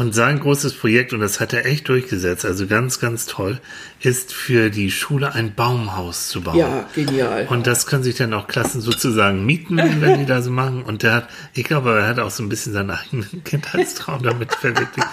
Und 0.00 0.14
sein 0.14 0.40
großes 0.40 0.72
Projekt, 0.72 1.12
und 1.12 1.20
das 1.20 1.40
hat 1.40 1.52
er 1.52 1.66
echt 1.66 1.90
durchgesetzt, 1.90 2.46
also 2.46 2.66
ganz, 2.66 3.00
ganz 3.00 3.26
toll, 3.26 3.60
ist 4.00 4.32
für 4.32 4.70
die 4.70 4.90
Schule 4.90 5.34
ein 5.34 5.54
Baumhaus 5.54 6.30
zu 6.30 6.40
bauen. 6.40 6.56
Ja, 6.56 6.88
genial. 6.94 7.46
Und 7.50 7.66
das 7.66 7.84
können 7.84 8.02
sich 8.02 8.14
dann 8.14 8.32
auch 8.32 8.46
Klassen 8.46 8.80
sozusagen 8.80 9.44
mieten, 9.44 9.76
wenn 9.76 10.18
die 10.18 10.24
da 10.24 10.40
so 10.40 10.50
machen. 10.50 10.84
Und 10.84 11.02
der 11.02 11.12
hat, 11.12 11.28
ich 11.52 11.64
glaube, 11.64 11.98
er 11.98 12.08
hat 12.08 12.18
auch 12.18 12.30
so 12.30 12.42
ein 12.42 12.48
bisschen 12.48 12.72
seinen 12.72 12.92
eigenen 12.92 13.44
Kindheitstraum 13.44 14.22
damit 14.22 14.54
verwirklicht. 14.54 15.06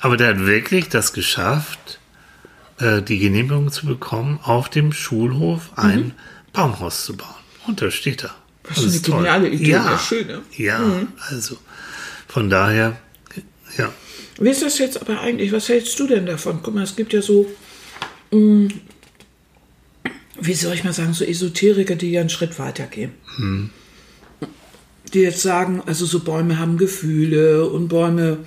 Aber 0.00 0.18
der 0.18 0.34
hat 0.34 0.40
wirklich 0.44 0.90
das 0.90 1.14
geschafft, 1.14 1.98
äh, 2.80 3.00
die 3.00 3.20
Genehmigung 3.20 3.72
zu 3.72 3.86
bekommen, 3.86 4.40
auf 4.42 4.68
dem 4.68 4.92
Schulhof 4.92 5.70
ein 5.76 5.98
mhm. 5.98 6.12
Baumhaus 6.52 7.06
zu 7.06 7.16
bauen. 7.16 7.30
Und 7.66 7.80
da 7.80 7.90
steht 7.90 8.24
er. 8.24 8.34
Das 8.64 8.76
ist 8.76 8.92
eine 8.92 9.02
toll. 9.02 9.22
geniale 9.22 9.48
Idee, 9.48 9.70
ja, 9.70 9.92
ja 9.92 9.98
schön. 9.98 10.26
Ja, 10.54 10.78
mhm. 10.80 11.08
also 11.30 11.56
von 12.28 12.50
daher, 12.50 12.98
ja. 13.78 13.92
Wie 14.38 14.50
ist 14.50 14.62
das 14.62 14.78
jetzt 14.78 15.00
aber 15.00 15.20
eigentlich? 15.20 15.52
Was 15.52 15.68
hältst 15.68 15.98
du 16.00 16.06
denn 16.06 16.26
davon? 16.26 16.60
Guck 16.62 16.74
mal, 16.74 16.82
es 16.82 16.96
gibt 16.96 17.12
ja 17.12 17.22
so, 17.22 17.46
mh, 18.30 18.38
mm, 18.38 18.68
wie 20.40 20.54
soll 20.54 20.74
ich 20.74 20.84
mal 20.84 20.92
sagen, 20.92 21.14
so 21.14 21.24
Esoteriker, 21.24 21.94
die 21.94 22.10
ja 22.10 22.20
einen 22.20 22.30
Schritt 22.30 22.58
weiter 22.58 22.86
gehen. 22.86 23.12
Hm. 23.36 23.70
Die 25.12 25.20
jetzt 25.20 25.42
sagen, 25.42 25.82
also 25.86 26.06
so 26.06 26.20
Bäume 26.20 26.58
haben 26.58 26.76
Gefühle 26.76 27.68
und 27.68 27.88
Bäume 27.88 28.38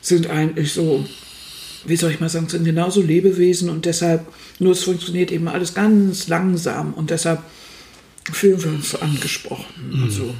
sind 0.00 0.30
eigentlich 0.30 0.72
so, 0.72 1.06
wie 1.84 1.96
soll 1.96 2.12
ich 2.12 2.20
mal 2.20 2.30
sagen, 2.30 2.48
sind 2.48 2.64
genauso 2.64 3.02
Lebewesen 3.02 3.68
und 3.68 3.84
deshalb, 3.84 4.26
nur 4.58 4.72
es 4.72 4.84
funktioniert 4.84 5.30
eben 5.30 5.48
alles 5.48 5.74
ganz 5.74 6.28
langsam 6.28 6.94
und 6.94 7.10
deshalb 7.10 7.42
fühlen 8.32 8.62
wir 8.62 8.70
uns 8.70 8.94
angesprochen. 8.94 9.90
Mhm. 9.90 10.04
Also, 10.04 10.34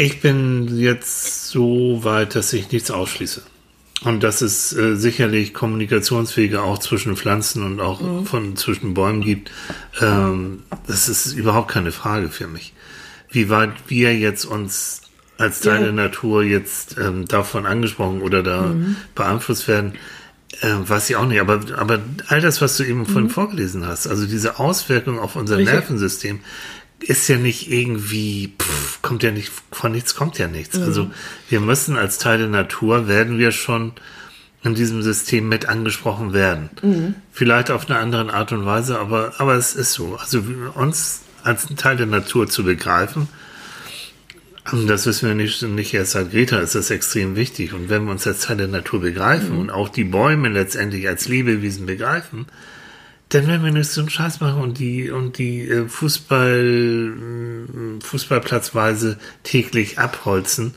ich 0.00 0.20
bin 0.20 0.78
jetzt 0.78 1.48
so 1.48 2.00
weit, 2.02 2.34
dass 2.34 2.52
ich 2.52 2.72
nichts 2.72 2.90
ausschließe. 2.90 3.42
Und 4.02 4.22
dass 4.22 4.40
es 4.40 4.72
äh, 4.72 4.96
sicherlich 4.96 5.52
Kommunikationswege 5.52 6.62
auch 6.62 6.78
zwischen 6.78 7.16
Pflanzen 7.16 7.62
und 7.62 7.80
auch 7.80 8.00
mhm. 8.00 8.24
von 8.24 8.56
zwischen 8.56 8.94
Bäumen 8.94 9.20
gibt, 9.20 9.50
ähm, 10.00 10.62
das 10.86 11.10
ist 11.10 11.34
überhaupt 11.34 11.70
keine 11.70 11.92
Frage 11.92 12.30
für 12.30 12.46
mich. 12.46 12.72
Wie 13.30 13.50
weit 13.50 13.72
wir 13.88 14.16
jetzt 14.16 14.46
uns 14.46 15.02
als 15.36 15.60
Teil 15.60 15.76
ja. 15.76 15.82
der 15.84 15.92
Natur 15.92 16.44
jetzt 16.44 16.96
ähm, 16.98 17.26
davon 17.26 17.66
angesprochen 17.66 18.22
oder 18.22 18.42
da 18.42 18.68
mhm. 18.68 18.96
beeinflusst 19.14 19.68
werden, 19.68 19.92
äh, 20.62 20.68
weiß 20.68 21.10
ich 21.10 21.16
auch 21.16 21.26
nicht. 21.26 21.40
Aber, 21.40 21.60
aber 21.76 22.00
all 22.28 22.40
das, 22.40 22.62
was 22.62 22.78
du 22.78 22.84
eben 22.84 23.04
vorhin 23.04 23.24
mhm. 23.24 23.30
vorgelesen 23.30 23.86
hast, 23.86 24.06
also 24.06 24.26
diese 24.26 24.58
Auswirkung 24.58 25.18
auf 25.18 25.36
unser 25.36 25.58
Richtig. 25.58 25.74
Nervensystem, 25.74 26.40
ist 27.00 27.28
ja 27.28 27.36
nicht 27.36 27.70
irgendwie, 27.70 28.52
pff, 28.60 29.02
kommt 29.02 29.22
ja 29.22 29.30
nicht, 29.30 29.50
von 29.72 29.92
nichts 29.92 30.14
kommt 30.14 30.38
ja 30.38 30.48
nichts. 30.48 30.78
Mhm. 30.78 30.84
Also 30.84 31.10
wir 31.48 31.60
müssen 31.60 31.96
als 31.96 32.18
Teil 32.18 32.38
der 32.38 32.48
Natur, 32.48 33.08
werden 33.08 33.38
wir 33.38 33.52
schon 33.52 33.92
in 34.62 34.74
diesem 34.74 35.02
System 35.02 35.48
mit 35.48 35.66
angesprochen 35.66 36.32
werden. 36.32 36.70
Mhm. 36.82 37.14
Vielleicht 37.32 37.70
auf 37.70 37.88
eine 37.88 37.98
andere 37.98 38.32
Art 38.32 38.52
und 38.52 38.66
Weise, 38.66 38.98
aber, 38.98 39.34
aber 39.38 39.54
es 39.54 39.74
ist 39.74 39.92
so. 39.92 40.16
Also 40.16 40.42
uns 40.74 41.22
als 41.42 41.66
Teil 41.76 41.96
der 41.96 42.06
Natur 42.06 42.48
zu 42.48 42.64
begreifen, 42.64 43.28
das 44.86 45.06
wissen 45.06 45.28
wir 45.28 45.34
nicht, 45.34 45.62
nicht 45.62 45.94
erst 45.94 46.12
seit 46.12 46.30
Greta, 46.30 46.58
ist 46.58 46.74
das 46.74 46.90
extrem 46.90 47.34
wichtig. 47.34 47.72
Und 47.72 47.88
wenn 47.88 48.04
wir 48.04 48.12
uns 48.12 48.26
als 48.26 48.40
Teil 48.40 48.58
der 48.58 48.68
Natur 48.68 49.00
begreifen 49.00 49.54
mhm. 49.54 49.58
und 49.58 49.70
auch 49.70 49.88
die 49.88 50.04
Bäume 50.04 50.48
letztendlich 50.48 51.08
als 51.08 51.26
Lebewesen 51.28 51.86
begreifen, 51.86 52.46
dann 53.30 53.46
werden 53.46 53.64
wir 53.64 53.70
nicht 53.70 53.90
so 53.90 54.00
einen 54.00 54.10
Scheiß 54.10 54.40
machen 54.40 54.60
und 54.60 54.78
die, 54.78 55.10
und 55.10 55.38
die 55.38 55.68
äh, 55.68 55.88
Fußball, 55.88 56.62
mm, 56.62 58.00
Fußballplatzweise 58.02 59.18
täglich 59.44 59.98
abholzen. 59.98 60.74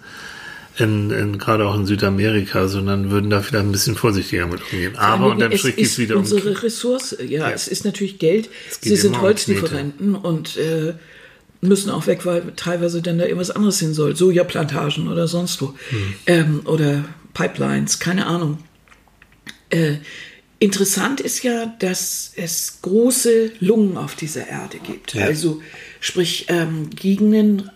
In, 0.77 1.11
in, 1.11 1.37
gerade 1.37 1.67
auch 1.67 1.75
in 1.75 1.85
Südamerika, 1.85 2.67
sondern 2.67 3.11
würden 3.11 3.29
da 3.29 3.41
vielleicht 3.41 3.65
ein 3.65 3.71
bisschen 3.71 3.95
vorsichtiger 3.95 4.47
mit 4.47 4.61
umgehen. 4.71 4.95
Aber 4.95 5.27
unterm 5.27 5.55
Strich 5.55 5.75
geht 5.75 5.85
es 5.85 5.99
wieder 5.99 6.15
unsere 6.17 6.41
um. 6.41 6.47
Unsere 6.47 6.63
Ressource, 6.63 7.15
ja, 7.19 7.41
ja, 7.41 7.51
es 7.51 7.67
ist 7.67 7.85
natürlich 7.85 8.17
Geld. 8.17 8.49
Sie 8.81 8.95
sind 8.95 9.21
Holzlieferanten 9.21 10.15
und 10.15 10.57
äh, 10.57 10.93
müssen 11.61 11.91
auch 11.91 12.07
weg, 12.07 12.25
weil 12.25 12.53
teilweise 12.55 13.03
dann 13.03 13.19
da 13.19 13.25
irgendwas 13.25 13.51
anderes 13.51 13.79
hin 13.79 13.93
soll. 13.93 14.15
Sojaplantagen 14.15 15.07
oder 15.07 15.27
sonst 15.27 15.61
wo. 15.61 15.75
Hm. 15.89 16.13
Ähm, 16.25 16.61
oder 16.65 17.05
Pipelines, 17.35 17.99
keine 17.99 18.25
Ahnung. 18.25 18.57
Äh, 19.69 19.97
Interessant 20.63 21.19
ist 21.19 21.43
ja, 21.43 21.75
dass 21.79 22.31
es 22.37 22.79
große 22.83 23.51
Lungen 23.59 23.97
auf 23.97 24.15
dieser 24.15 24.47
Erde 24.47 24.77
gibt. 24.79 25.13
Ja. 25.13 25.25
Also 25.25 25.61
sprich 25.99 26.45
ähm, 26.47 26.89
Gegenden, 26.89 27.69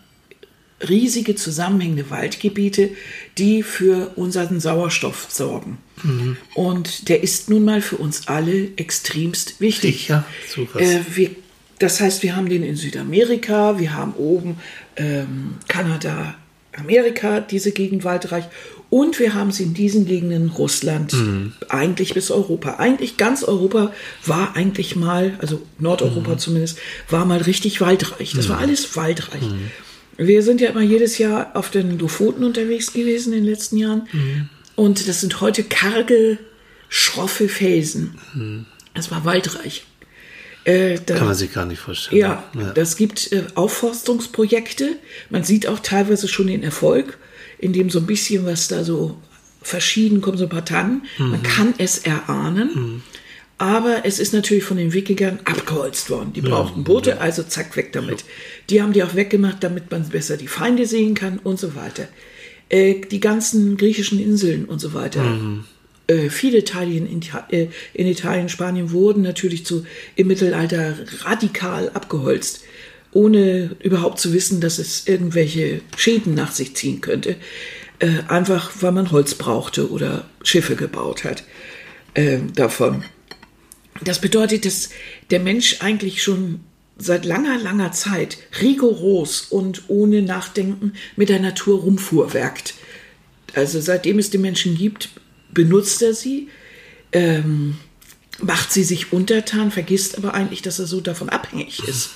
riesige 0.88 1.36
zusammenhängende 1.36 2.10
Waldgebiete, 2.10 2.91
die 3.38 3.62
für 3.63 4.13
unseren 4.15 4.62
Sauerstoff 4.62 5.28
sorgen. 5.30 5.80
Mhm. 6.02 6.38
Und 6.56 7.10
der 7.10 7.23
ist 7.23 7.50
nun 7.50 7.65
mal 7.65 7.82
für 7.82 7.97
uns 7.97 8.30
alle 8.30 8.69
extremst 8.78 9.60
wichtig. 9.60 9.97
Sicher, 9.97 10.26
super. 10.47 10.80
Äh, 10.80 11.02
wir, 11.13 11.32
das 11.80 12.00
heißt, 12.00 12.23
wir 12.23 12.38
haben 12.38 12.47
den 12.47 12.63
in 12.63 12.78
Südamerika, 12.78 13.80
wir 13.80 13.95
haben 13.95 14.13
oben 14.13 14.62
ähm, 14.95 15.56
Kanada, 15.67 16.36
Amerika, 16.71 17.41
diese 17.41 17.73
Gegend 17.73 18.06
waldreich 18.06 18.45
und 18.89 19.19
wir 19.19 19.34
haben 19.34 19.52
sie 19.52 19.63
in 19.63 19.73
diesen 19.73 20.06
Gegenden 20.06 20.50
Russland, 20.50 21.13
mhm. 21.13 21.54
eigentlich 21.67 22.13
bis 22.13 22.32
Europa. 22.32 22.76
Eigentlich 22.76 23.17
ganz 23.17 23.43
Europa 23.43 23.93
war 24.26 24.56
eigentlich 24.56 24.95
mal, 24.95 25.38
also 25.41 25.62
Nordeuropa 25.78 26.32
mhm. 26.32 26.39
zumindest, 26.39 26.80
war 27.10 27.26
mal 27.26 27.39
richtig 27.39 27.82
waldreich. 27.82 28.34
Das 28.34 28.47
mhm. 28.47 28.52
war 28.52 28.60
alles 28.60 28.95
waldreich. 28.95 29.41
Mhm. 29.41 29.71
Wir 30.17 30.41
sind 30.41 30.62
ja 30.62 30.69
immer 30.69 30.82
jedes 30.82 31.17
Jahr 31.17 31.52
auf 31.54 31.69
den 31.69 32.00
Lofoten 32.00 32.43
unterwegs 32.43 32.93
gewesen 32.93 33.34
in 33.34 33.43
den 33.43 33.52
letzten 33.52 33.78
Jahren. 33.78 34.08
Mhm. 34.12 34.50
Und 34.76 35.08
das 35.08 35.21
sind 35.21 35.41
heute 35.41 35.63
karge, 35.63 36.38
schroffe 36.88 37.50
Felsen. 37.50 38.17
Mhm. 38.34 38.65
Das 38.93 39.12
war 39.12 39.26
waldreich. 39.26 39.84
Äh, 40.63 41.00
da, 41.06 41.15
Kann 41.15 41.28
man 41.28 41.36
sich 41.36 41.54
gar 41.54 41.65
nicht 41.65 41.80
vorstellen. 41.80 42.19
Ja, 42.19 42.43
ja. 42.54 42.71
das 42.71 42.95
gibt 42.95 43.32
äh, 43.32 43.43
Aufforstungsprojekte. 43.56 44.97
Man 45.30 45.43
sieht 45.43 45.67
auch 45.67 45.80
teilweise 45.80 46.28
schon 46.28 46.47
den 46.47 46.63
Erfolg 46.63 47.17
in 47.60 47.74
dem 47.74 47.89
so 47.89 48.00
ein 48.00 48.06
bisschen 48.06 48.46
was 48.46 48.67
da 48.67 48.84
so 48.84 49.17
verschieden 49.62 50.22
kommen, 50.22 50.38
so 50.38 50.46
ein 50.46 50.50
paar 50.50 50.65
Tannen. 50.65 51.04
Mhm. 51.17 51.30
Man 51.32 51.43
kann 51.43 51.74
es 51.78 52.00
erahnen. 52.00 52.70
Mhm. 52.74 53.02
Aber 53.60 54.06
es 54.06 54.20
ist 54.20 54.34
natürlich 54.34 54.63
von 54.63 54.78
den 54.78 54.93
Wikingern 54.93 55.39
abgeholzt 55.43 56.12
worden. 56.12 56.32
Die 56.34 56.41
brauchten 56.41 56.84
Boote, 56.84 57.20
also 57.20 57.41
zack, 57.41 57.76
weg 57.76 57.91
damit. 57.91 58.24
Die 58.70 58.84
haben 58.84 58.93
die 58.93 59.04
auch 59.04 59.15
weggemacht, 59.15 59.63
damit 59.63 59.89
man 59.89 60.08
besser 60.10 60.38
die 60.38 60.48
Feinde 60.48 60.86
sehen 60.86 61.15
kann 61.15 61.39
und 61.39 61.60
so 61.60 61.76
weiter. 61.76 62.08
Äh, 62.70 63.02
die 63.10 63.20
ganzen 63.20 63.76
griechischen 63.78 64.20
Inseln 64.20 64.65
und 64.65 64.80
so 64.80 64.93
weiter. 64.93 65.24
Mhm. 65.24 65.63
Äh, 66.06 66.30
viele 66.30 66.65
Teile 66.65 66.93
in, 66.93 67.22
äh, 67.50 67.67
in, 67.93 68.08
Italien, 68.08 68.48
Spanien 68.50 68.91
wurden 68.91 69.24
natürlich 69.24 69.65
zu, 69.65 69.86
im 70.15 70.28
Mittelalter 70.28 70.96
radikal 71.24 71.89
abgeholzt 71.89 72.62
ohne 73.17 73.75
überhaupt 73.80 74.19
zu 74.19 74.32
wissen, 74.32 74.62
dass 74.62 74.77
es 74.77 75.08
irgendwelche 75.08 75.82
Schäden 75.97 76.36
nach 76.36 76.51
sich 76.51 76.75
ziehen 76.75 77.01
könnte. 77.01 77.36
Äh, 77.97 78.21
einfach 78.27 78.71
weil 78.82 78.91
man 78.91 79.10
Holz 79.10 79.34
brauchte 79.34 79.89
oder 79.89 80.30
Schiffe 80.43 80.75
gebaut 80.75 81.23
hat 81.23 81.43
äh, 82.13 82.38
davon. 82.53 83.03
Das 84.03 84.21
bedeutet, 84.21 84.65
dass 84.65 84.89
der 85.32 85.39
Mensch 85.39 85.77
eigentlich 85.80 86.21
schon 86.21 86.60
seit 86.99 87.25
langer, 87.25 87.58
langer 87.58 87.91
Zeit 87.91 88.38
rigoros 88.62 89.41
und 89.41 89.86
ohne 89.88 90.21
Nachdenken 90.21 90.93
mit 91.15 91.30
der 91.30 91.39
Natur 91.39 91.80
rumfuhrwerkt. 91.82 92.75
Also 93.56 93.82
seitdem 93.82 94.19
es 94.19 94.30
den 94.30 94.41
Menschen 94.41 94.77
gibt, 94.77 95.10
benutzt 95.51 96.03
er 96.03 96.13
sie, 96.13 96.49
ähm, 97.13 97.77
macht 98.39 98.71
sie 98.71 98.84
sich 98.84 99.12
untertan, 99.12 99.71
vergisst 99.71 100.19
aber 100.19 100.36
eigentlich, 100.36 100.62
dass 100.62 100.77
er 100.77 100.86
so 100.86 101.01
davon 101.01 101.30
abhängig 101.30 101.80
ist. 101.88 102.12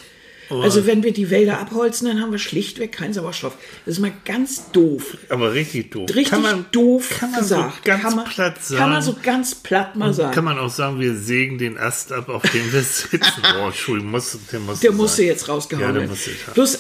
Also 0.60 0.86
wenn 0.86 1.04
wir 1.04 1.14
die 1.14 1.30
Wälder 1.30 1.60
abholzen, 1.60 2.08
dann 2.08 2.22
haben 2.22 2.32
wir 2.32 2.40
schlichtweg 2.40 2.92
keinen 2.92 3.14
Sauerstoff. 3.14 3.58
Das 3.86 3.96
ist 3.96 4.02
mal 4.02 4.12
ganz 4.26 4.72
doof. 4.72 5.18
Aber 5.30 5.54
richtig 5.54 5.92
doof. 5.92 6.10
Richtig 6.10 6.30
kann 6.30 6.42
man, 6.42 6.66
doof 6.72 7.10
kann 7.20 7.32
man 7.32 7.40
gesagt. 7.42 7.76
So 7.76 7.82
ganz 7.84 8.02
kann 8.02 8.16
man, 8.16 8.26
platt 8.26 8.64
sagen. 8.64 8.80
Kann 8.80 8.90
man 8.90 9.02
so 9.02 9.16
ganz 9.22 9.56
platt 9.56 9.96
mal 9.96 10.14
sagen. 10.14 10.34
Kann 10.34 10.46
man 10.46 10.60
auch 10.60 10.70
sagen, 10.70 11.00
wir 11.00 11.16
sägen 11.16 11.58
den 11.58 11.78
Ast 11.78 12.12
ab, 12.12 12.30
auf 12.30 12.44
dem 12.44 12.72
wir 12.72 12.82
sitzen. 12.82 13.20
Boah, 13.42 13.68
Entschuldigung, 13.68 14.12
muss, 14.12 14.38
der 14.52 14.60
muss 14.60 14.80
Der 14.80 14.92
musste 14.92 15.24
jetzt 15.24 15.48
rausgehauen 15.48 15.86
ja, 15.86 15.92
der 15.92 16.02
werden. 16.02 16.12
Musste, 16.12 16.32
ja. 16.32 16.54
Bloß, 16.54 16.78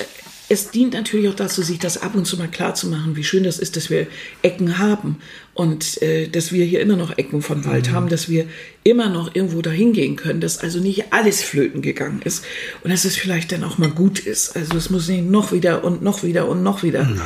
es 0.49 0.69
dient 0.69 0.93
natürlich 0.93 1.29
auch 1.29 1.35
dazu, 1.35 1.61
sich 1.61 1.79
das 1.79 2.01
ab 2.01 2.13
und 2.13 2.25
zu 2.25 2.35
mal 2.35 2.49
klar 2.49 2.75
zu 2.75 2.87
machen, 2.87 3.15
wie 3.15 3.23
schön 3.23 3.45
das 3.45 3.57
ist, 3.57 3.77
dass 3.77 3.89
wir 3.89 4.07
Ecken 4.41 4.79
haben 4.79 5.17
und 5.61 6.01
äh, 6.01 6.27
dass 6.27 6.51
wir 6.51 6.65
hier 6.65 6.81
immer 6.81 6.95
noch 6.95 7.19
Ecken 7.19 7.43
von 7.43 7.63
Wald 7.65 7.89
mhm. 7.89 7.91
haben, 7.91 8.09
dass 8.09 8.29
wir 8.29 8.47
immer 8.83 9.09
noch 9.09 9.35
irgendwo 9.35 9.61
dahin 9.61 9.93
gehen 9.93 10.15
können, 10.15 10.41
dass 10.41 10.57
also 10.57 10.79
nicht 10.79 11.13
alles 11.13 11.43
flöten 11.43 11.83
gegangen 11.83 12.23
ist 12.23 12.43
und 12.83 12.89
dass 12.89 13.05
es 13.05 13.15
vielleicht 13.15 13.51
dann 13.51 13.63
auch 13.63 13.77
mal 13.77 13.91
gut 13.91 14.17
ist. 14.17 14.55
Also 14.55 14.75
es 14.75 14.89
muss 14.89 15.07
nicht 15.07 15.23
noch 15.23 15.51
wieder 15.51 15.83
und 15.83 16.01
noch 16.01 16.23
wieder 16.23 16.49
und 16.49 16.63
noch 16.63 16.81
wieder. 16.81 17.03
Nein. 17.03 17.21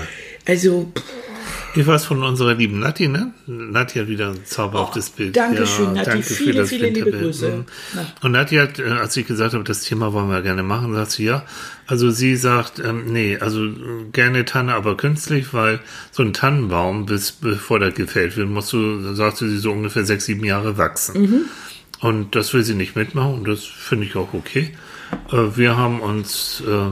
Also 0.46 0.92
Ich 1.76 1.86
weiß 1.86 2.06
von 2.06 2.24
unserer 2.24 2.54
lieben 2.54 2.80
Nati, 2.80 3.10
ne? 3.10 3.34
Nati 3.48 4.00
hat 4.00 4.08
wieder 4.08 4.30
ein 4.30 4.46
zauberhaftes 4.46 5.12
oh, 5.14 5.18
Bild. 5.18 5.36
Dankeschön, 5.36 5.88
ja, 5.88 5.92
Nati. 5.92 6.10
Danke 6.10 6.24
viele, 6.24 6.66
viele 6.66 6.90
liebe 6.90 7.12
Grüße. 7.12 7.50
Mhm. 7.50 7.66
Und 8.22 8.32
Nati 8.32 8.56
hat, 8.56 8.80
äh, 8.80 8.84
als 8.84 9.18
ich 9.18 9.28
gesagt 9.28 9.54
habe, 9.54 9.64
das 9.66 9.82
Thema 9.82 10.14
wollen 10.14 10.30
wir 10.30 10.42
gerne 10.42 10.64
machen, 10.64 10.94
sagt 10.94 11.12
sie, 11.12 11.26
ja. 11.26 11.44
Also 11.86 12.12
sie 12.12 12.38
sagt, 12.38 12.80
ähm, 12.80 13.12
nee, 13.12 13.38
also 13.38 13.68
gerne 14.14 14.46
Tanne, 14.46 14.74
aber 14.74 14.96
künstlich, 14.96 15.54
weil 15.54 15.80
so 16.12 16.24
ein 16.24 16.34
Tannenbaum, 16.34 17.06
bis 17.06 17.34
bevor 17.34 17.80
der 17.80 17.92
gefällt 17.92 18.38
wird, 18.38 18.50
musst 18.50 18.72
du, 18.72 19.14
sagte 19.14 19.50
sie, 19.50 19.58
so 19.58 19.72
ungefähr 19.72 20.06
sechs, 20.06 20.26
sieben 20.26 20.46
Jahre 20.46 20.78
wachsen. 20.78 21.22
Mhm. 21.22 21.42
Und 22.00 22.36
das 22.36 22.54
will 22.54 22.64
sie 22.64 22.76
nicht 22.76 22.96
mitmachen 22.96 23.34
und 23.34 23.48
das 23.48 23.64
finde 23.64 24.06
ich 24.06 24.16
auch 24.16 24.34
okay. 24.34 24.72
Äh, 25.32 25.58
wir 25.58 25.76
haben 25.76 26.00
uns 26.00 26.64
äh, 26.66 26.92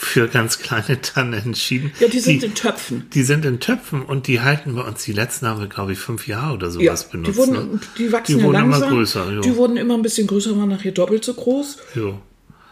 für 0.00 0.28
ganz 0.28 0.58
kleine 0.58 1.00
Tannen 1.02 1.34
entschieden. 1.34 1.92
Ja, 2.00 2.08
die 2.08 2.20
sind 2.20 2.42
die, 2.42 2.46
in 2.46 2.54
Töpfen. 2.54 3.06
Die 3.12 3.22
sind 3.22 3.44
in 3.44 3.60
Töpfen 3.60 4.02
und 4.02 4.26
die 4.26 4.40
halten 4.40 4.74
wir 4.74 4.86
uns. 4.86 5.04
Die 5.04 5.12
letzten 5.12 5.46
haben 5.46 5.60
wir, 5.60 5.68
glaube 5.68 5.92
ich, 5.92 5.98
fünf 5.98 6.26
Jahre 6.26 6.54
oder 6.54 6.70
sowas 6.70 7.02
ja, 7.04 7.12
benutzt. 7.12 7.32
Die, 7.32 7.36
wurden, 7.36 7.52
ne? 7.52 7.80
die 7.98 8.12
wachsen 8.12 8.34
die 8.34 8.40
ja 8.40 8.46
wurden 8.46 8.54
langsam. 8.54 8.82
immer 8.82 8.92
größer. 8.92 9.32
Jo. 9.32 9.40
Die 9.42 9.56
wurden 9.56 9.76
immer 9.76 9.94
ein 9.94 10.02
bisschen 10.02 10.26
größer, 10.26 10.56
waren 10.56 10.70
nachher 10.70 10.92
doppelt 10.92 11.24
so 11.24 11.34
groß. 11.34 11.78
Jo. 11.94 12.18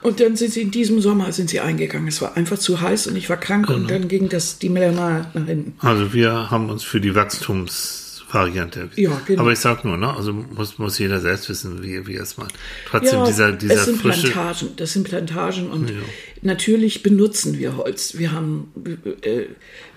Und 0.01 0.21
dann 0.21 0.37
sind 0.37 0.53
sie 0.53 0.63
in 0.63 0.71
diesem 0.71 1.01
Sommer 1.01 1.31
sind 1.33 1.51
sie 1.51 1.61
eingegangen. 1.61 2.09
Es 2.09 2.23
war 2.23 2.37
einfach 2.37 2.59
zu 2.59 2.81
heiß 2.81 3.09
und 3.09 3.17
ich 3.17 3.29
war 3.29 3.37
krank 3.37 3.67
genau. 3.67 3.81
und 3.81 3.91
dann 3.91 4.09
ging 4.09 4.29
das 4.29 4.59
die 4.59 4.69
Melanal 4.69 5.27
nach 5.35 5.47
hinten. 5.47 5.75
Also 5.81 6.15
wir 6.15 6.51
haben 6.51 6.71
uns 6.71 6.85
für 6.85 7.01
die 7.01 7.15
Wachstums 7.15 8.08
Variante. 8.31 8.91
Ja, 8.97 9.21
genau. 9.27 9.43
Aber 9.43 9.53
ich 9.53 9.59
sag 9.59 9.85
nur, 9.85 9.97
ne, 9.97 10.15
also 10.15 10.33
muss, 10.33 10.79
muss 10.79 10.99
jeder 10.99 11.21
selbst 11.21 11.49
wissen, 11.49 11.83
wie, 11.83 12.07
wie 12.07 12.17
er 12.17 12.23
es 12.23 12.37
macht. 12.37 12.55
Trotzdem 12.87 13.21
ja, 13.21 13.27
dieser, 13.27 13.53
dieser 13.53 13.75
es 13.75 13.85
sind 13.87 14.01
frische 14.01 14.31
Plantagen, 14.31 14.77
das 14.77 14.93
sind 14.93 15.05
Plantagen 15.05 15.71
und 15.71 15.89
ja. 15.89 15.97
natürlich 16.43 17.03
benutzen 17.03 17.59
wir 17.59 17.77
Holz. 17.79 18.19
Wir 18.19 18.33
haben, 18.33 18.71
äh, 19.23 19.45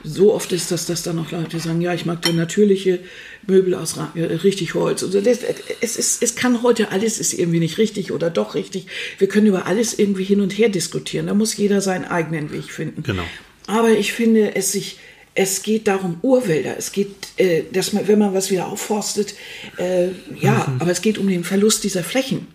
so 0.03 0.34
oft 0.34 0.53
ist 0.53 0.71
das, 0.71 0.86
dass 0.86 1.03
da 1.03 1.11
noch 1.11 1.32
Leute 1.32 1.59
sagen, 1.59 1.82
ja, 1.82 1.93
ich 1.93 2.05
mag 2.05 2.21
der 2.21 2.34
natürliche 2.34 2.99
Möbel 3.47 3.75
aus 3.75 3.97
äh, 4.15 4.21
richtig 4.21 4.75
Holz. 4.75 5.03
Und 5.03 5.13
das, 5.13 5.39
es, 5.82 5.97
ist, 5.97 6.23
es 6.23 6.36
kann 6.36 6.63
heute 6.63 6.91
alles 6.91 7.19
ist 7.19 7.34
irgendwie 7.34 7.59
nicht 7.59 7.77
richtig 7.77 8.13
oder 8.13 8.29
doch 8.29 8.55
richtig. 8.55 8.88
Wir 9.17 9.27
können 9.27 9.47
über 9.47 9.65
alles 9.65 9.97
irgendwie 9.97 10.23
hin 10.23 10.39
und 10.39 10.57
her 10.57 10.69
diskutieren. 10.69 11.27
Da 11.27 11.34
muss 11.34 11.57
jeder 11.57 11.82
seinen 11.82 12.05
eigenen 12.05 12.51
Weg 12.51 12.71
finden. 12.71 13.03
Genau. 13.03 13.23
Aber 13.67 13.89
ich 13.89 14.13
finde 14.13 14.55
es 14.55 14.71
sich 14.71 14.99
es 15.34 15.63
geht 15.63 15.88
darum, 15.88 16.17
Urwälder. 16.21 16.75
Es 16.77 16.91
geht, 16.91 17.09
äh, 17.38 17.63
dass 17.71 17.93
man, 17.93 18.07
wenn 18.07 18.19
man 18.19 18.34
was 18.34 18.51
wieder 18.51 18.67
aufforstet, 18.67 19.36
äh, 19.77 20.07
ja, 20.39 20.67
mhm. 20.67 20.82
aber 20.82 20.91
es 20.91 21.01
geht 21.01 21.17
um 21.17 21.27
den 21.27 21.43
Verlust 21.43 21.84
dieser 21.84 22.03
Flächen. 22.03 22.47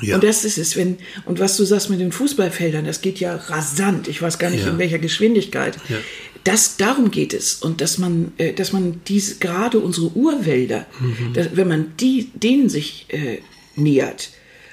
Ja. 0.00 0.16
Und 0.16 0.24
das 0.24 0.44
ist 0.44 0.58
es, 0.58 0.76
wenn, 0.76 0.98
und 1.24 1.40
was 1.40 1.56
du 1.56 1.64
sagst 1.64 1.88
mit 1.88 2.00
den 2.00 2.12
Fußballfeldern, 2.12 2.84
das 2.84 3.00
geht 3.00 3.18
ja 3.18 3.34
rasant. 3.34 4.08
Ich 4.08 4.20
weiß 4.20 4.38
gar 4.38 4.50
nicht, 4.50 4.64
ja. 4.64 4.70
in 4.70 4.78
welcher 4.78 4.98
Geschwindigkeit. 4.98 5.76
Ja. 5.88 5.96
Das, 6.44 6.76
darum 6.76 7.10
geht 7.10 7.34
es. 7.34 7.54
Und 7.54 7.80
dass 7.80 7.98
man, 7.98 8.32
äh, 8.38 8.52
dass 8.52 8.72
man 8.72 9.00
diese, 9.08 9.36
gerade 9.36 9.78
unsere 9.80 10.08
Urwälder, 10.08 10.86
mhm. 11.00 11.32
dass, 11.32 11.48
wenn 11.56 11.68
man 11.68 11.92
die, 11.98 12.30
denen 12.34 12.68
sich 12.68 13.06
äh, 13.08 13.38
nähert, 13.74 14.30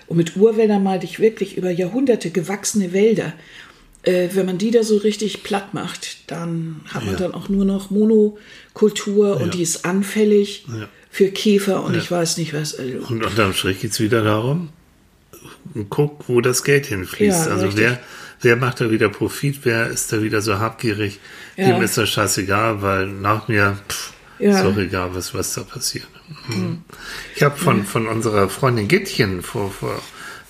und 0.08 0.18
mit 0.18 0.36
Urwäldern 0.36 0.84
meinte 0.84 1.06
ich 1.06 1.20
wirklich 1.20 1.58
über 1.58 1.72
Jahrhunderte 1.72 2.30
gewachsene 2.30 2.94
Wälder, 2.94 3.34
äh, 4.04 4.30
wenn 4.34 4.45
man 4.45 4.58
die 4.58 4.72
da 4.72 4.84
so 4.84 4.97
richtig 4.97 5.43
platt 5.43 5.74
macht, 5.74 6.30
dann 6.30 6.82
hat 6.93 7.06
man 7.06 7.14
ja. 7.14 7.20
dann 7.20 7.34
auch 7.34 7.49
nur 7.49 7.66
noch 7.66 7.89
Monokultur 7.89 9.28
ja. 9.28 9.34
und 9.36 9.54
die 9.54 9.62
ist 9.62 9.86
anfällig 9.86 10.66
ja. 10.68 10.88
für 11.10 11.30
Käfer 11.30 11.84
und 11.84 11.95
ich 11.95 12.12
weiß 12.12 12.38
nicht 12.38 12.54
was. 12.54 12.78
Also. 12.78 12.99
Und 13.08 13.24
unterm 13.24 13.54
Strich 13.54 13.80
geht 13.82 13.91
es 13.91 13.99
wieder 13.99 14.24
darum, 14.24 14.70
guck, 15.89 16.28
wo 16.28 16.41
das 16.41 16.64
Geld 16.64 16.88
hinfließt. 16.88 17.47
also 17.47 17.78
wer, 17.78 17.99
wer 18.41 18.56
macht 18.58 18.82
da 18.82 18.91
wieder 18.91 19.10
Profit, 19.10 19.60
wer 19.64 19.88
ist 19.88 20.12
da 20.12 20.22
wieder 20.22 20.41
so 20.41 20.60
habgierig, 20.60 21.20
dem 21.58 21.82
ist 21.82 21.97
das 21.97 22.10
scheißegal, 22.10 22.82
weil 22.82 23.08
nach 23.08 23.47
mir 23.47 23.78
pff, 23.88 24.14
ist 24.39 24.62
auch 24.62 24.78
egal, 24.78 25.12
was, 25.14 25.34
was 25.34 25.54
da 25.54 25.62
passiert. 25.62 26.08
Mhm. 26.47 26.84
Ich 27.36 27.43
habe 27.43 27.56
von, 27.58 27.86
von 27.86 28.08
unserer 28.08 28.49
Freundin 28.49 28.88
Gittchen 28.88 29.41
vor, 29.41 29.72
vor 29.72 30.01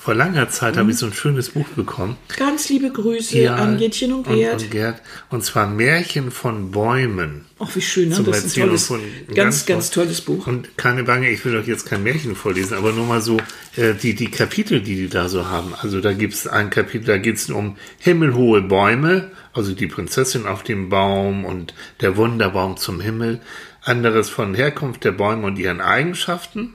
vor 0.04 0.16
langer 0.16 0.50
Zeit 0.50 0.76
mhm. 0.76 0.80
habe 0.80 0.92
ich 0.92 0.98
so 0.98 1.06
ein 1.06 1.14
schönes 1.14 1.52
Buch 1.52 1.66
bekommen. 1.78 2.18
Ganz 2.36 2.68
liebe 2.68 2.92
Grüße 2.92 3.40
ja, 3.40 3.56
an 3.56 3.78
Gätchen 3.78 4.12
und 4.12 4.28
Gerd. 4.28 4.56
Und, 4.56 4.64
und, 4.64 4.72
Gerd. 4.72 5.02
und 5.30 5.46
zwar 5.46 5.66
Märchen 5.66 6.30
von 6.30 6.72
Bäumen. 6.72 7.46
Ach, 7.58 7.74
wie 7.74 7.82
schön, 7.82 8.10
ne? 8.10 8.22
das 8.22 8.44
ist 8.44 8.58
ein 8.58 8.64
tolles, 8.64 8.88
von, 8.88 9.00
ganz, 9.28 9.36
ganz, 9.36 9.66
ganz 9.66 9.92
tolles 9.92 10.20
Buch. 10.20 10.46
Und 10.46 10.78
keine 10.78 11.06
Bange, 11.06 11.30
ich 11.30 11.46
will 11.46 11.56
euch 11.56 11.68
jetzt 11.68 11.86
kein 11.86 12.04
Märchen 12.04 12.36
vorlesen, 12.36 12.78
aber 12.78 12.92
nur 12.92 13.06
mal 13.06 13.22
so 13.22 13.38
äh, 13.78 13.94
die, 13.94 14.14
die 14.14 14.30
Kapitel, 14.30 14.82
die 14.82 14.98
die 14.98 15.08
da 15.08 15.30
so 15.30 15.48
haben. 15.48 15.74
Also 15.82 16.02
da 16.02 16.12
gibt 16.12 16.34
es 16.34 16.48
ein 16.48 16.70
Kapitel, 16.70 17.06
da 17.06 17.18
geht 17.18 17.38
es 17.38 17.50
um 17.50 17.78
himmelhohe 17.98 18.62
Bäume, 18.62 19.32
also 19.54 19.72
die 19.72 19.88
Prinzessin 19.88 20.48
auf 20.48 20.64
dem 20.64 20.90
Baum 20.90 21.46
und 21.46 21.74
der 22.02 22.18
Wunderbaum 22.18 22.76
zum 22.76 23.00
Himmel. 23.00 23.40
Anderes 23.82 24.30
von 24.30 24.54
Herkunft 24.54 25.06
der 25.06 25.14
Bäume 25.14 25.48
und 25.48 25.58
ihren 25.58 25.80
Eigenschaften 25.80 26.74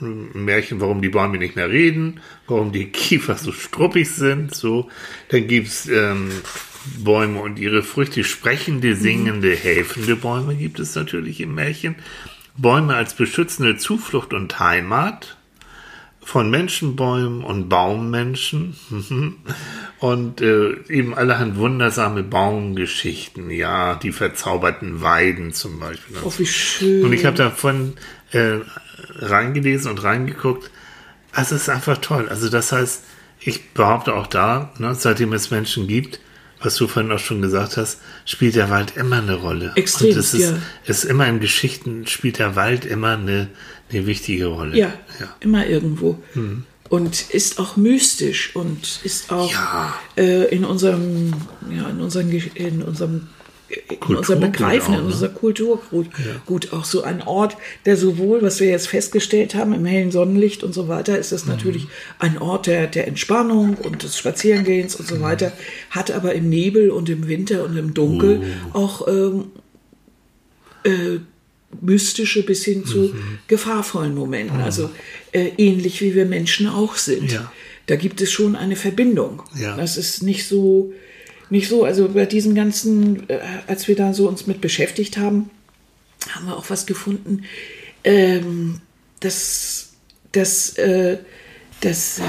ein 0.00 0.44
Märchen, 0.44 0.80
warum 0.80 1.02
die 1.02 1.08
Bäume 1.08 1.38
nicht 1.38 1.56
mehr 1.56 1.70
reden, 1.70 2.20
warum 2.46 2.72
die 2.72 2.86
Kiefer 2.92 3.36
so 3.36 3.52
struppig 3.52 4.10
sind, 4.10 4.54
so. 4.54 4.88
Dann 5.30 5.46
gibt's 5.46 5.88
ähm, 5.88 6.30
Bäume 6.98 7.40
und 7.40 7.58
ihre 7.58 7.82
Früchte, 7.82 8.24
sprechende, 8.24 8.94
singende, 8.94 9.54
helfende 9.54 10.16
Bäume 10.16 10.54
gibt 10.54 10.78
es 10.78 10.94
natürlich 10.94 11.40
im 11.40 11.54
Märchen. 11.54 11.96
Bäume 12.56 12.94
als 12.94 13.14
beschützende 13.14 13.76
Zuflucht 13.76 14.32
und 14.32 14.58
Heimat 14.58 15.36
von 16.20 16.50
Menschenbäumen 16.50 17.42
und 17.42 17.68
Baummenschen 17.68 18.76
und 19.98 20.40
äh, 20.40 20.74
eben 20.88 21.14
allerhand 21.14 21.56
wundersame 21.56 22.22
Baumgeschichten, 22.22 23.50
ja, 23.50 23.94
die 23.94 24.12
verzauberten 24.12 25.00
Weiden 25.00 25.52
zum 25.52 25.80
Beispiel. 25.80 26.16
Oh, 26.22 26.32
wie 26.36 26.46
schön. 26.46 27.04
Und 27.04 27.12
ich 27.12 27.24
habe 27.24 27.36
davon 27.36 27.94
äh, 28.32 28.58
reingelesen 29.16 29.90
und 29.90 30.02
reingeguckt. 30.02 30.70
Also 31.32 31.54
es 31.54 31.62
ist 31.62 31.68
einfach 31.68 31.98
toll. 31.98 32.28
Also 32.28 32.48
das 32.48 32.72
heißt, 32.72 33.02
ich 33.40 33.70
behaupte 33.70 34.14
auch 34.14 34.26
da, 34.26 34.72
ne, 34.78 34.94
seitdem 34.94 35.32
es 35.32 35.50
Menschen 35.50 35.86
gibt, 35.86 36.20
was 36.60 36.76
du 36.76 36.88
vorhin 36.88 37.12
auch 37.12 37.18
schon 37.18 37.40
gesagt 37.40 37.76
hast, 37.76 38.00
spielt 38.24 38.56
der 38.56 38.70
Wald 38.70 38.96
immer 38.96 39.18
eine 39.18 39.34
Rolle. 39.34 39.72
Extrem, 39.76 40.10
und 40.10 40.16
es 40.16 40.34
ist, 40.34 40.50
ja. 40.50 40.58
ist 40.86 41.04
immer 41.04 41.26
in 41.28 41.40
Geschichten, 41.40 42.06
spielt 42.06 42.38
der 42.38 42.56
Wald 42.56 42.84
immer 42.84 43.12
eine, 43.12 43.48
eine 43.90 44.06
wichtige 44.06 44.46
Rolle. 44.46 44.76
Ja, 44.76 44.92
ja. 45.20 45.36
immer 45.40 45.66
irgendwo. 45.66 46.20
Mhm. 46.34 46.64
Und 46.88 47.30
ist 47.30 47.60
auch 47.60 47.76
mystisch 47.76 48.56
und 48.56 49.00
ist 49.04 49.30
auch 49.30 49.52
ja. 49.52 49.94
äh, 50.16 50.46
in 50.46 50.64
unserem, 50.64 51.34
ja, 51.70 51.88
in 51.90 52.00
unserem, 52.00 52.30
in 52.54 52.82
unserem 52.82 53.28
in 53.68 54.16
unserem 54.16 54.40
Begreifen, 54.40 54.94
auch, 54.94 54.98
in 54.98 55.04
ne? 55.04 55.12
unserer 55.12 55.28
Kulturgut 55.28 56.06
ja. 56.18 56.40
gut 56.46 56.72
auch 56.72 56.84
so 56.84 57.02
ein 57.02 57.22
Ort, 57.22 57.56
der 57.84 57.96
sowohl, 57.96 58.40
was 58.42 58.60
wir 58.60 58.68
jetzt 58.68 58.88
festgestellt 58.88 59.54
haben, 59.54 59.74
im 59.74 59.84
hellen 59.84 60.10
Sonnenlicht 60.10 60.62
und 60.62 60.72
so 60.72 60.88
weiter, 60.88 61.18
ist 61.18 61.32
es 61.32 61.44
mhm. 61.44 61.52
natürlich 61.52 61.86
ein 62.18 62.38
Ort 62.38 62.66
der, 62.66 62.86
der 62.86 63.06
Entspannung 63.06 63.74
und 63.74 64.02
des 64.02 64.16
Spazierengehens 64.16 64.96
und 64.96 65.06
so 65.06 65.16
mhm. 65.16 65.22
weiter, 65.22 65.52
hat 65.90 66.10
aber 66.10 66.34
im 66.34 66.48
Nebel 66.48 66.90
und 66.90 67.08
im 67.10 67.28
Winter 67.28 67.64
und 67.64 67.76
im 67.76 67.92
Dunkel 67.92 68.42
oh. 68.72 68.78
auch 68.78 69.08
ähm, 69.08 69.50
äh, 70.84 71.18
mystische 71.82 72.44
bis 72.44 72.64
hin 72.64 72.86
zu 72.86 72.98
mhm. 72.98 73.38
gefahrvollen 73.48 74.14
Momenten, 74.14 74.60
also 74.62 74.90
äh, 75.32 75.50
ähnlich 75.58 76.00
wie 76.00 76.14
wir 76.14 76.24
Menschen 76.24 76.66
auch 76.68 76.96
sind. 76.96 77.32
Ja. 77.32 77.52
Da 77.86 77.96
gibt 77.96 78.20
es 78.22 78.30
schon 78.30 78.56
eine 78.56 78.76
Verbindung. 78.76 79.42
Ja. 79.58 79.76
Das 79.76 79.96
ist 79.98 80.22
nicht 80.22 80.46
so 80.46 80.92
nicht 81.50 81.68
so. 81.68 81.84
Also 81.84 82.08
bei 82.08 82.26
diesem 82.26 82.54
ganzen, 82.54 83.28
äh, 83.28 83.38
als 83.66 83.88
wir 83.88 83.96
da 83.96 84.12
so 84.12 84.28
uns 84.28 84.46
mit 84.46 84.60
beschäftigt 84.60 85.16
haben, 85.16 85.50
haben 86.30 86.46
wir 86.46 86.56
auch 86.56 86.68
was 86.68 86.86
gefunden, 86.86 87.44
ähm, 88.04 88.80
dass 89.20 89.90
das, 90.32 90.76
äh, 90.78 91.18
das, 91.80 92.18
äh, 92.18 92.22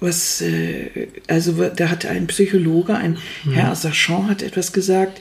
was, 0.00 0.40
äh, 0.40 1.08
also 1.28 1.52
da 1.68 1.88
hat 1.88 2.06
ein 2.06 2.26
Psychologe, 2.26 2.94
ein 2.94 3.18
mhm. 3.44 3.52
Herr 3.52 3.74
Sachon 3.74 4.28
hat 4.28 4.42
etwas 4.42 4.72
gesagt, 4.72 5.20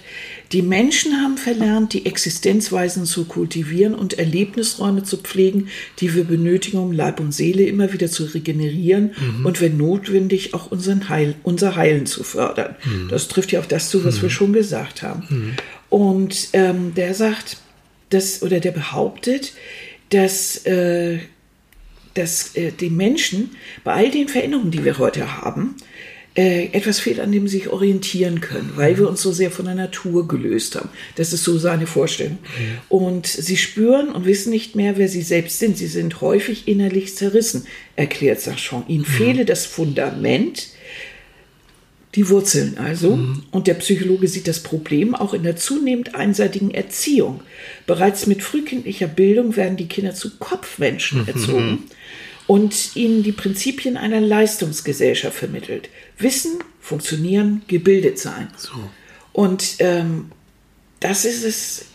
die 0.51 0.61
Menschen 0.61 1.21
haben 1.21 1.37
verlernt, 1.37 1.93
die 1.93 2.05
Existenzweisen 2.05 3.05
zu 3.05 3.25
kultivieren 3.25 3.95
und 3.95 4.19
Erlebnisräume 4.19 5.03
zu 5.03 5.17
pflegen, 5.17 5.69
die 5.99 6.13
wir 6.13 6.25
benötigen, 6.25 6.77
um 6.77 6.91
Leib 6.91 7.19
und 7.19 7.31
Seele 7.31 7.63
immer 7.63 7.93
wieder 7.93 8.09
zu 8.09 8.25
regenerieren 8.25 9.11
mhm. 9.17 9.45
und 9.45 9.61
wenn 9.61 9.77
notwendig 9.77 10.53
auch 10.53 10.71
unseren 10.71 11.09
Heil, 11.09 11.35
unser 11.43 11.75
Heilen 11.75 12.05
zu 12.05 12.23
fördern. 12.23 12.75
Mhm. 12.83 13.07
Das 13.09 13.27
trifft 13.27 13.51
ja 13.51 13.59
auf 13.59 13.67
das 13.67 13.89
zu, 13.89 14.03
was 14.03 14.17
mhm. 14.17 14.21
wir 14.23 14.29
schon 14.29 14.53
gesagt 14.53 15.03
haben. 15.03 15.23
Mhm. 15.29 15.53
Und 15.89 16.49
ähm, 16.53 16.93
der 16.95 17.13
sagt, 17.13 17.57
dass, 18.09 18.43
oder 18.43 18.59
der 18.59 18.71
behauptet, 18.71 19.53
dass, 20.09 20.65
äh, 20.65 21.19
dass 22.13 22.55
äh, 22.55 22.71
die 22.71 22.89
Menschen 22.89 23.51
bei 23.83 23.93
all 23.93 24.11
den 24.11 24.27
Veränderungen, 24.27 24.71
die 24.71 24.83
wir 24.83 24.97
heute 24.97 25.41
haben, 25.41 25.75
äh, 26.35 26.67
etwas 26.71 26.99
fehlt, 26.99 27.19
an 27.19 27.31
dem 27.31 27.47
sie 27.47 27.57
sich 27.57 27.69
orientieren 27.69 28.39
können, 28.39 28.71
weil 28.75 28.97
wir 28.97 29.09
uns 29.09 29.21
so 29.21 29.31
sehr 29.31 29.51
von 29.51 29.65
der 29.65 29.75
Natur 29.75 30.27
gelöst 30.27 30.75
haben. 30.75 30.89
Das 31.15 31.33
ist 31.33 31.43
so 31.43 31.57
seine 31.57 31.87
Vorstellung. 31.87 32.37
Mhm. 32.41 32.77
Und 32.87 33.27
sie 33.27 33.57
spüren 33.57 34.09
und 34.09 34.25
wissen 34.25 34.51
nicht 34.51 34.75
mehr, 34.75 34.97
wer 34.97 35.09
sie 35.09 35.23
selbst 35.23 35.59
sind. 35.59 35.77
Sie 35.77 35.87
sind 35.87 36.21
häufig 36.21 36.67
innerlich 36.67 37.15
zerrissen, 37.15 37.65
erklärt 37.95 38.39
Sachon. 38.39 38.85
Ihnen 38.87 39.01
mhm. 39.01 39.05
fehle 39.05 39.45
das 39.45 39.65
Fundament, 39.65 40.69
Die 42.15 42.27
Wurzeln 42.27 42.77
also. 42.77 43.15
Mhm. 43.15 43.43
Und 43.51 43.67
der 43.67 43.75
Psychologe 43.75 44.27
sieht 44.27 44.47
das 44.47 44.61
Problem 44.61 45.15
auch 45.15 45.33
in 45.33 45.43
der 45.43 45.55
zunehmend 45.55 46.15
einseitigen 46.15 46.71
Erziehung. 46.71 47.41
Bereits 47.87 48.27
mit 48.27 48.43
frühkindlicher 48.43 49.07
Bildung 49.07 49.55
werden 49.55 49.77
die 49.77 49.87
Kinder 49.87 50.13
zu 50.13 50.37
Kopfmenschen 50.37 51.21
mhm. 51.21 51.27
erzogen 51.27 51.79
und 52.47 52.95
ihnen 52.95 53.23
die 53.23 53.31
Prinzipien 53.31 53.95
einer 53.95 54.19
Leistungsgesellschaft 54.19 55.37
vermittelt. 55.37 55.89
Wissen, 56.21 56.59
funktionieren, 56.79 57.61
gebildet 57.67 58.19
sein. 58.19 58.49
So. 58.57 58.71
Und 59.33 59.75
ähm, 59.79 60.31
das 60.99 61.25
ist 61.25 61.43
es, 61.43 61.85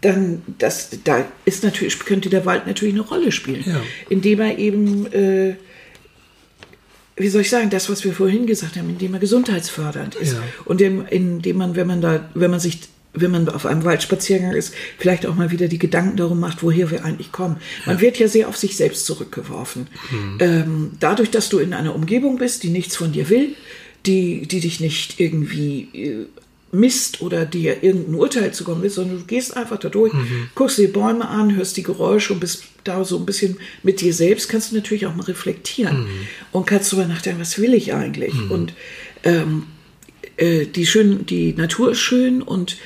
dann, 0.00 0.42
das, 0.58 0.90
da 1.04 1.26
ist 1.44 1.64
natürlich, 1.64 1.98
könnte 2.00 2.28
der 2.28 2.44
Wald 2.46 2.66
natürlich 2.66 2.94
eine 2.94 3.02
Rolle 3.02 3.32
spielen, 3.32 3.64
ja. 3.66 3.80
indem 4.08 4.40
er 4.40 4.58
eben 4.58 5.06
äh, 5.12 5.56
wie 7.16 7.28
soll 7.28 7.42
ich 7.42 7.50
sagen, 7.50 7.70
das, 7.70 7.88
was 7.88 8.04
wir 8.04 8.12
vorhin 8.12 8.46
gesagt 8.46 8.76
haben, 8.76 8.88
indem 8.88 9.14
er 9.14 9.20
gesundheitsfördernd 9.20 10.16
ist. 10.16 10.32
Ja. 10.32 10.42
Und 10.64 10.80
dem, 10.80 11.06
indem 11.06 11.58
man, 11.58 11.76
wenn 11.76 11.86
man 11.86 12.00
da, 12.00 12.28
wenn 12.34 12.50
man 12.50 12.60
sich, 12.60 12.80
wenn 13.14 13.30
man 13.30 13.48
auf 13.48 13.64
einem 13.64 13.84
Waldspaziergang 13.84 14.52
ist, 14.52 14.74
vielleicht 14.98 15.24
auch 15.26 15.34
mal 15.34 15.50
wieder 15.50 15.68
die 15.68 15.78
Gedanken 15.78 16.16
darum 16.16 16.40
macht, 16.40 16.62
woher 16.62 16.90
wir 16.90 17.04
eigentlich 17.04 17.32
kommen. 17.32 17.56
Man 17.86 17.96
ja. 17.96 18.02
wird 18.02 18.18
ja 18.18 18.28
sehr 18.28 18.48
auf 18.48 18.56
sich 18.56 18.76
selbst 18.76 19.06
zurückgeworfen. 19.06 19.86
Mhm. 20.10 20.36
Ähm, 20.40 20.90
dadurch, 21.00 21.30
dass 21.30 21.48
du 21.48 21.58
in 21.58 21.72
einer 21.72 21.94
Umgebung 21.94 22.38
bist, 22.38 22.62
die 22.64 22.70
nichts 22.70 22.96
von 22.96 23.12
dir 23.12 23.30
will, 23.30 23.54
die, 24.04 24.46
die 24.46 24.60
dich 24.60 24.80
nicht 24.80 25.20
irgendwie 25.20 25.88
äh, 25.94 26.26
misst 26.72 27.22
oder 27.22 27.46
dir 27.46 27.82
irgendein 27.82 28.16
Urteil 28.16 28.52
zukommen 28.52 28.82
will, 28.82 28.90
sondern 28.90 29.18
du 29.18 29.24
gehst 29.24 29.56
einfach 29.56 29.78
da 29.78 29.88
durch, 29.88 30.12
mhm. 30.12 30.48
guckst 30.54 30.78
die 30.78 30.88
Bäume 30.88 31.28
an, 31.28 31.54
hörst 31.54 31.76
die 31.76 31.82
Geräusche 31.82 32.32
und 32.32 32.40
bist 32.40 32.64
da 32.82 33.04
so 33.04 33.16
ein 33.16 33.26
bisschen 33.26 33.56
mit 33.82 34.00
dir 34.00 34.12
selbst, 34.12 34.48
kannst 34.48 34.72
du 34.72 34.76
natürlich 34.76 35.06
auch 35.06 35.14
mal 35.14 35.22
reflektieren 35.22 36.02
mhm. 36.02 36.08
und 36.52 36.66
kannst 36.66 36.92
darüber 36.92 37.06
nachdenken, 37.06 37.40
was 37.40 37.58
will 37.58 37.74
ich 37.74 37.94
eigentlich? 37.94 38.34
Mhm. 38.34 38.50
Und 38.50 38.74
ähm, 39.22 39.62
äh, 40.36 40.66
die, 40.66 40.86
schön, 40.86 41.26
die 41.26 41.54
Natur 41.54 41.92
ist 41.92 42.00
schön 42.00 42.42
und 42.42 42.76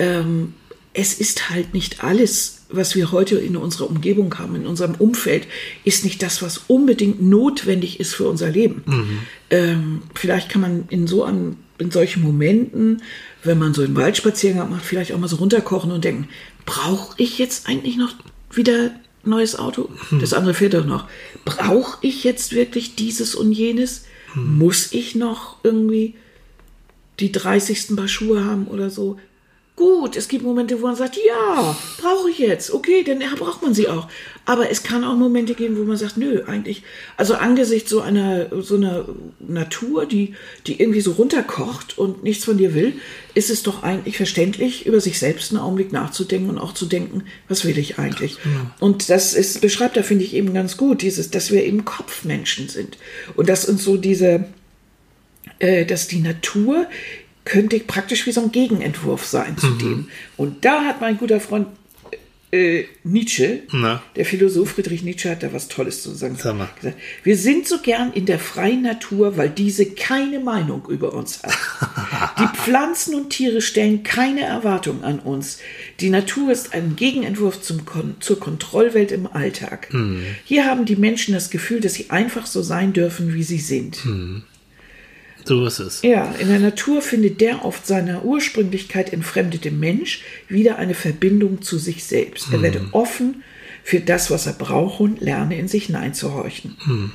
ähm, 0.00 0.54
es 0.92 1.14
ist 1.14 1.50
halt 1.50 1.72
nicht 1.72 2.02
alles, 2.02 2.62
was 2.68 2.96
wir 2.96 3.12
heute 3.12 3.38
in 3.38 3.56
unserer 3.56 3.88
Umgebung 3.88 4.36
haben, 4.38 4.56
in 4.56 4.66
unserem 4.66 4.94
Umfeld, 4.96 5.46
ist 5.84 6.04
nicht 6.04 6.20
das, 6.22 6.42
was 6.42 6.62
unbedingt 6.66 7.22
notwendig 7.22 8.00
ist 8.00 8.14
für 8.14 8.28
unser 8.28 8.50
Leben. 8.50 8.82
Mhm. 8.86 9.18
Ähm, 9.50 10.02
vielleicht 10.14 10.48
kann 10.48 10.62
man 10.62 10.84
in 10.88 11.06
so 11.06 11.22
einem, 11.22 11.56
in 11.78 11.92
solchen 11.92 12.22
Momenten 12.22 13.02
wenn 13.42 13.58
man 13.58 13.74
so 13.74 13.82
einen 13.82 13.96
Waldspaziergang 13.96 14.70
macht, 14.70 14.84
vielleicht 14.84 15.12
auch 15.12 15.18
mal 15.18 15.28
so 15.28 15.36
runterkochen 15.36 15.92
und 15.92 16.04
denken, 16.04 16.28
brauche 16.66 17.14
ich 17.16 17.38
jetzt 17.38 17.68
eigentlich 17.68 17.96
noch 17.96 18.14
wieder 18.52 18.90
neues 19.24 19.58
Auto? 19.58 19.88
Hm. 20.10 20.20
Das 20.20 20.32
andere 20.32 20.54
fehlt 20.54 20.74
doch 20.74 20.84
noch. 20.84 21.08
Brauche 21.44 21.98
ich 22.02 22.24
jetzt 22.24 22.52
wirklich 22.52 22.96
dieses 22.96 23.34
und 23.34 23.52
jenes? 23.52 24.04
Hm. 24.32 24.58
Muss 24.58 24.92
ich 24.92 25.14
noch 25.14 25.56
irgendwie 25.62 26.14
die 27.18 27.32
30. 27.32 27.96
Paar 27.96 28.08
Schuhe 28.08 28.44
haben 28.44 28.66
oder 28.66 28.90
so? 28.90 29.18
Gut, 29.80 30.14
es 30.14 30.28
gibt 30.28 30.44
Momente, 30.44 30.82
wo 30.82 30.88
man 30.88 30.94
sagt, 30.94 31.16
ja, 31.16 31.74
brauche 31.96 32.28
ich 32.28 32.38
jetzt. 32.38 32.70
Okay, 32.70 33.02
dann 33.02 33.20
braucht 33.38 33.62
man 33.62 33.72
sie 33.72 33.88
auch. 33.88 34.08
Aber 34.44 34.70
es 34.70 34.82
kann 34.82 35.04
auch 35.04 35.16
Momente 35.16 35.54
geben, 35.54 35.78
wo 35.78 35.84
man 35.84 35.96
sagt, 35.96 36.18
nö, 36.18 36.42
eigentlich. 36.46 36.82
Also 37.16 37.32
angesichts 37.32 37.88
so 37.88 38.02
einer, 38.02 38.48
so 38.60 38.76
einer 38.76 39.08
Natur, 39.38 40.04
die, 40.04 40.34
die 40.66 40.78
irgendwie 40.78 41.00
so 41.00 41.12
runterkocht 41.12 41.96
und 41.96 42.22
nichts 42.22 42.44
von 42.44 42.58
dir 42.58 42.74
will, 42.74 42.92
ist 43.32 43.48
es 43.48 43.62
doch 43.62 43.82
eigentlich 43.82 44.18
verständlich, 44.18 44.84
über 44.84 45.00
sich 45.00 45.18
selbst 45.18 45.50
einen 45.50 45.62
Augenblick 45.62 45.92
nachzudenken 45.92 46.50
und 46.50 46.58
auch 46.58 46.74
zu 46.74 46.84
denken, 46.84 47.22
was 47.48 47.64
will 47.64 47.78
ich 47.78 47.98
eigentlich? 47.98 48.32
Ja. 48.32 48.74
Und 48.80 49.08
das 49.08 49.32
ist, 49.32 49.62
beschreibt 49.62 49.96
da, 49.96 50.02
finde 50.02 50.24
ich, 50.24 50.34
eben 50.34 50.52
ganz 50.52 50.76
gut, 50.76 51.00
dieses, 51.00 51.30
dass 51.30 51.52
wir 51.52 51.64
eben 51.64 51.86
Kopfmenschen 51.86 52.68
sind. 52.68 52.98
Und 53.34 53.48
dass 53.48 53.64
uns 53.64 53.82
so 53.82 53.96
diese, 53.96 54.44
äh, 55.58 55.86
dass 55.86 56.06
die 56.06 56.20
Natur 56.20 56.86
könnte 57.44 57.78
praktisch 57.80 58.26
wie 58.26 58.32
so 58.32 58.42
ein 58.42 58.52
Gegenentwurf 58.52 59.24
sein 59.24 59.56
zu 59.56 59.68
mhm. 59.68 59.78
dem. 59.78 60.08
Und 60.36 60.64
da 60.64 60.84
hat 60.84 61.00
mein 61.00 61.16
guter 61.16 61.40
Freund 61.40 61.66
äh, 62.52 62.84
Nietzsche, 63.04 63.62
Na? 63.72 64.02
der 64.16 64.24
Philosoph 64.24 64.70
Friedrich 64.70 65.02
Nietzsche, 65.02 65.30
hat 65.30 65.42
da 65.42 65.52
was 65.52 65.68
Tolles 65.68 66.02
zu 66.02 66.10
sagen 66.12 66.34
gesagt. 66.34 66.82
Wir 67.22 67.36
sind 67.36 67.68
so 67.68 67.78
gern 67.78 68.12
in 68.12 68.26
der 68.26 68.40
freien 68.40 68.82
Natur, 68.82 69.36
weil 69.36 69.50
diese 69.50 69.86
keine 69.86 70.40
Meinung 70.40 70.86
über 70.88 71.14
uns 71.14 71.42
hat. 71.42 71.56
Die 72.40 72.58
Pflanzen 72.58 73.14
und 73.14 73.30
Tiere 73.30 73.60
stellen 73.60 74.02
keine 74.02 74.42
Erwartung 74.42 75.04
an 75.04 75.20
uns. 75.20 75.58
Die 76.00 76.10
Natur 76.10 76.50
ist 76.50 76.74
ein 76.74 76.96
Gegenentwurf 76.96 77.60
zum 77.60 77.84
Kon 77.84 78.16
zur 78.18 78.40
Kontrollwelt 78.40 79.12
im 79.12 79.28
Alltag. 79.28 79.92
Mhm. 79.92 80.24
Hier 80.44 80.64
haben 80.64 80.86
die 80.86 80.96
Menschen 80.96 81.34
das 81.34 81.50
Gefühl, 81.50 81.80
dass 81.80 81.94
sie 81.94 82.10
einfach 82.10 82.46
so 82.46 82.62
sein 82.62 82.92
dürfen, 82.92 83.34
wie 83.34 83.44
sie 83.44 83.58
sind. 83.58 84.04
Mhm. 84.04 84.42
So 85.44 85.66
ist 85.66 85.78
es. 85.78 86.02
Ja, 86.02 86.34
in 86.38 86.48
der 86.48 86.58
Natur 86.58 87.02
findet 87.02 87.40
der 87.40 87.64
oft 87.64 87.86
seiner 87.86 88.24
Ursprünglichkeit 88.24 89.12
entfremdete 89.12 89.70
Mensch 89.70 90.22
wieder 90.48 90.78
eine 90.78 90.94
Verbindung 90.94 91.62
zu 91.62 91.78
sich 91.78 92.04
selbst. 92.04 92.48
Er 92.48 92.54
hm. 92.54 92.62
werde 92.62 92.88
offen 92.92 93.42
für 93.82 94.00
das, 94.00 94.30
was 94.30 94.46
er 94.46 94.52
braucht 94.52 95.00
und 95.00 95.20
lerne 95.20 95.58
in 95.58 95.68
sich 95.68 95.86
hineinzuhorchen. 95.86 96.76
Hm. 96.84 97.12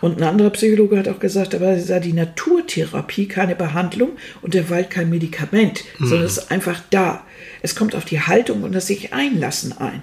Und 0.00 0.18
ein 0.18 0.24
anderer 0.24 0.50
Psychologe 0.50 0.98
hat 0.98 1.08
auch 1.08 1.18
gesagt, 1.18 1.54
aber 1.54 1.78
sei 1.78 1.98
die 1.98 2.12
Naturtherapie 2.12 3.26
keine 3.26 3.54
Behandlung 3.54 4.10
und 4.42 4.52
der 4.52 4.68
Wald 4.68 4.90
kein 4.90 5.08
Medikament, 5.08 5.84
hm. 5.96 6.06
sondern 6.06 6.26
es 6.26 6.38
ist 6.38 6.50
einfach 6.50 6.82
da. 6.90 7.24
Es 7.62 7.74
kommt 7.74 7.94
auf 7.94 8.04
die 8.04 8.20
Haltung 8.20 8.62
und 8.62 8.72
das 8.72 8.86
sich 8.86 9.12
einlassen 9.14 9.72
ein. 9.72 10.02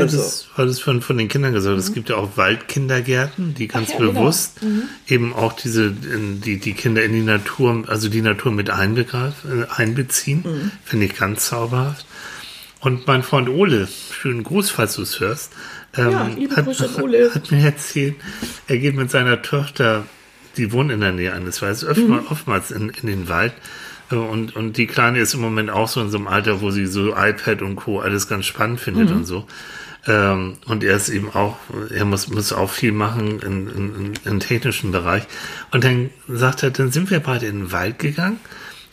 Also. 0.00 0.46
Weil 0.56 0.66
das 0.66 0.80
von, 0.80 1.02
von 1.02 1.18
den 1.18 1.28
Kindern 1.28 1.52
gesagt, 1.52 1.74
mhm. 1.74 1.80
es 1.80 1.92
gibt 1.92 2.08
ja 2.08 2.16
auch 2.16 2.36
Waldkindergärten, 2.36 3.54
die 3.54 3.68
ganz 3.68 3.90
ja, 3.90 3.98
genau. 3.98 4.12
bewusst 4.12 4.60
genau. 4.60 4.72
mhm. 4.72 4.82
eben 5.08 5.34
auch 5.34 5.52
diese, 5.52 5.90
die, 5.90 6.58
die 6.58 6.72
Kinder 6.72 7.02
in 7.04 7.12
die 7.12 7.22
Natur, 7.22 7.84
also 7.86 8.08
die 8.08 8.22
Natur 8.22 8.52
mit 8.52 8.68
äh, 8.68 8.72
einbeziehen. 9.70 10.44
Mhm. 10.44 10.70
Finde 10.84 11.06
ich 11.06 11.16
ganz 11.16 11.46
zauberhaft. 11.46 12.06
Und 12.80 13.06
mein 13.06 13.22
Freund 13.22 13.48
Ole, 13.48 13.88
schönen 14.12 14.42
Gruß, 14.42 14.70
falls 14.70 14.96
du 14.96 15.02
es 15.02 15.18
hörst, 15.18 15.52
ähm, 15.96 16.10
ja, 16.10 16.56
hat, 16.56 16.66
hat, 16.66 17.50
mir 17.50 17.64
erzählt, 17.64 18.16
er 18.66 18.78
geht 18.78 18.94
mit 18.94 19.10
seiner 19.10 19.40
Tochter, 19.40 20.04
die 20.56 20.70
wohnt 20.70 20.92
in 20.92 21.00
der 21.00 21.12
Nähe 21.12 21.32
eines 21.32 21.62
Waldes, 21.62 21.84
oftmals, 21.84 22.24
mhm. 22.24 22.30
oftmals 22.30 22.70
in, 22.70 22.90
in 22.90 23.06
den 23.06 23.28
Wald 23.28 23.54
und, 24.10 24.54
und 24.54 24.76
die 24.76 24.86
Kleine 24.86 25.18
ist 25.18 25.34
im 25.34 25.40
Moment 25.40 25.70
auch 25.70 25.88
so 25.88 26.00
in 26.00 26.10
so 26.10 26.18
einem 26.18 26.28
Alter, 26.28 26.60
wo 26.60 26.70
sie 26.70 26.86
so 26.86 27.14
iPad 27.16 27.62
und 27.62 27.76
Co. 27.76 28.00
alles 28.00 28.28
ganz 28.28 28.46
spannend 28.46 28.80
findet 28.80 29.10
mhm. 29.10 29.16
und 29.16 29.24
so. 29.24 29.46
Ähm, 30.06 30.56
und 30.66 30.84
er 30.84 30.96
ist 30.96 31.08
eben 31.08 31.30
auch, 31.30 31.56
er 31.90 32.04
muss, 32.04 32.28
muss 32.28 32.52
auch 32.52 32.70
viel 32.70 32.92
machen 32.92 33.40
in, 33.40 33.68
in, 33.70 34.12
im 34.24 34.40
technischen 34.40 34.92
Bereich. 34.92 35.24
Und 35.70 35.84
dann 35.84 36.10
sagt 36.28 36.62
er, 36.62 36.70
dann 36.70 36.92
sind 36.92 37.10
wir 37.10 37.20
beide 37.20 37.46
in 37.46 37.60
den 37.60 37.72
Wald 37.72 37.98
gegangen 37.98 38.38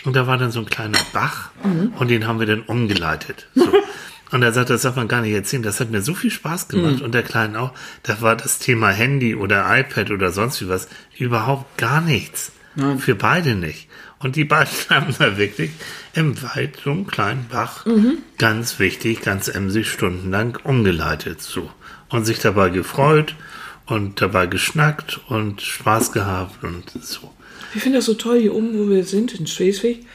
und 0.03 0.15
da 0.15 0.27
war 0.27 0.37
dann 0.37 0.51
so 0.51 0.59
ein 0.59 0.65
kleiner 0.65 0.99
Bach 1.13 1.51
mhm. 1.63 1.93
und 1.97 2.09
den 2.09 2.27
haben 2.27 2.39
wir 2.39 2.47
dann 2.47 2.61
umgeleitet. 2.61 3.47
So. 3.55 3.71
Und 4.31 4.43
er 4.43 4.53
sagt, 4.53 4.69
das 4.69 4.83
darf 4.83 4.95
man 4.95 5.09
gar 5.09 5.19
nicht 5.21 5.33
erzählen. 5.33 5.61
Das 5.61 5.81
hat 5.81 5.91
mir 5.91 6.01
so 6.01 6.13
viel 6.13 6.31
Spaß 6.31 6.69
gemacht. 6.69 6.99
Mhm. 6.99 7.01
Und 7.01 7.13
der 7.13 7.23
Kleine 7.23 7.59
auch. 7.59 7.73
Da 8.03 8.21
war 8.21 8.37
das 8.37 8.59
Thema 8.59 8.89
Handy 8.89 9.35
oder 9.35 9.65
iPad 9.77 10.09
oder 10.09 10.31
sonst 10.31 10.61
wie 10.61 10.69
was 10.69 10.87
überhaupt 11.17 11.77
gar 11.77 11.99
nichts. 11.99 12.53
Nein. 12.75 12.97
Für 12.97 13.15
beide 13.15 13.55
nicht. 13.55 13.89
Und 14.23 14.35
die 14.35 14.45
beiden 14.45 14.71
haben 14.89 15.15
da 15.17 15.37
wirklich 15.37 15.71
im 16.13 16.41
Wald 16.41 16.79
so 16.83 16.91
einen 16.91 17.07
kleinen 17.07 17.47
Bach, 17.49 17.85
mhm. 17.85 18.19
ganz 18.37 18.79
wichtig, 18.79 19.21
ganz 19.21 19.47
emsig 19.47 19.89
stundenlang 19.89 20.57
umgeleitet. 20.63 21.41
So. 21.41 21.69
Und 22.09 22.25
sich 22.25 22.39
dabei 22.39 22.69
gefreut 22.69 23.35
und 23.85 24.21
dabei 24.21 24.47
geschnackt 24.47 25.19
und 25.27 25.61
Spaß 25.61 26.11
gehabt 26.11 26.63
und 26.63 26.91
so. 27.03 27.31
Ich 27.73 27.81
finde 27.81 27.99
das 27.99 28.05
so 28.05 28.13
toll, 28.13 28.39
hier 28.39 28.53
oben, 28.53 28.77
wo 28.77 28.89
wir 28.89 29.03
sind, 29.05 29.33
in 29.33 29.47
Schleswig, 29.47 30.05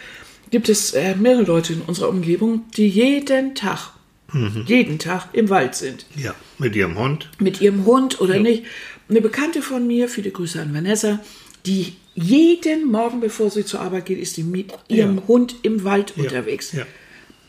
gibt 0.50 0.68
es 0.68 0.92
äh, 0.92 1.14
mehrere 1.14 1.42
Leute 1.42 1.72
in 1.72 1.80
unserer 1.82 2.10
Umgebung, 2.10 2.64
die 2.76 2.88
jeden 2.88 3.54
Tag, 3.54 3.92
mhm. 4.32 4.64
jeden 4.66 4.98
Tag 4.98 5.28
im 5.32 5.48
Wald 5.48 5.74
sind. 5.74 6.06
Ja, 6.16 6.34
mit 6.58 6.76
ihrem 6.76 6.98
Hund. 6.98 7.30
Mit 7.38 7.60
ihrem 7.60 7.84
Hund 7.86 8.20
oder 8.20 8.36
ja. 8.36 8.42
nicht. 8.42 8.64
Eine 9.08 9.20
Bekannte 9.20 9.62
von 9.62 9.86
mir, 9.86 10.08
viele 10.08 10.30
Grüße 10.30 10.60
an 10.60 10.74
Vanessa, 10.74 11.20
die 11.64 11.94
jeden 12.16 12.90
Morgen, 12.90 13.20
bevor 13.20 13.50
sie 13.50 13.64
zur 13.64 13.80
Arbeit 13.80 14.06
geht, 14.06 14.18
ist 14.18 14.34
sie 14.34 14.42
mit 14.42 14.72
ihrem 14.88 15.16
ja. 15.16 15.22
Hund 15.28 15.56
im 15.62 15.84
Wald 15.84 16.14
ja. 16.16 16.24
unterwegs. 16.24 16.72
Ja. 16.72 16.84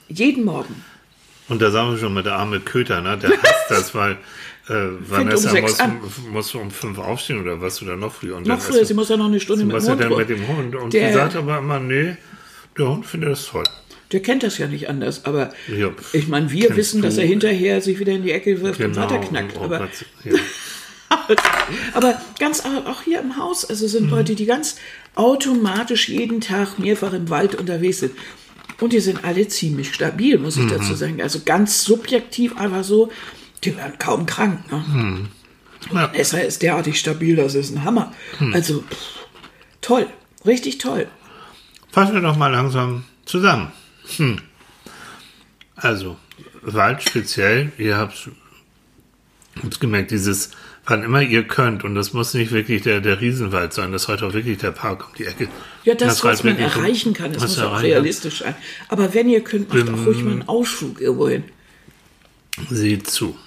Jeden 0.10 0.44
Morgen. 0.44 0.84
Und 1.48 1.62
da 1.62 1.72
sagen 1.72 1.92
wir 1.92 1.98
schon 1.98 2.14
mit 2.14 2.26
der 2.26 2.36
arme 2.36 2.60
Köter, 2.60 3.02
ne? 3.02 3.18
der 3.18 3.30
hasst 3.32 3.66
das, 3.70 3.96
weil 3.96 4.18
äh, 4.68 4.74
Vanessa 5.00 5.52
um 5.52 5.62
muss, 5.62 5.78
muss, 6.30 6.56
um 6.56 6.70
fünf 6.70 7.00
aufstehen 7.00 7.42
oder 7.42 7.62
was 7.62 7.82
oder 7.82 7.96
noch 7.96 8.14
früher. 8.14 8.36
Und 8.36 8.46
noch 8.46 8.60
früher, 8.60 8.84
sie 8.84 8.94
muss 8.94 9.08
ja 9.08 9.16
noch 9.16 9.28
eine 9.28 9.40
Stunde 9.40 9.64
mit 9.64 9.76
dem 9.76 9.88
Hund. 9.88 10.02
Ja 10.02 10.10
dann 10.10 10.18
mit 10.18 10.30
dem 10.30 10.48
Hund. 10.48 10.76
Und 10.76 10.94
der, 10.94 11.08
sie 11.08 11.14
sagt 11.14 11.38
aber 11.38 11.60
immer, 11.60 11.80
nee, 11.80 12.18
der 12.78 12.90
Hund 12.90 13.06
findet 13.06 13.32
das 13.32 13.46
toll. 13.46 13.64
Der 14.12 14.22
kennt 14.22 14.44
das 14.44 14.58
ja 14.58 14.68
nicht 14.68 14.90
anders, 14.90 15.26
aber 15.26 15.54
ja, 15.68 15.92
ich 16.14 16.28
meine, 16.28 16.50
wir 16.52 16.76
wissen, 16.78 17.02
dass 17.02 17.18
er 17.18 17.26
hinterher 17.26 17.82
sich 17.82 18.00
wieder 18.00 18.14
in 18.14 18.24
die 18.24 18.32
Ecke 18.32 18.62
wirft 18.62 18.80
genau, 18.80 19.04
und 19.04 19.12
weiterknackt. 19.12 19.58
Aber, 19.58 19.90
ja. 20.24 20.34
Aber 21.94 22.22
ganz 22.40 22.62
auch 22.62 23.02
hier 23.02 23.20
im 23.20 23.38
Haus, 23.38 23.66
also 23.66 23.88
sind 23.88 24.06
mhm. 24.06 24.12
Leute, 24.12 24.36
die 24.36 24.46
ganz 24.46 24.78
automatisch 25.16 26.10
jeden 26.10 26.42
Tag 26.42 26.80
mehrfach 26.80 27.14
im 27.14 27.30
Wald 27.30 27.56
unterwegs 27.56 28.00
sind. 28.00 28.14
Und 28.80 28.94
die 28.94 29.00
sind 29.00 29.24
alle 29.24 29.48
ziemlich 29.48 29.94
stabil, 29.94 30.38
muss 30.38 30.58
ich 30.58 30.64
mhm. 30.64 30.70
dazu 30.70 30.94
sagen. 30.94 31.22
Also 31.22 31.42
ganz 31.44 31.84
subjektiv 31.84 32.58
einfach 32.58 32.84
so, 32.84 33.12
die 33.64 33.76
werden 33.76 33.98
kaum 33.98 34.26
krank. 34.26 34.72
Ne? 34.72 34.86
Mhm. 34.88 35.28
Ja. 35.94 36.12
Esser 36.14 36.44
ist 36.44 36.62
derartig 36.62 37.00
stabil, 37.00 37.36
das 37.36 37.56
ist 37.56 37.72
ein 37.72 37.84
Hammer. 37.84 38.14
Mhm. 38.40 38.54
Also 38.54 38.82
pff, 38.82 39.28
toll. 39.82 40.08
Richtig 40.46 40.78
toll. 40.78 41.08
Fassen 41.92 42.14
wir 42.14 42.22
doch 42.22 42.38
mal 42.38 42.48
langsam 42.48 43.04
zusammen. 43.26 43.72
Hm. 44.18 44.40
Also, 45.76 46.18
Wald 46.62 47.04
speziell, 47.04 47.72
ihr 47.78 47.98
habt, 47.98 48.30
habt 49.62 49.80
gemerkt, 49.80 50.12
dieses, 50.12 50.52
wann 50.88 51.04
immer 51.04 51.22
ihr 51.22 51.44
könnt, 51.44 51.84
und 51.84 51.96
das 51.96 52.14
muss 52.14 52.34
nicht 52.34 52.52
wirklich 52.52 52.82
der, 52.82 53.02
der 53.02 53.20
Riesenwald 53.20 53.74
sein, 53.74 53.92
das 53.92 54.04
ist 54.04 54.08
heute 54.08 54.26
auch 54.26 54.34
wirklich 54.34 54.58
der 54.58 54.72
Park 54.72 55.08
um 55.08 55.16
die 55.18 55.26
Ecke. 55.26 55.50
Ja, 55.84 55.94
das, 55.96 56.24
was 56.24 56.44
man 56.44 56.58
erreichen 56.58 57.14
kann, 57.14 57.34
das 57.34 57.42
muss 57.44 57.60
auch 57.60 57.82
realistisch 57.82 58.40
sein. 58.40 58.56
Aber 58.88 59.14
wenn 59.14 59.30
ihr 59.30 59.42
könnt, 59.42 59.74
macht 59.74 59.90
auch 59.90 60.06
ruhig 60.06 60.24
mal 60.24 60.32
einen 60.32 60.48
Ausflug 60.48 61.02
irgendwo 61.02 61.28
hin. 61.28 61.44
Seht 62.70 63.10
zu. 63.10 63.38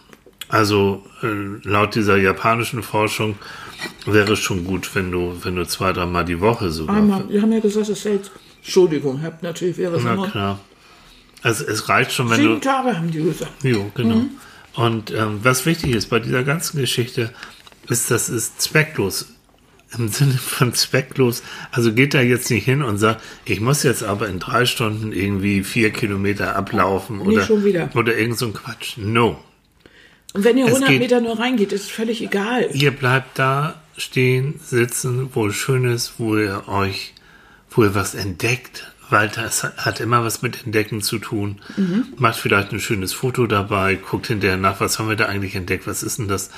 Also 0.49 1.05
äh, 1.23 1.27
laut 1.63 1.95
dieser 1.95 2.17
japanischen 2.17 2.83
Forschung 2.83 3.37
wäre 4.05 4.33
es 4.33 4.41
schon 4.41 4.65
gut, 4.65 4.95
wenn 4.95 5.11
du, 5.11 5.37
wenn 5.43 5.57
du 5.57 5.67
zwei, 5.67 5.93
dreimal 5.93 6.25
die 6.25 6.41
Woche 6.41 6.71
sogar. 6.71 6.97
Einmal, 6.97 7.29
wir 7.29 7.41
haben 7.41 7.53
ja 7.53 7.61
gesagt, 7.61 7.89
es 7.89 8.05
hält. 8.05 8.31
Entschuldigung, 8.63 9.23
habt 9.23 9.43
natürlich 9.43 9.79
wäre 9.79 9.97
es 9.97 10.03
Na 10.05 10.15
immer. 10.15 10.29
klar. 10.29 10.61
Also 11.43 11.65
es 11.65 11.89
reicht 11.89 12.13
schon, 12.13 12.29
wenn 12.29 12.37
Sieben 12.37 12.55
du. 12.55 12.61
Tage 12.61 12.97
haben 12.97 13.11
die 13.11 13.23
gesagt. 13.23 13.53
Jo, 13.63 13.91
genau. 13.95 14.25
Und 14.75 15.11
ähm, 15.11 15.41
was 15.43 15.67
wichtig 15.67 15.95
ist 15.95 16.07
bei 16.11 16.21
dieser 16.21 16.45
ganzen 16.45 16.79
Geschichte, 16.81 17.33
ist, 17.89 18.11
das 18.11 18.29
ist 18.29 18.61
zwecklos. 18.61 19.27
Im 19.99 20.07
Sinne 20.09 20.35
von 20.35 20.73
zwecklos. 20.75 21.43
Also 21.73 21.93
geht 21.93 22.15
da 22.15 22.21
jetzt 22.21 22.49
nicht 22.51 22.65
hin 22.65 22.83
und 22.83 22.99
sagt, 22.99 23.21
ich 23.45 23.61
muss 23.61 23.83
jetzt 23.83 24.05
aber 24.05 24.29
in 24.29 24.39
drei 24.39 24.65
Stunden 24.65 25.11
irgendwie 25.13 25.65
vier 25.65 25.91
Kilometer 25.91 26.55
ablaufen 26.55 27.19
Nee, 27.19 27.25
oder, 27.37 27.43
schon 27.45 27.65
wieder. 27.65 27.91
oder 27.97 28.17
irgend 28.17 28.39
so 28.39 28.47
ein 28.47 28.53
Quatsch. 28.53 28.97
No. 28.99 29.41
Und 30.33 30.45
wenn 30.45 30.57
ihr 30.59 30.67
Es 30.67 30.71
100 30.75 30.91
geht- 30.91 31.01
Meter 31.01 31.21
nur 31.21 31.37
reingeht, 31.41 31.73
ist 31.73 31.85
es 31.87 31.91
völlig 31.91 32.23
egal. 32.23 32.69
Ihr 32.73 32.93
bleibt 32.93 33.37
da 33.41 33.83
stehen, 33.97 34.61
sitzen, 34.65 35.31
wo 35.35 35.49
es 35.49 35.57
schön 35.57 35.85
ist, 35.85 36.15
wo 36.19 36.37
ihr 36.39 36.69
euch, 36.69 37.15
wo 37.71 37.83
ihr 37.83 37.97
was 37.97 38.15
entdeckt. 38.15 38.93
Weil 39.11 39.29
das 39.29 39.65
hat 39.65 40.01
immer 40.01 40.25
was 40.25 40.43
mit 40.43 40.65
Entdecken 40.65 41.03
zu 41.03 41.19
tun. 41.19 41.61
Macht 42.17 42.39
vielleicht 42.39 42.73
ein 42.73 42.81
schönes 42.81 43.13
Foto 43.13 43.47
dabei, 43.47 43.97
guckt 43.97 44.29
hinterher 44.29 44.57
nach, 44.57 44.81
was 44.81 44.99
haben 44.99 45.09
wir 45.09 45.17
da 45.17 45.27
eigentlich 45.27 45.57
entdeckt, 45.57 45.87
was 45.87 46.03
ist 46.03 46.19
denn 46.19 46.29
das? 46.29 46.51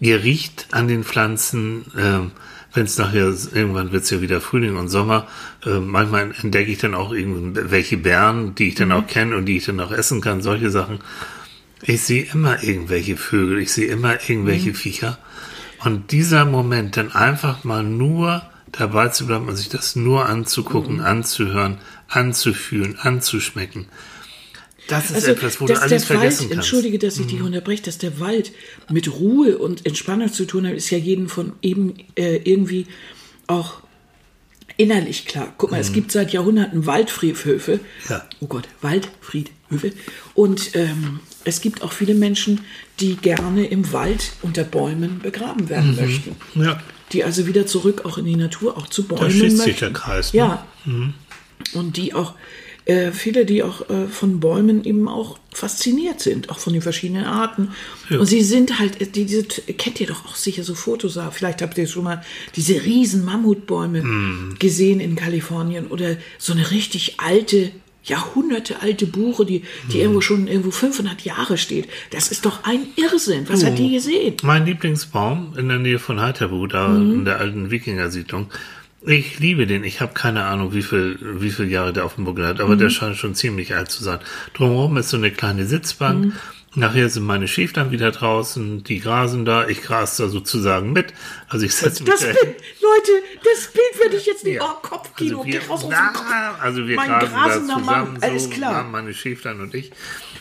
Ihr 0.00 0.22
riecht 0.24 0.66
an 0.72 0.88
den 0.88 1.04
Pflanzen, 1.04 1.86
ähm, 1.96 2.32
wenn 2.74 2.84
es 2.84 2.98
nachher, 2.98 3.32
irgendwann 3.54 3.92
wird 3.92 4.02
es 4.02 4.10
ja 4.10 4.20
wieder 4.20 4.40
Frühling 4.40 4.76
und 4.76 4.88
Sommer, 4.88 5.28
äh, 5.64 5.78
manchmal 5.78 6.32
entdecke 6.42 6.72
ich 6.72 6.78
dann 6.78 6.94
auch 6.94 7.12
irgendwelche 7.12 7.96
Beeren, 7.96 8.56
die 8.56 8.68
ich 8.68 8.74
dann 8.74 8.90
auch 8.90 9.06
kenne 9.06 9.36
und 9.36 9.46
die 9.46 9.58
ich 9.58 9.64
dann 9.64 9.78
auch 9.78 9.92
essen 9.92 10.20
kann, 10.20 10.42
solche 10.42 10.70
Sachen. 10.70 10.98
Ich 11.82 12.02
sehe 12.02 12.24
immer 12.24 12.62
irgendwelche 12.62 13.16
Vögel, 13.16 13.60
ich 13.60 13.72
sehe 13.72 13.86
immer 13.86 14.28
irgendwelche 14.28 14.74
Viecher. 14.74 15.18
Und 15.84 16.10
dieser 16.12 16.44
Moment, 16.44 16.96
dann 16.96 17.12
einfach 17.12 17.62
mal 17.62 17.84
nur 17.84 18.42
dabei 18.78 19.08
zu 19.08 19.26
bleiben 19.26 19.48
und 19.48 19.56
sich 19.56 19.68
das 19.68 19.96
nur 19.96 20.26
anzugucken, 20.26 21.00
anzuhören, 21.00 21.78
anzufühlen, 22.08 22.98
anzuschmecken. 22.98 23.86
Das 24.88 25.10
ist 25.10 25.26
etwas, 25.26 25.60
wo 25.60 25.66
du 25.66 25.80
alles 25.80 26.04
vergessen 26.04 26.20
Wald, 26.20 26.38
kannst. 26.38 26.52
entschuldige, 26.52 26.98
dass 26.98 27.18
ich 27.18 27.26
dich 27.26 27.40
unterbreche, 27.40 27.82
dass 27.84 27.96
der 27.98 28.20
Wald 28.20 28.52
mit 28.90 29.10
Ruhe 29.12 29.56
und 29.56 29.86
Entspannung 29.86 30.30
zu 30.30 30.44
tun 30.44 30.66
hat, 30.66 30.74
ist 30.74 30.90
ja 30.90 30.98
jedem 30.98 31.28
von 31.30 31.52
eben 31.62 31.94
äh, 32.16 32.36
irgendwie 32.44 32.86
auch 33.46 33.80
innerlich 34.76 35.24
klar. 35.24 35.54
Guck 35.56 35.70
mal, 35.70 35.80
es 35.80 35.92
gibt 35.92 36.12
seit 36.12 36.32
Jahrhunderten 36.32 36.84
Waldfriedhöfe. 36.84 37.76
Mhm. 37.76 37.80
Ja. 38.10 38.24
Oh 38.40 38.46
Gott, 38.46 38.68
Waldfriedhöfe. 38.82 39.92
Und 40.34 40.74
ähm, 40.74 41.20
es 41.44 41.60
gibt 41.62 41.80
auch 41.82 41.92
viele 41.92 42.14
Menschen, 42.14 42.60
die 43.00 43.16
gerne 43.16 43.66
im 43.66 43.90
Wald 43.92 44.32
unter 44.42 44.64
Bäumen 44.64 45.20
begraben 45.20 45.68
werden 45.70 45.92
Mhm. 45.92 45.96
möchten. 45.96 46.36
Ja, 46.56 46.78
Die 47.14 47.24
also 47.24 47.46
wieder 47.46 47.66
zurück 47.66 48.04
auch 48.04 48.18
in 48.18 48.24
die 48.24 48.36
Natur, 48.36 48.76
auch 48.76 48.88
zu 48.88 49.04
Bäumen 49.04 49.22
da 49.22 49.30
schließt 49.30 49.58
sich 49.58 49.76
der 49.78 49.92
Kreis. 49.92 50.34
Ne? 50.34 50.40
Ja. 50.40 50.66
Und 51.72 51.96
die 51.96 52.12
auch, 52.12 52.34
äh, 52.86 53.12
viele, 53.12 53.46
die 53.46 53.62
auch 53.62 53.88
äh, 53.88 54.08
von 54.08 54.40
Bäumen 54.40 54.84
eben 54.84 55.08
auch 55.08 55.38
fasziniert 55.52 56.20
sind, 56.20 56.50
auch 56.50 56.58
von 56.58 56.72
den 56.72 56.82
verschiedenen 56.82 57.24
Arten. 57.24 57.70
Und 58.10 58.26
sie 58.26 58.42
sind 58.42 58.80
halt, 58.80 59.00
äh, 59.00 59.06
die, 59.06 59.24
diese, 59.24 59.44
kennt 59.44 60.00
ihr 60.00 60.08
doch 60.08 60.26
auch 60.26 60.34
sicher 60.34 60.64
so 60.64 60.74
Fotos, 60.74 61.16
ah, 61.16 61.30
vielleicht 61.30 61.62
habt 61.62 61.78
ihr 61.78 61.86
schon 61.86 62.04
mal 62.04 62.22
diese 62.56 62.82
riesen 62.82 63.24
Mammutbäume 63.24 64.56
gesehen 64.58 65.00
in 65.00 65.14
Kalifornien 65.14 65.86
oder 65.86 66.16
so 66.38 66.52
eine 66.52 66.70
richtig 66.72 67.20
alte, 67.20 67.70
Jahrhunderte 68.04 68.82
alte 68.82 69.06
Buche, 69.06 69.44
die, 69.46 69.62
die 69.92 70.00
irgendwo 70.00 70.20
schon 70.20 70.46
irgendwo 70.46 70.70
500 70.70 71.22
Jahre 71.22 71.56
steht. 71.58 71.88
Das 72.10 72.28
ist 72.28 72.44
doch 72.46 72.64
ein 72.64 72.80
Irrsinn. 72.96 73.48
Was 73.48 73.64
hat 73.64 73.78
die 73.78 73.90
gesehen? 73.92 74.36
Mein 74.42 74.66
Lieblingsbaum 74.66 75.54
in 75.56 75.68
der 75.68 75.78
Nähe 75.78 75.98
von 75.98 76.20
Heiterbu, 76.20 76.66
da 76.66 76.88
Mhm. 76.88 77.12
in 77.12 77.24
der 77.24 77.38
alten 77.38 77.70
Wikingersiedlung. 77.70 78.50
Ich 79.06 79.38
liebe 79.38 79.66
den. 79.66 79.84
Ich 79.84 80.00
habe 80.00 80.14
keine 80.14 80.44
Ahnung, 80.44 80.72
wie 80.72 80.82
viel, 80.82 81.18
wie 81.38 81.50
viele 81.50 81.68
Jahre 81.68 81.92
der 81.92 82.06
auf 82.06 82.14
dem 82.14 82.24
Buckel 82.24 82.46
hat, 82.46 82.60
aber 82.60 82.74
Mhm. 82.74 82.78
der 82.78 82.90
scheint 82.90 83.16
schon 83.16 83.34
ziemlich 83.34 83.74
alt 83.74 83.90
zu 83.90 84.02
sein. 84.02 84.18
Drumherum 84.54 84.96
ist 84.96 85.10
so 85.10 85.18
eine 85.18 85.30
kleine 85.30 85.66
Sitzbank. 85.66 86.32
Mhm. 86.74 86.80
Nachher 86.82 87.08
sind 87.08 87.24
meine 87.24 87.46
Schäflein 87.48 87.90
wieder 87.90 88.10
draußen, 88.10 88.82
die 88.84 89.00
grasen 89.00 89.44
da. 89.44 89.66
Ich 89.68 89.82
gras 89.82 90.16
da 90.16 90.28
sozusagen 90.28 90.92
mit. 90.92 91.12
Also 91.48 91.66
ich 91.66 91.74
setze 91.74 92.02
mich 92.02 92.12
Das 92.12 92.20
da 92.20 92.26
Bild, 92.26 92.38
Leute, 92.80 93.12
das 93.44 93.72
Bild 93.72 94.00
werde 94.02 94.16
ich 94.16 94.26
jetzt 94.26 94.44
nicht. 94.44 94.56
Ja. 94.56 94.62
Oh, 94.64 94.86
Kopfkino, 94.86 95.38
Also 95.40 95.46
wir, 95.46 95.52
geht 95.60 95.68
raus 95.70 95.84
aus 95.84 95.90
na, 95.90 96.08
dem 96.08 96.14
Kopf. 96.14 96.26
also 96.62 96.86
wir 96.88 96.96
Mein 96.96 97.08
grasen 97.08 97.32
da 97.68 97.74
zusammen, 97.76 97.84
Mann, 97.84 98.18
alles 98.20 98.44
so, 98.44 98.50
klar. 98.50 98.84
meine 98.84 99.14
Schäflein 99.14 99.60
und 99.60 99.74
ich. 99.74 99.92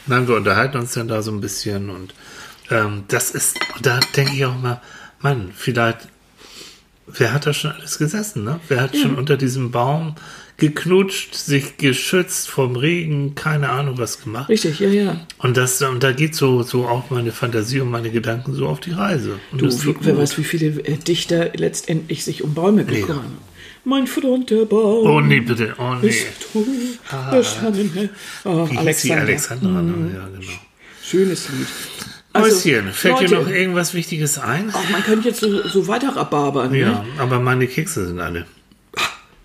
Nein, 0.08 0.28
wir 0.28 0.36
unterhalten 0.36 0.78
uns 0.78 0.94
dann 0.94 1.08
da 1.08 1.22
so 1.22 1.32
ein 1.32 1.42
bisschen 1.42 1.90
und 1.90 2.14
ähm, 2.70 3.04
das 3.08 3.32
ist, 3.32 3.60
und 3.76 3.86
da 3.86 4.00
denke 4.16 4.34
ich 4.34 4.46
auch 4.46 4.58
mal, 4.58 4.82
Mann, 5.20 5.52
vielleicht, 5.56 6.00
wer 7.08 7.34
hat 7.34 7.46
da 7.46 7.54
schon 7.54 7.72
alles 7.72 7.98
gesessen, 7.98 8.44
ne? 8.44 8.60
Wer 8.68 8.82
hat 8.82 8.96
schon 8.98 9.16
unter 9.16 9.38
diesem 9.38 9.72
Baum 9.72 10.16
geknutscht, 10.68 11.36
sich 11.36 11.76
geschützt 11.78 12.50
vom 12.50 12.78
Regen, 12.78 13.36
keine 13.36 13.70
Ahnung 13.70 13.98
was 13.98 14.22
gemacht. 14.22 14.48
Richtig, 14.48 14.80
ja, 14.80 14.88
ja. 14.88 15.20
Und 15.40 15.58
das, 15.58 15.82
und 15.82 16.02
da 16.04 16.14
geht 16.14 16.36
so, 16.36 16.64
so 16.64 16.86
auch 16.88 17.10
meine 17.10 17.32
Fantasie 17.34 17.82
und 17.82 17.92
meine 17.92 18.10
Gedanken 18.12 18.54
so 18.54 18.68
auf 18.68 18.80
die 18.80 18.92
Reise. 18.92 19.40
Und 19.52 19.62
Du, 19.62 19.68
wie, 19.68 19.96
wer 20.02 20.18
weiß, 20.18 20.38
wie 20.38 20.44
viele 20.46 20.68
äh, 20.86 20.96
Dichter 20.98 21.52
letztendlich 21.56 22.24
sich 22.24 22.44
um 22.44 22.54
Bäume 22.54 22.86
gekümmert 22.86 23.10
haben. 23.18 23.38
Mein 23.84 24.08
verdammter 24.08 24.66
Baum. 24.66 25.06
Oh 25.06 25.20
nee, 25.20 25.42
bitte, 25.42 25.76
oh 25.78 25.96
nee. 26.02 26.08
Ist 26.08 26.28
tot, 26.54 26.66
der 27.32 27.44
Schattenherr. 27.44 28.10
Oh, 28.46 28.70
Wie 28.70 28.78
Alexander. 28.78 29.22
Alexandra? 29.24 29.82
ne? 29.82 30.12
Ja, 30.16 30.28
genau. 30.40 30.52
Schönes 31.04 31.50
Lied. 31.50 31.68
Also, 32.32 32.56
Häuschen, 32.70 32.92
fällt 32.94 33.20
dir 33.20 33.28
Leute, 33.28 33.44
noch 33.44 33.50
irgendwas 33.50 33.94
Wichtiges 33.94 34.40
ein? 34.40 34.74
Auch 34.74 34.90
man 34.90 35.04
könnte 35.04 35.28
jetzt 35.28 35.42
so, 35.42 35.68
so 35.68 35.88
weiter 35.88 36.16
rababern. 36.16 36.74
Ja, 36.74 36.88
Ne? 37.04 37.06
aber 37.20 37.40
meine 37.42 37.68
Kekse 37.68 38.08
sind 38.08 38.20
alle. 38.22 38.46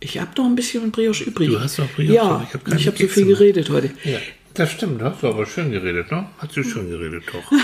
Ich 0.00 0.18
habe 0.18 0.30
noch 0.36 0.46
ein 0.46 0.54
bisschen 0.54 0.90
Brioche 0.90 1.24
übrig. 1.24 1.48
Du 1.50 1.60
hast 1.60 1.78
noch 1.78 1.88
Brioche, 1.90 2.12
Ja, 2.14 2.46
ich 2.46 2.54
hab 2.54 2.64
habe 2.66 2.78
so 2.78 2.92
Kekse 2.92 3.08
viel 3.08 3.24
mehr. 3.24 3.36
geredet 3.36 3.70
heute. 3.70 3.90
Ja, 4.04 4.18
das 4.54 4.70
stimmt, 4.72 5.02
hast 5.02 5.22
du 5.22 5.28
aber 5.28 5.44
schön 5.46 5.70
geredet, 5.72 6.10
ne? 6.12 6.26
Hast 6.38 6.56
du 6.56 6.62
schön 6.62 6.88
geredet, 6.90 7.24
doch. 7.32 7.50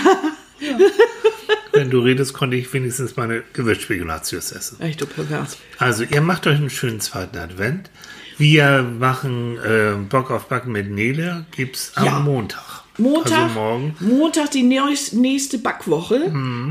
Wenn 1.73 1.89
du 1.89 1.99
redest, 1.99 2.33
konnte 2.33 2.55
ich 2.55 2.71
wenigstens 2.73 3.17
meine 3.17 3.43
Gewürzspekulatius 3.53 4.53
essen. 4.53 4.79
Echt, 4.79 5.01
du 5.01 5.05
pervers. 5.05 5.57
Also, 5.77 6.03
ihr 6.03 6.21
macht 6.21 6.47
euch 6.47 6.55
einen 6.55 6.69
schönen 6.69 7.01
zweiten 7.01 7.37
Advent. 7.37 7.89
Wir 8.37 8.81
machen 8.83 9.57
äh, 9.57 9.95
Bock 10.09 10.31
auf 10.31 10.47
Backen 10.47 10.71
mit 10.71 10.89
Nele, 10.89 11.45
gibt's 11.55 11.91
am 11.95 12.05
Ja. 12.05 12.19
Montag. 12.19 12.83
Montag, 12.97 13.37
Also 13.37 13.53
morgen. 13.55 13.95
Mhm. 13.99 14.07
Montag 14.17 14.51
die 14.51 14.63
nächste 14.63 15.57
Backwoche 15.57 16.15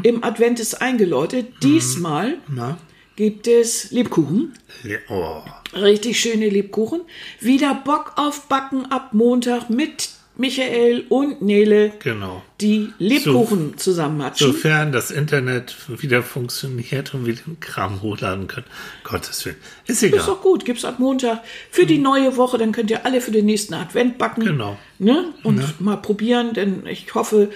im 0.02 0.24
Advent 0.24 0.58
ist 0.58 0.80
eingeläutet. 0.80 1.48
Diesmal 1.62 2.38
Na? 2.48 2.78
Gibt 3.16 3.46
es 3.46 3.90
Lebkuchen. 3.90 4.54
Le- 4.82 5.00
Oh. 5.08 5.42
Richtig 5.74 6.20
schöne 6.20 6.48
Lebkuchen. 6.48 7.00
Wieder 7.40 7.74
Bock 7.74 8.12
auf 8.16 8.48
Backen 8.48 8.86
ab 8.92 9.12
Montag 9.12 9.70
mit 9.70 10.10
Michael 10.36 11.04
und 11.10 11.42
Nele, 11.42 11.92
Genau. 12.00 12.42
die 12.60 12.92
Lebkuchen 12.98 13.78
zusammenmatschen. 13.78 14.48
Sofern 14.52 14.90
das 14.90 15.12
Internet 15.12 15.76
wieder 16.00 16.24
funktioniert 16.24 17.14
und 17.14 17.24
wir 17.24 17.34
den 17.36 17.60
Kram 17.60 18.02
hochladen 18.02 18.48
können. 18.48 18.66
Gottes 19.04 19.44
Willen. 19.44 19.56
Ist 19.86 20.02
egal. 20.02 20.18
Ist 20.18 20.26
doch 20.28 20.42
gut, 20.42 20.64
gibt's 20.64 20.84
ab 20.84 20.98
Montag 20.98 21.40
für 21.70 21.86
die 21.86 21.98
neue 21.98 22.36
Woche, 22.36 22.58
dann 22.58 22.72
könnt 22.72 22.90
ihr 22.90 23.06
alle 23.06 23.20
für 23.20 23.30
den 23.30 23.46
nächsten 23.46 23.74
Advent 23.74 24.18
backen. 24.18 24.44
Genau. 24.44 24.76
Ne? 24.98 25.32
Und 25.44 25.80
mal 25.80 25.96
probieren, 25.98 26.52
denn 26.52 26.84
ich 26.86 27.14
hoffe, 27.14 27.50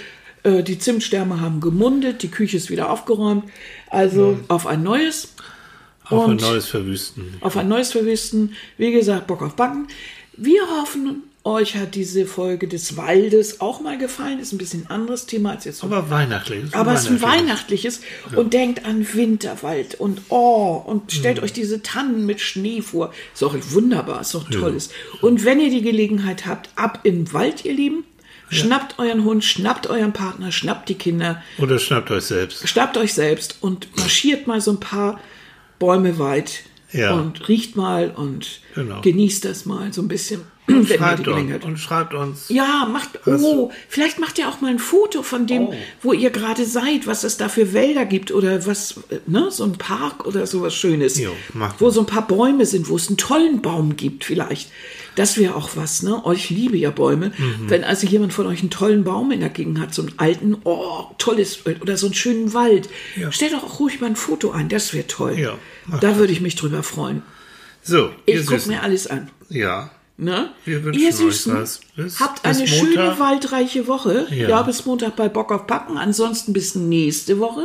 äh, 0.44 0.62
die 0.62 0.78
Zimtsterne 0.78 1.40
haben 1.40 1.60
gemundet, 1.60 2.22
die 2.22 2.28
Küche 2.30 2.56
ist 2.58 2.70
wieder 2.70 2.90
aufgeräumt. 2.90 3.44
Also 3.90 4.38
auf 4.46 4.68
ein 4.68 4.84
neues. 4.84 5.34
Auf 6.10 6.24
ein 6.24 6.30
und 6.32 6.40
neues 6.40 6.66
Verwüsten. 6.68 7.34
auf 7.40 7.56
ein 7.56 7.68
neues 7.68 7.92
Verwüsten. 7.92 8.54
Wie 8.76 8.92
gesagt, 8.92 9.26
Bock 9.26 9.42
auf 9.42 9.54
Backen. 9.56 9.88
Wir 10.36 10.62
hoffen, 10.80 11.24
euch 11.44 11.74
hat 11.76 11.94
diese 11.96 12.26
Folge 12.26 12.68
des 12.68 12.96
Waldes 12.96 13.60
auch 13.60 13.80
mal 13.80 13.98
gefallen. 13.98 14.38
Ist 14.38 14.52
ein 14.52 14.58
bisschen 14.58 14.84
ein 14.86 14.90
anderes 14.90 15.26
Thema 15.26 15.50
als 15.52 15.64
jetzt. 15.64 15.82
Aber 15.82 16.10
weihnachtlich. 16.10 16.64
ist 16.64 16.74
Aber 16.76 16.92
es 16.92 17.02
ist 17.02 17.06
ein 17.08 17.22
weihnachtlich. 17.22 17.84
weihnachtliches 17.84 18.00
und 18.36 18.52
denkt 18.54 18.84
an 18.84 19.06
Winterwald 19.14 19.96
und 19.96 20.20
oh 20.28 20.82
und 20.86 21.04
Mhm. 21.04 21.10
stellt 21.10 21.42
euch 21.42 21.52
diese 21.52 21.82
Tannen 21.82 22.24
mit 22.26 22.40
Schnee 22.40 22.82
vor. 22.82 23.12
Ist 23.32 23.42
doch 23.42 23.56
wunderbar, 23.70 24.20
ist 24.20 24.34
doch 24.34 24.48
tolles. 24.48 24.90
Und 25.20 25.44
wenn 25.44 25.60
ihr 25.60 25.70
die 25.70 25.82
Gelegenheit 25.82 26.46
habt, 26.46 26.70
ab 26.76 27.02
den 27.02 27.32
Wald, 27.32 27.64
ihr 27.64 27.72
Lieben, 27.74 28.04
schnappt 28.50 28.98
euren 28.98 29.24
Hund, 29.24 29.44
schnappt 29.44 29.88
euren 29.88 30.12
Partner, 30.12 30.52
schnappt 30.52 30.88
die 30.88 30.94
Kinder, 30.94 31.42
Oder 31.58 31.78
schnappt 31.78 32.10
euch 32.10 32.24
selbst. 32.24 32.68
schnappt 32.68 32.96
euch 32.96 33.12
selbst 33.14 33.56
und 33.60 33.88
marschiert 33.96 34.46
mal 34.46 34.60
so 34.60 34.70
ein 34.72 34.80
paar 34.80 35.18
Bäume 35.78 36.18
weit 36.18 36.62
Ja. 36.92 37.14
und 37.14 37.48
riecht 37.48 37.76
mal 37.76 38.10
und 38.14 38.60
Genau. 38.74 39.00
genießt 39.00 39.44
das 39.44 39.66
mal 39.66 39.92
so 39.92 40.02
ein 40.02 40.08
bisschen. 40.08 40.42
die 40.70 40.84
Schreibt 40.86 41.26
uns, 41.26 41.64
und 41.64 41.78
schreibt 41.78 42.12
uns. 42.12 42.50
ja, 42.50 42.86
macht, 42.92 43.26
oh, 43.26 43.70
vielleicht 43.88 44.18
macht 44.18 44.38
ihr 44.38 44.48
auch 44.50 44.60
mal 44.60 44.70
ein 44.70 44.78
Foto 44.78 45.22
von 45.22 45.46
dem, 45.46 45.68
Oh. 45.68 45.74
wo 46.02 46.12
ihr 46.12 46.28
gerade 46.28 46.66
seid, 46.66 47.06
was 47.06 47.24
es 47.24 47.38
da 47.38 47.48
für 47.48 47.72
Wälder 47.72 48.04
gibt 48.04 48.32
oder 48.32 48.66
was, 48.66 49.00
ne, 49.26 49.50
so 49.50 49.64
ein 49.64 49.72
Park 49.78 50.26
oder 50.26 50.46
sowas 50.46 50.74
Schönes. 50.74 51.18
Jo, 51.18 51.30
macht 51.54 51.80
wo 51.80 51.88
so 51.88 52.00
ein 52.00 52.06
paar 52.06 52.26
Bäume 52.26 52.66
sind, 52.66 52.90
wo 52.90 52.96
es 52.96 53.08
einen 53.08 53.16
tollen 53.16 53.62
Baum 53.62 53.96
gibt 53.96 54.24
vielleicht. 54.24 54.70
Das 55.18 55.36
wäre 55.36 55.54
auch 55.56 55.70
was, 55.74 56.02
ne? 56.02 56.24
Euch 56.24 56.50
liebe 56.50 56.76
ja 56.76 56.90
Bäume. 56.90 57.32
Mhm. 57.36 57.68
Wenn 57.68 57.82
also 57.84 58.06
jemand 58.06 58.32
von 58.32 58.46
euch 58.46 58.60
einen 58.60 58.70
tollen 58.70 59.02
Baum 59.04 59.32
in 59.32 59.40
der 59.40 59.48
Gegend 59.48 59.80
hat, 59.80 59.92
so 59.92 60.02
einen 60.02 60.12
alten, 60.16 60.56
oh, 60.64 61.06
tolles, 61.18 61.58
oder 61.80 61.96
so 61.96 62.06
einen 62.06 62.14
schönen 62.14 62.54
Wald. 62.54 62.88
Ja. 63.16 63.32
Stellt 63.32 63.52
doch 63.52 63.64
auch 63.64 63.80
ruhig 63.80 64.00
mal 64.00 64.06
ein 64.08 64.16
Foto 64.16 64.50
ein, 64.52 64.68
das 64.68 64.94
wäre 64.94 65.06
toll. 65.06 65.38
Ja, 65.38 65.58
da 66.00 66.16
würde 66.16 66.32
ich 66.32 66.40
mich 66.40 66.54
drüber 66.56 66.82
freuen. 66.82 67.22
So, 67.82 68.10
Ich 68.26 68.46
gucke 68.46 68.68
mir 68.68 68.82
alles 68.82 69.06
an. 69.06 69.30
Ja. 69.48 69.90
Ne? 70.20 70.50
Wir 70.64 70.82
wünschen 70.84 71.00
Ihr 71.00 71.08
euch 71.10 71.14
Süßen, 71.14 71.54
was. 71.54 71.80
Bis- 71.96 72.18
habt 72.20 72.42
bis 72.42 72.58
eine 72.58 72.66
schöne, 72.66 72.86
Montag. 72.96 73.20
waldreiche 73.20 73.86
Woche. 73.86 74.26
Ja. 74.30 74.48
Ja. 74.48 74.62
bis 74.62 74.84
Montag 74.84 75.14
bei 75.16 75.28
Bock 75.28 75.52
auf 75.52 75.66
Packen. 75.66 75.96
Ansonsten 75.96 76.52
bis 76.52 76.74
nächste 76.74 77.38
Woche 77.38 77.62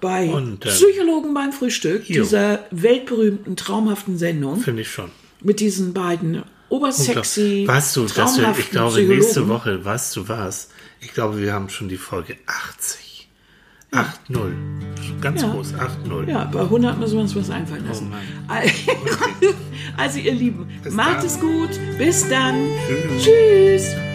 bei 0.00 0.28
Und, 0.30 0.64
ähm, 0.64 0.70
Psychologen 0.72 1.34
beim 1.34 1.52
Frühstück, 1.52 2.08
Jo. 2.08 2.22
dieser 2.22 2.66
weltberühmten, 2.70 3.56
traumhaften 3.56 4.16
Sendung 4.18 4.60
Finde 4.60 4.82
ich 4.82 4.90
schon. 4.90 5.10
mit 5.42 5.58
diesen 5.60 5.92
beiden 5.92 6.42
obersexy, 6.72 7.64
weißt 7.66 7.96
du, 7.96 8.06
dass 8.06 8.38
wir, 8.38 8.54
ich 8.58 8.70
glaube, 8.70 8.90
Psychologen. 8.96 9.18
nächste 9.18 9.48
Woche, 9.48 9.84
weißt 9.84 10.16
du 10.16 10.28
was? 10.28 10.68
Ich 11.00 11.12
glaube, 11.14 11.38
wir 11.40 11.52
haben 11.52 11.68
schon 11.68 11.88
die 11.88 11.96
Folge 11.96 12.36
80. 12.46 13.28
8-0. 13.92 14.52
Ganz 15.20 15.42
Ja. 15.42 15.50
groß, 15.50 15.74
8-0. 15.74 16.28
Ja, 16.30 16.44
bei 16.44 16.60
100 16.60 16.98
müssen 16.98 17.14
wir 17.14 17.20
uns 17.22 17.36
was 17.36 17.50
einfallen 17.50 17.86
lassen. 17.86 18.08
Mann. 18.08 18.20
also, 19.98 20.18
ihr 20.18 20.32
Lieben, 20.32 20.66
Bis 20.82 20.94
macht 20.94 21.18
dann. 21.18 21.26
es 21.26 21.38
gut. 21.38 21.70
Bis 21.98 22.26
dann. 22.28 22.68
Tschüss. 23.18 23.22
Tschüss. 23.24 24.11